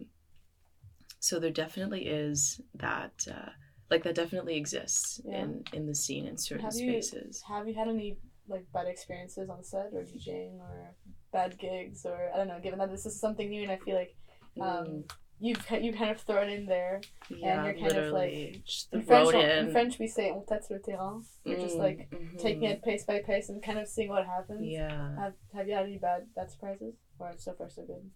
so 1.20 1.38
there 1.40 1.50
definitely 1.64 2.02
is 2.06 2.60
that, 2.74 3.26
uh, 3.36 3.50
like 3.90 4.02
that 4.04 4.14
definitely 4.22 4.56
exists 4.62 5.20
Yeah. 5.24 5.42
in 5.42 5.50
in 5.72 5.82
the 5.90 5.94
scene 5.94 6.26
in 6.30 6.36
certain 6.36 6.64
Have 6.66 6.74
you- 6.74 7.00
spaces. 7.02 7.42
Have 7.52 7.66
you 7.68 7.74
had 7.80 7.88
any 7.96 8.08
like 8.54 8.66
bad 8.76 8.86
experiences 8.94 9.46
on 9.54 9.60
set 9.72 9.88
or 9.96 10.02
DJing 10.10 10.54
or 10.68 10.94
bad 11.32 11.50
gigs 11.58 12.04
or 12.08 12.16
I 12.32 12.36
don't 12.38 12.48
know? 12.52 12.60
Given 12.66 12.78
that 12.80 12.90
this 12.90 13.06
is 13.06 13.14
something 13.24 13.48
new, 13.54 13.62
and 13.66 13.72
I 13.76 13.78
feel 13.84 13.96
like 14.02 14.14
um, 14.60 15.04
you've 15.40 15.64
you 15.70 15.92
kind 15.92 16.10
of 16.10 16.20
thrown 16.20 16.48
in 16.48 16.66
there. 16.66 17.00
Yeah, 17.30 17.64
you're 17.64 17.74
kind 17.74 17.96
of, 17.96 18.12
like- 18.12 18.64
just 18.64 18.92
In 18.92 19.02
French, 19.02 19.34
in. 19.34 19.40
in 19.66 19.72
French, 19.72 19.98
we 19.98 20.06
say 20.08 20.30
"on 20.30 20.44
tâte 20.46 20.70
le 20.70 20.78
terrain." 20.80 21.24
You're 21.44 21.60
just 21.60 21.76
Mm, 21.76 21.78
like 21.86 22.10
mhm. 22.10 22.38
taking 22.38 22.64
it 22.64 22.82
pace 22.82 23.04
by 23.04 23.20
pace 23.20 23.48
and 23.48 23.62
kind 23.62 23.78
of 23.78 23.86
seeing 23.88 24.08
what 24.08 24.26
happens. 24.26 24.62
Yeah, 24.66 25.14
Have 25.16 25.34
Have 25.54 25.68
you 25.68 25.74
had 25.74 25.86
any 25.86 25.98
bad 25.98 26.26
bad 26.34 26.50
surprises? 26.50 26.94
Or 27.18 27.32
so 27.36 27.52
far 27.54 27.68
so 27.70 27.82
good? 27.84 28.10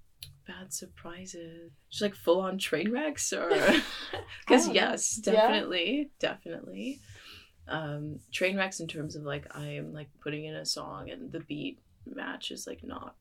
bad 0.46 0.72
surprises. 0.72 1.70
Just 1.90 2.02
like 2.02 2.14
full 2.16 2.40
on 2.40 2.58
train 2.58 2.90
wrecks, 2.90 3.32
or 3.32 3.48
because 4.46 4.66
know. 4.68 4.74
yes, 4.74 5.20
Yeah. 5.24 5.32
definitely, 5.32 6.10
definitely. 6.18 7.00
Um, 7.68 8.18
train 8.32 8.56
wrecks 8.56 8.80
in 8.80 8.88
terms 8.88 9.14
of 9.16 9.22
like 9.22 9.46
I 9.56 9.66
am 9.80 9.92
like 9.92 10.08
putting 10.20 10.44
in 10.44 10.54
a 10.56 10.66
song 10.66 11.10
and 11.10 11.30
the 11.30 11.40
beat 11.40 11.78
match 12.06 12.50
is 12.50 12.66
like 12.66 12.82
not 12.82 13.14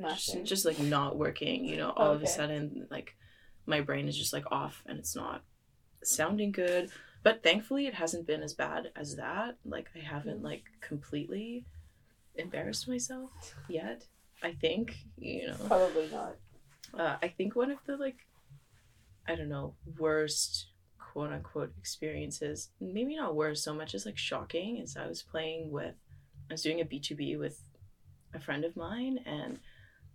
just, 0.00 0.44
just 0.44 0.64
like 0.64 0.78
not 0.80 1.16
working. 1.18 1.64
You 1.66 1.76
know, 1.76 1.90
all 1.90 2.12
of 2.12 2.22
a 2.22 2.26
sudden 2.26 2.86
like 2.90 3.14
my 3.66 3.80
brain 3.80 4.08
is 4.08 4.16
just 4.16 4.32
like 4.32 4.50
off 4.50 4.82
and 4.86 4.98
it's 4.98 5.14
not 5.16 5.42
sounding 6.02 6.52
good. 6.52 6.90
But 7.22 7.42
thankfully, 7.44 7.86
it 7.86 7.94
hasn't 7.94 8.26
been 8.26 8.42
as 8.42 8.52
bad 8.54 8.90
as 8.96 9.16
that. 9.16 9.56
Like 9.64 9.90
I 9.94 10.00
haven't 10.00 10.40
Mm. 10.40 10.44
like 10.44 10.64
completely 10.80 11.64
embarrassed 12.34 12.88
myself 12.88 13.30
yet. 13.68 14.04
I 14.42 14.52
think 14.52 14.96
you 15.18 15.46
know. 15.48 15.56
Probably 15.66 16.08
not. 16.10 16.36
Uh, 16.92 17.16
I 17.22 17.28
think 17.28 17.54
one 17.54 17.70
of 17.70 17.78
the 17.86 17.96
like, 17.96 18.26
I 19.28 19.34
don't 19.36 19.48
know, 19.48 19.74
worst 19.98 20.66
quote 20.98 21.30
unquote 21.32 21.72
experiences, 21.78 22.70
maybe 22.80 23.14
not 23.16 23.36
worst 23.36 23.62
so 23.62 23.72
much 23.74 23.94
as 23.94 24.04
like 24.06 24.18
shocking, 24.18 24.78
is 24.78 24.96
I 24.96 25.06
was 25.06 25.22
playing 25.22 25.70
with, 25.70 25.94
I 26.50 26.54
was 26.54 26.62
doing 26.62 26.80
a 26.80 26.84
B2B 26.84 27.38
with 27.38 27.62
a 28.34 28.40
friend 28.40 28.64
of 28.64 28.74
mine, 28.76 29.20
and 29.26 29.60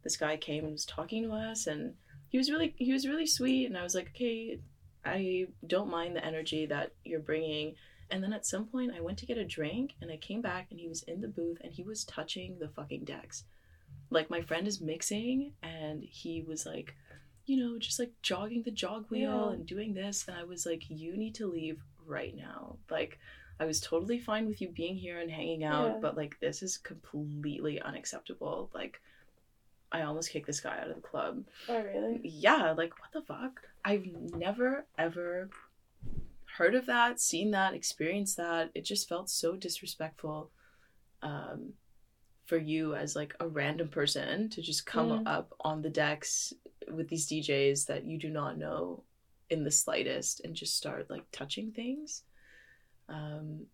this 0.03 0.17
guy 0.17 0.35
came 0.37 0.63
and 0.65 0.73
was 0.73 0.85
talking 0.85 1.23
to 1.23 1.31
us, 1.33 1.67
and 1.67 1.93
he 2.29 2.37
was 2.37 2.49
really, 2.51 2.73
he 2.77 2.91
was 2.93 3.07
really 3.07 3.25
sweet, 3.27 3.65
and 3.67 3.77
I 3.77 3.83
was 3.83 3.95
like, 3.95 4.09
okay, 4.15 4.59
I 5.05 5.47
don't 5.65 5.89
mind 5.89 6.15
the 6.15 6.25
energy 6.25 6.65
that 6.67 6.91
you're 7.05 7.19
bringing. 7.19 7.75
And 8.09 8.23
then 8.23 8.33
at 8.33 8.45
some 8.45 8.65
point, 8.65 8.93
I 8.95 9.01
went 9.01 9.17
to 9.19 9.25
get 9.25 9.37
a 9.37 9.45
drink, 9.45 9.93
and 10.01 10.11
I 10.11 10.17
came 10.17 10.41
back, 10.41 10.67
and 10.71 10.79
he 10.79 10.87
was 10.87 11.03
in 11.03 11.21
the 11.21 11.27
booth, 11.27 11.57
and 11.63 11.73
he 11.73 11.83
was 11.83 12.03
touching 12.05 12.57
the 12.59 12.69
fucking 12.69 13.05
decks 13.05 13.43
like 14.09 14.29
my 14.29 14.41
friend 14.41 14.67
is 14.67 14.79
mixing 14.81 15.51
and 15.63 16.03
he 16.03 16.41
was 16.41 16.65
like 16.65 16.93
you 17.45 17.57
know 17.57 17.77
just 17.77 17.99
like 17.99 18.11
jogging 18.21 18.63
the 18.63 18.71
jog 18.71 19.05
wheel 19.09 19.47
Yeah. 19.47 19.53
and 19.53 19.65
doing 19.65 19.93
this 19.93 20.25
and 20.27 20.37
i 20.37 20.43
was 20.43 20.65
like 20.65 20.83
you 20.89 21.17
need 21.17 21.35
to 21.35 21.47
leave 21.47 21.81
right 22.05 22.33
now 22.35 22.77
like 22.89 23.17
i 23.59 23.65
was 23.65 23.79
totally 23.81 24.19
fine 24.19 24.45
with 24.47 24.61
you 24.61 24.69
being 24.69 24.95
here 24.95 25.19
and 25.19 25.29
hanging 25.31 25.63
out 25.63 25.87
Yeah. 25.87 25.99
but 26.01 26.15
like 26.17 26.37
this 26.39 26.61
is 26.63 26.77
completely 26.77 27.81
unacceptable 27.81 28.69
like 28.73 29.01
i 29.91 30.01
almost 30.01 30.29
kicked 30.31 30.47
this 30.47 30.59
guy 30.59 30.77
out 30.79 30.89
of 30.89 30.95
the 30.95 31.01
club. 31.01 31.43
Oh 31.69 31.81
really? 31.81 32.19
yeah 32.23 32.71
like 32.77 32.93
what 32.99 33.11
the 33.13 33.21
fuck? 33.21 33.61
I've 33.85 34.05
never 34.35 34.85
ever 34.97 35.49
heard 36.57 36.75
of 36.75 36.85
that 36.87 37.19
seen 37.19 37.51
that 37.51 37.73
experienced 37.73 38.37
that. 38.37 38.71
It 38.75 38.83
just 38.85 39.07
felt 39.07 39.29
so 39.29 39.55
disrespectful 39.55 40.51
um 41.21 41.73
for 42.45 42.57
you 42.57 42.95
as 42.95 43.15
like 43.15 43.35
a 43.41 43.47
random 43.47 43.89
person 43.89 44.49
to 44.49 44.61
just 44.61 44.85
come 44.85 45.09
Mm. 45.09 45.23
up 45.27 45.53
on 45.61 45.81
the 45.81 45.89
decks 45.89 46.53
with 46.91 47.09
these 47.09 47.27
DJs 47.27 47.85
that 47.87 48.05
you 48.05 48.17
do 48.17 48.29
not 48.29 48.57
know 48.57 49.03
in 49.49 49.63
the 49.65 49.71
slightest 49.71 50.41
and 50.45 50.55
just 50.55 50.75
start 50.77 51.09
like 51.09 51.25
touching 51.31 51.71
things. 51.71 52.23
Um 53.09 53.65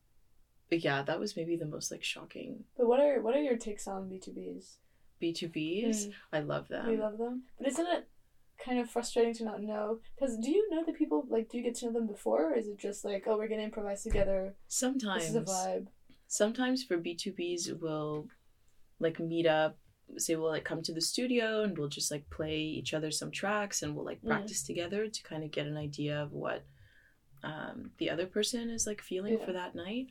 but 0.69 0.83
yeah 0.83 1.03
that 1.03 1.19
was 1.19 1.35
maybe 1.37 1.55
the 1.55 1.65
most 1.65 1.91
like 1.91 2.03
shocking 2.03 2.63
But 2.77 2.87
what 2.87 2.99
are 2.99 3.21
what 3.21 3.35
are 3.35 3.41
your 3.41 3.57
takes 3.57 3.87
on 3.87 4.09
B 4.09 4.19
two 5.31 5.47
Bs? 5.47 5.51
b2bs 5.51 6.11
i 6.33 6.39
love 6.39 6.67
them 6.67 6.87
We 6.87 6.97
love 6.97 7.17
them, 7.17 7.43
but 7.57 7.67
isn't 7.67 7.85
it 7.87 8.07
kind 8.63 8.79
of 8.79 8.89
frustrating 8.89 9.33
to 9.35 9.43
not 9.45 9.61
know? 9.61 9.99
Because 10.15 10.37
do 10.37 10.49
you 10.49 10.69
know 10.69 10.83
the 10.85 10.93
people? 10.93 11.25
Like, 11.27 11.49
do 11.49 11.57
you 11.57 11.63
get 11.63 11.75
to 11.75 11.87
know 11.87 11.91
them 11.93 12.07
before, 12.07 12.51
or 12.51 12.55
is 12.55 12.67
it 12.67 12.77
just 12.77 13.03
like, 13.03 13.23
oh, 13.27 13.35
we're 13.37 13.47
gonna 13.49 13.61
improvise 13.63 14.03
together? 14.03 14.55
sometimes 14.67 15.21
This 15.23 15.29
is 15.31 15.35
a 15.35 15.41
vibe. 15.41 15.87
sometimes 16.27 16.83
for 16.83 16.97
B2Bs 16.97 17.79
we'll 17.81 18.27
like 18.99 19.19
meet 19.19 19.45
up 19.45 19.77
say 20.17 20.35
we'll 20.35 20.49
like 20.49 20.63
come 20.65 20.81
to 20.83 20.93
the 20.93 21.01
studio 21.01 21.63
and 21.63 21.77
we'll 21.77 21.87
just 21.89 22.11
like 22.11 22.29
play 22.29 22.57
each 22.57 22.93
other 22.93 23.09
some 23.11 23.31
tracks 23.31 23.81
and 23.81 23.95
we'll 23.95 24.05
like 24.05 24.21
Mm. 24.21 24.27
practice 24.27 24.63
together 24.63 25.07
to 25.07 25.23
kind 25.23 25.43
of 25.43 25.51
get 25.51 25.65
an 25.67 25.77
idea 25.77 26.21
of 26.21 26.31
what 26.31 26.63
um, 27.43 27.91
the 27.97 28.09
other 28.09 28.25
person 28.25 28.69
is 28.69 28.85
like 28.87 29.01
feeling 29.01 29.37
Yeah. 29.39 29.45
for 29.45 29.53
that 29.53 29.75
night 29.75 30.07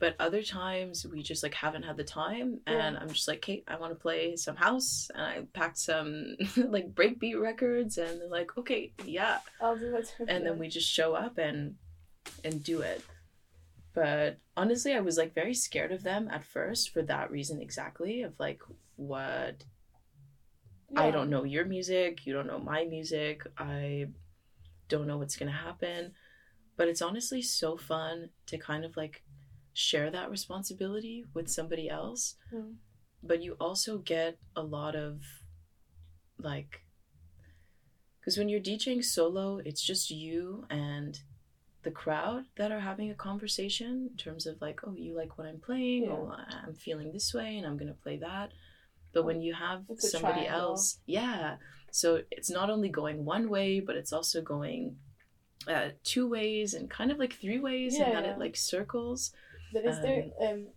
but 0.00 0.16
other 0.18 0.42
times 0.42 1.06
we 1.06 1.22
just 1.22 1.42
like 1.42 1.54
haven't 1.54 1.84
had 1.84 1.96
the 1.96 2.02
time 2.02 2.58
and 2.66 2.96
i'm 2.98 3.08
just 3.10 3.28
like 3.28 3.40
kate 3.40 3.62
i 3.68 3.76
want 3.76 3.92
to 3.92 3.98
play 3.98 4.34
some 4.34 4.56
house 4.56 5.08
and 5.14 5.22
i 5.22 5.42
packed 5.52 5.78
some 5.78 6.34
like 6.56 6.92
breakbeat 6.92 7.40
records 7.40 7.98
and 7.98 8.20
they're 8.20 8.28
like 8.28 8.58
okay 8.58 8.92
yeah 9.04 9.38
I'll 9.60 9.76
do 9.76 9.92
that. 9.92 10.10
and 10.18 10.28
yeah. 10.28 10.50
then 10.50 10.58
we 10.58 10.66
just 10.66 10.90
show 10.90 11.14
up 11.14 11.38
and 11.38 11.76
and 12.42 12.64
do 12.64 12.80
it 12.80 13.04
but 13.94 14.38
honestly 14.56 14.94
i 14.94 15.00
was 15.00 15.16
like 15.16 15.34
very 15.34 15.54
scared 15.54 15.92
of 15.92 16.02
them 16.02 16.28
at 16.32 16.44
first 16.44 16.90
for 16.90 17.02
that 17.02 17.30
reason 17.30 17.60
exactly 17.60 18.22
of 18.22 18.38
like 18.40 18.60
what 18.96 19.64
i 20.96 21.10
don't 21.10 21.30
know 21.30 21.44
your 21.44 21.64
music 21.64 22.26
you 22.26 22.32
don't 22.32 22.46
know 22.46 22.58
my 22.58 22.84
music 22.84 23.46
i 23.58 24.06
don't 24.88 25.06
know 25.06 25.18
what's 25.18 25.36
going 25.36 25.50
to 25.50 25.56
happen 25.56 26.12
but 26.76 26.88
it's 26.88 27.02
honestly 27.02 27.42
so 27.42 27.76
fun 27.76 28.30
to 28.46 28.58
kind 28.58 28.84
of 28.84 28.96
like 28.96 29.22
share 29.72 30.10
that 30.10 30.30
responsibility 30.30 31.24
with 31.34 31.48
somebody 31.48 31.88
else 31.88 32.36
Mm. 32.52 32.76
but 33.22 33.42
you 33.42 33.52
also 33.60 33.98
get 33.98 34.38
a 34.56 34.62
lot 34.62 34.94
of 34.96 35.22
like 36.38 36.82
because 38.18 38.36
when 38.36 38.48
you're 38.50 38.60
DJing 38.60 39.02
solo, 39.02 39.58
it's 39.64 39.82
just 39.82 40.10
you 40.10 40.66
and 40.68 41.18
the 41.82 41.90
crowd 41.90 42.44
that 42.56 42.70
are 42.70 42.80
having 42.80 43.10
a 43.10 43.14
conversation 43.14 44.08
in 44.10 44.16
terms 44.18 44.46
of 44.46 44.60
like, 44.60 44.80
oh, 44.86 44.94
you 44.94 45.14
like 45.16 45.38
what 45.38 45.46
I'm 45.46 45.58
playing, 45.58 46.04
Yeah. 46.04 46.10
oh, 46.12 46.34
I'm 46.66 46.74
feeling 46.74 47.12
this 47.12 47.32
way, 47.32 47.56
and 47.56 47.66
I'm 47.66 47.78
gonna 47.78 47.94
play 47.94 48.18
that. 48.18 48.52
But 49.12 49.24
when 49.24 49.40
you 49.40 49.54
have 49.54 49.84
It's 49.88 50.10
somebody 50.10 50.46
else, 50.46 50.98
yeah, 51.06 51.56
so 51.90 52.22
it's 52.30 52.50
not 52.50 52.68
only 52.68 52.90
going 52.90 53.24
one 53.24 53.48
way, 53.48 53.80
but 53.80 53.96
it's 53.96 54.12
also 54.12 54.42
going 54.42 54.98
uh, 55.66 55.90
two 56.04 56.28
ways 56.28 56.74
and 56.74 56.90
kind 56.90 57.10
of 57.10 57.18
like 57.18 57.32
three 57.34 57.58
ways, 57.58 57.98
and 57.98 58.12
then 58.14 58.24
Yeah. 58.24 58.32
it 58.32 58.38
like 58.38 58.56
circles. 58.56 59.32
But 59.72 59.84
is 59.84 60.00
there 60.00 60.24
um, 60.40 60.68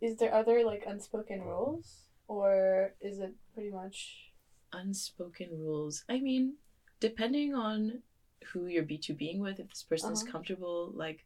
is 0.00 0.16
there 0.18 0.34
other 0.34 0.64
like 0.64 0.84
unspoken 0.86 1.42
rules, 1.42 2.02
or 2.28 2.94
is 3.00 3.20
it 3.20 3.34
pretty 3.54 3.70
much? 3.70 4.32
unspoken 4.72 5.48
rules. 5.52 6.04
I 6.08 6.18
mean, 6.20 6.54
depending 7.00 7.54
on 7.54 8.02
who 8.52 8.66
you're 8.66 8.84
B2Being 8.84 9.38
with, 9.38 9.60
if 9.60 9.68
this 9.68 9.82
person 9.82 10.12
is 10.12 10.22
Uh-huh. 10.22 10.32
comfortable, 10.32 10.92
like, 10.94 11.24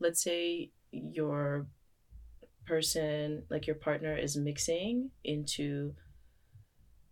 let's 0.00 0.22
say 0.22 0.70
your 0.92 1.66
person, 2.66 3.44
like 3.50 3.66
your 3.66 3.76
partner, 3.76 4.16
is 4.16 4.36
mixing 4.36 5.10
into 5.24 5.94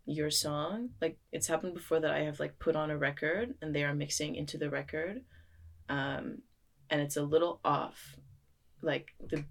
your 0.05 0.31
song. 0.31 0.91
Like, 1.01 1.19
it's 1.33 1.47
happened 1.49 1.75
before 1.75 2.01
that 2.01 2.11
I 2.13 2.21
have, 2.21 2.39
like, 2.41 2.59
put 2.59 2.77
on 2.77 2.91
a 2.91 2.99
record 2.99 3.55
and 3.61 3.75
they 3.75 3.83
are 3.85 3.95
mixing 3.95 4.37
into 4.37 4.57
the 4.59 4.71
record. 4.71 5.23
Um, 5.89 6.43
and 6.91 7.01
it's 7.01 7.17
a 7.17 7.23
little 7.23 7.61
off. 7.65 8.17
Like, 8.87 9.15
the 9.29 9.45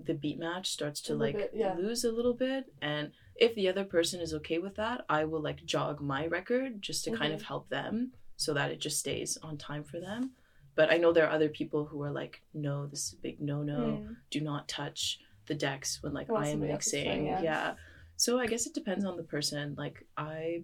the 0.00 0.14
beat 0.14 0.38
match 0.38 0.70
starts 0.70 1.00
to 1.00 1.14
like 1.14 1.36
bit, 1.36 1.50
yeah. 1.52 1.74
lose 1.74 2.04
a 2.04 2.12
little 2.12 2.32
bit 2.32 2.72
and 2.80 3.10
if 3.38 3.54
the 3.54 3.68
other 3.68 3.84
person 3.84 4.20
is 4.20 4.34
okay 4.34 4.58
with 4.58 4.76
that, 4.76 5.04
I 5.08 5.24
will 5.24 5.40
like 5.40 5.64
jog 5.64 6.00
my 6.00 6.26
record 6.26 6.82
just 6.82 7.04
to 7.04 7.12
kind 7.12 7.32
of 7.32 7.42
help 7.42 7.68
them 7.68 8.12
so 8.36 8.52
that 8.54 8.70
it 8.70 8.80
just 8.80 8.98
stays 8.98 9.38
on 9.42 9.56
time 9.56 9.84
for 9.84 10.00
them. 10.00 10.32
But 10.74 10.92
I 10.92 10.96
know 10.96 11.12
there 11.12 11.26
are 11.26 11.32
other 11.32 11.48
people 11.48 11.84
who 11.84 12.02
are 12.02 12.10
like, 12.10 12.42
no, 12.52 12.86
this 12.86 13.06
is 13.06 13.12
a 13.14 13.16
big 13.16 13.40
no 13.40 13.62
no. 13.62 13.78
Mm. 13.78 14.16
Do 14.30 14.40
not 14.40 14.68
touch 14.68 15.20
the 15.46 15.54
decks 15.54 16.02
when 16.02 16.12
like 16.12 16.30
I 16.30 16.46
am 16.46 16.52
somebody 16.52 16.72
else 16.72 16.86
is 16.88 16.92
mixing. 16.92 17.04
playing, 17.04 17.26
yeah. 17.26 17.42
yeah. 17.42 17.74
So 18.16 18.38
I 18.38 18.46
guess 18.46 18.66
it 18.66 18.74
depends 18.74 19.04
on 19.04 19.16
the 19.16 19.22
person. 19.22 19.74
Like 19.78 20.04
I 20.16 20.62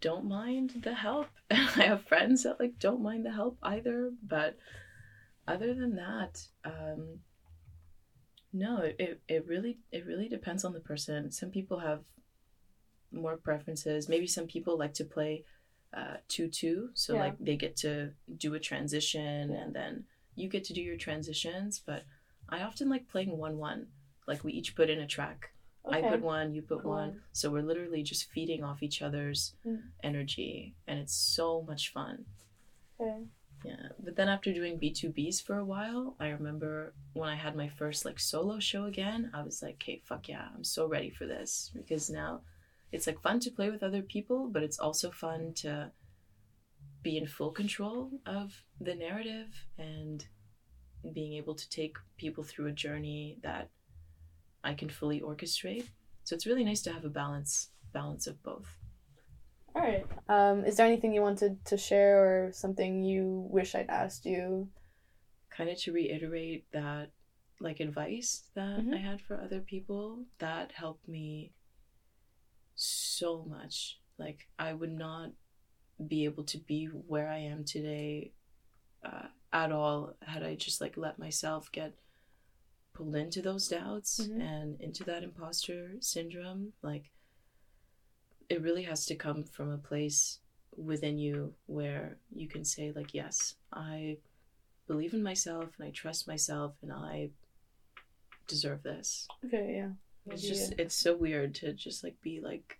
don't 0.00 0.26
mind 0.26 0.80
the 0.82 0.94
help. 0.94 1.28
I 1.50 1.82
have 1.82 2.06
friends 2.06 2.42
that 2.44 2.58
like 2.58 2.78
don't 2.78 3.02
mind 3.02 3.26
the 3.26 3.32
help 3.32 3.58
either, 3.62 4.12
but 4.26 4.56
other 5.48 5.74
than 5.74 5.96
that, 5.96 6.40
um, 6.64 7.20
no, 8.52 8.80
it, 8.82 9.20
it, 9.28 9.46
really 9.46 9.78
it 9.92 10.06
really 10.06 10.28
depends 10.28 10.64
on 10.64 10.72
the 10.72 10.80
person. 10.80 11.30
Some 11.30 11.50
people 11.50 11.78
have 11.80 12.00
more 13.12 13.36
preferences. 13.36 14.08
Maybe 14.08 14.26
some 14.26 14.46
people 14.46 14.78
like 14.78 14.94
to 14.94 15.04
play 15.04 15.44
uh, 15.94 16.18
two 16.28 16.48
two, 16.48 16.90
so 16.94 17.14
Yeah. 17.14 17.20
like 17.20 17.36
they 17.38 17.56
get 17.56 17.76
to 17.78 18.12
do 18.36 18.54
a 18.54 18.60
transition 18.60 19.50
and 19.54 19.74
then 19.74 20.04
you 20.34 20.48
get 20.48 20.64
to 20.64 20.72
do 20.74 20.82
your 20.82 20.96
transitions. 20.96 21.82
But 21.84 22.04
I 22.48 22.62
often 22.62 22.88
like 22.88 23.08
playing 23.08 23.36
one 23.36 23.58
one. 23.58 23.86
Like 24.26 24.44
we 24.44 24.52
each 24.52 24.74
put 24.76 24.90
in 24.90 25.00
a 25.00 25.06
track. 25.06 25.50
I 25.90 26.02
put 26.02 26.20
one, 26.20 26.52
you 26.54 26.60
put 26.60 26.82
Cool. 26.82 26.92
one. 26.92 27.22
So 27.32 27.50
we're 27.50 27.62
literally 27.62 28.02
just 28.02 28.30
feeding 28.30 28.62
off 28.62 28.82
each 28.82 29.00
other's 29.00 29.54
Mm. 29.64 29.82
energy, 30.02 30.74
and 30.86 30.98
it's 30.98 31.14
so 31.14 31.62
much 31.62 31.92
fun. 31.92 32.26
Okay. 33.00 33.24
Yeah, 33.64 33.88
but 34.02 34.14
then 34.14 34.28
after 34.28 34.52
doing 34.52 34.78
B2Bs 34.78 35.42
for 35.42 35.58
a 35.58 35.64
while, 35.64 36.14
I 36.20 36.28
remember 36.28 36.94
when 37.14 37.28
I 37.28 37.34
had 37.34 37.56
my 37.56 37.68
first 37.68 38.04
like 38.04 38.20
solo 38.20 38.60
show 38.60 38.84
again, 38.84 39.30
I 39.34 39.42
was 39.42 39.62
like, 39.62 39.74
okay, 39.74 40.00
fuck 40.04 40.28
yeah, 40.28 40.46
I'm 40.54 40.64
so 40.64 40.86
ready 40.86 41.10
for 41.10 41.26
this 41.26 41.70
because 41.74 42.08
now 42.08 42.42
it's 42.92 43.06
like 43.06 43.20
fun 43.20 43.40
to 43.40 43.50
play 43.50 43.70
with 43.70 43.82
other 43.82 44.02
people, 44.02 44.48
but 44.48 44.62
it's 44.62 44.78
also 44.78 45.10
fun 45.10 45.52
to 45.56 45.90
be 47.02 47.16
in 47.16 47.26
full 47.26 47.50
control 47.50 48.10
of 48.26 48.54
the 48.80 48.94
narrative 48.94 49.48
and 49.76 50.26
being 51.12 51.34
able 51.34 51.54
to 51.54 51.68
take 51.68 51.96
people 52.16 52.44
through 52.44 52.66
a 52.66 52.72
journey 52.72 53.38
that 53.42 53.70
I 54.64 54.74
can 54.74 54.88
fully 54.88 55.20
orchestrate. 55.20 55.86
So 56.24 56.34
it's 56.34 56.46
really 56.46 56.64
nice 56.64 56.82
to 56.82 56.92
have 56.92 57.04
a 57.04 57.10
balance 57.10 57.70
balance 57.92 58.26
of 58.26 58.42
both. 58.42 58.77
All 59.74 59.82
right. 59.82 60.06
Um, 60.28 60.64
is 60.64 60.76
there 60.76 60.86
anything 60.86 61.12
you 61.12 61.22
wanted 61.22 61.64
to 61.66 61.76
share 61.76 62.46
or 62.46 62.52
something 62.52 63.02
you 63.02 63.46
wish 63.50 63.74
I'd 63.74 63.90
asked 63.90 64.24
you? 64.24 64.68
kind 65.50 65.70
of 65.70 65.78
to 65.80 65.92
reiterate 65.92 66.70
that 66.72 67.10
like 67.58 67.80
advice 67.80 68.48
that 68.54 68.78
Mhm. 68.78 68.94
I 68.94 68.98
had 68.98 69.20
for 69.20 69.40
other 69.40 69.60
people 69.60 70.24
that 70.38 70.70
helped 70.70 71.08
me 71.08 71.52
so 72.76 73.44
much. 73.44 74.00
Like 74.18 74.48
I 74.58 74.72
would 74.72 74.92
not 74.92 75.32
be 76.06 76.24
able 76.26 76.44
to 76.44 76.58
be 76.58 76.84
where 76.86 77.28
I 77.28 77.38
am 77.38 77.64
today 77.64 78.34
uh, 79.02 79.28
at 79.52 79.72
all 79.72 80.14
had 80.22 80.44
I 80.44 80.54
just 80.54 80.80
like 80.80 80.96
let 80.96 81.18
myself 81.18 81.72
get 81.72 81.94
pulled 82.94 83.16
into 83.16 83.42
those 83.42 83.66
doubts 83.68 84.20
Mhm. 84.20 84.40
and 84.40 84.80
into 84.80 85.02
that 85.04 85.24
imposter 85.24 85.96
syndrome. 86.00 86.72
Like 86.82 87.10
it 88.48 88.62
really 88.62 88.82
has 88.84 89.06
to 89.06 89.14
come 89.14 89.44
from 89.44 89.70
a 89.70 89.78
place 89.78 90.40
within 90.76 91.18
you 91.18 91.52
where 91.66 92.16
you 92.34 92.48
can 92.48 92.64
say 92.64 92.92
like 92.94 93.12
yes, 93.14 93.54
I 93.72 94.18
believe 94.86 95.12
in 95.12 95.22
myself 95.22 95.70
and 95.78 95.86
I 95.86 95.90
trust 95.90 96.26
myself 96.26 96.74
and 96.82 96.92
I 96.92 97.30
deserve 98.46 98.82
this. 98.82 99.26
Okay, 99.44 99.74
yeah. 99.76 100.32
It's 100.32 100.42
just 100.42 100.72
uh, 100.72 100.76
it's 100.78 100.94
so 100.94 101.14
weird 101.16 101.54
to 101.56 101.72
just 101.72 102.04
like 102.04 102.20
be 102.20 102.40
like 102.40 102.78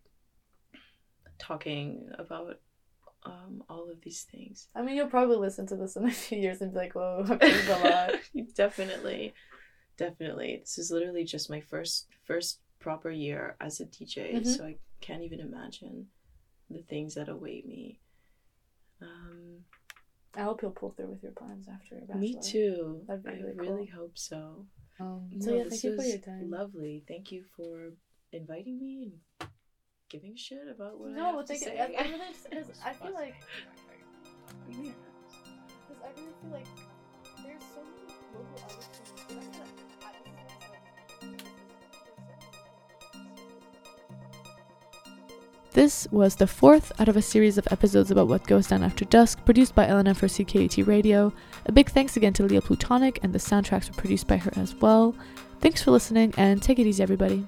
talking 1.39 2.11
about 2.19 2.61
um 3.25 3.62
all 3.69 3.91
of 3.91 4.01
these 4.03 4.23
things. 4.23 4.69
I 4.75 4.83
mean, 4.83 4.97
you'll 4.97 5.09
probably 5.09 5.37
listen 5.37 5.66
to 5.69 5.77
this 5.77 5.97
in 5.97 6.07
a 6.07 6.11
few 6.11 6.39
years 6.39 6.61
and 6.61 6.73
be 6.73 6.79
like, 6.79 6.95
whoa, 6.95 7.25
I've 7.41 7.69
a 7.69 7.89
lot. 7.89 8.12
definitely. 8.55 9.35
Definitely. 9.97 10.59
This 10.61 10.79
is 10.79 10.91
literally 10.91 11.25
just 11.25 11.51
my 11.51 11.61
first 11.61 12.07
first 12.25 12.61
proper 12.81 13.11
year 13.11 13.57
as 13.61 13.81
a 13.81 13.87
DJ, 13.87 14.35
Mhm. 14.37 14.47
so 14.47 14.64
I 14.64 14.79
can't 15.01 15.22
even 15.22 15.41
imagine 15.41 16.09
the 16.70 16.83
things 16.83 17.14
that 17.14 17.29
await 17.29 17.66
me. 17.66 18.01
Um 19.01 19.64
I 20.35 20.43
hope 20.43 20.62
you'll 20.62 20.70
pull 20.72 20.91
through 20.93 21.09
with 21.09 21.22
your 21.22 21.33
plans 21.33 21.66
after 21.68 21.95
your 21.97 22.05
bachelor. 22.07 22.20
me 22.20 22.39
too. 22.41 23.05
That'd 23.09 23.22
be 23.24 23.31
I 23.31 23.33
really 23.41 23.55
really 23.57 23.87
hope 23.87 24.16
so. 24.18 24.66
Um, 25.01 25.31
so 25.41 25.51
No, 25.51 25.57
yeah, 25.57 25.64
thank 25.68 25.85
you 25.85 25.95
for 25.97 26.03
your 26.03 26.18
time. 26.18 26.51
Lovely. 26.51 27.05
Thank 27.09 27.31
you 27.33 27.45
for 27.57 27.93
inviting 28.33 28.79
me 28.81 29.05
and 29.41 29.49
giving 30.11 30.33
a 30.35 30.37
shit 30.37 30.66
about 30.68 30.99
what 30.99 31.11
I 31.11 31.14
no, 31.14 31.37
have 31.39 31.47
thank 31.47 31.61
to 31.61 31.66
you. 31.66 31.76
say. 31.76 31.79
I, 31.81 32.03
I 32.05 32.09
really 32.09 32.33
just 32.66 32.81
I 32.87 32.93
feel 32.95 33.14
like 33.14 33.35
because 34.66 36.03
I 36.05 36.09
really 36.20 36.35
feel 36.43 36.51
like 36.53 36.66
there's 37.45 37.62
so 37.74 37.83
many 37.85 38.07
local 38.35 38.61
artists. 38.62 38.97
This 45.79 46.09
was 46.11 46.35
the 46.35 46.49
fourth 46.49 46.91
out 46.99 47.09
of 47.09 47.16
a 47.16 47.22
series 47.22 47.57
of 47.57 47.68
episodes 47.70 48.11
about 48.11 48.26
what 48.26 48.49
goes 48.49 48.66
down 48.66 48.83
after 48.83 49.05
dusk, 49.05 49.45
produced 49.45 49.76
by 49.76 49.87
Elena 49.87 50.12
for 50.12 50.26
CKUT 50.26 50.85
Radio. 50.89 51.33
A 51.66 51.70
big 51.70 51.89
thanks 51.89 52.16
again 52.16 52.33
to 52.33 52.43
Lia 52.43 52.61
Plutonic, 52.61 53.20
and 53.22 53.33
the 53.33 53.39
soundtracks 53.39 53.89
were 53.89 53.95
produced 53.95 54.26
by 54.26 54.39
her 54.39 54.51
as 54.57 54.74
well. 54.74 55.14
Thanks 55.61 55.81
for 55.81 55.93
listening, 55.93 56.35
and 56.37 56.61
take 56.61 56.81
it 56.81 56.87
easy, 56.89 57.01
everybody. 57.01 57.47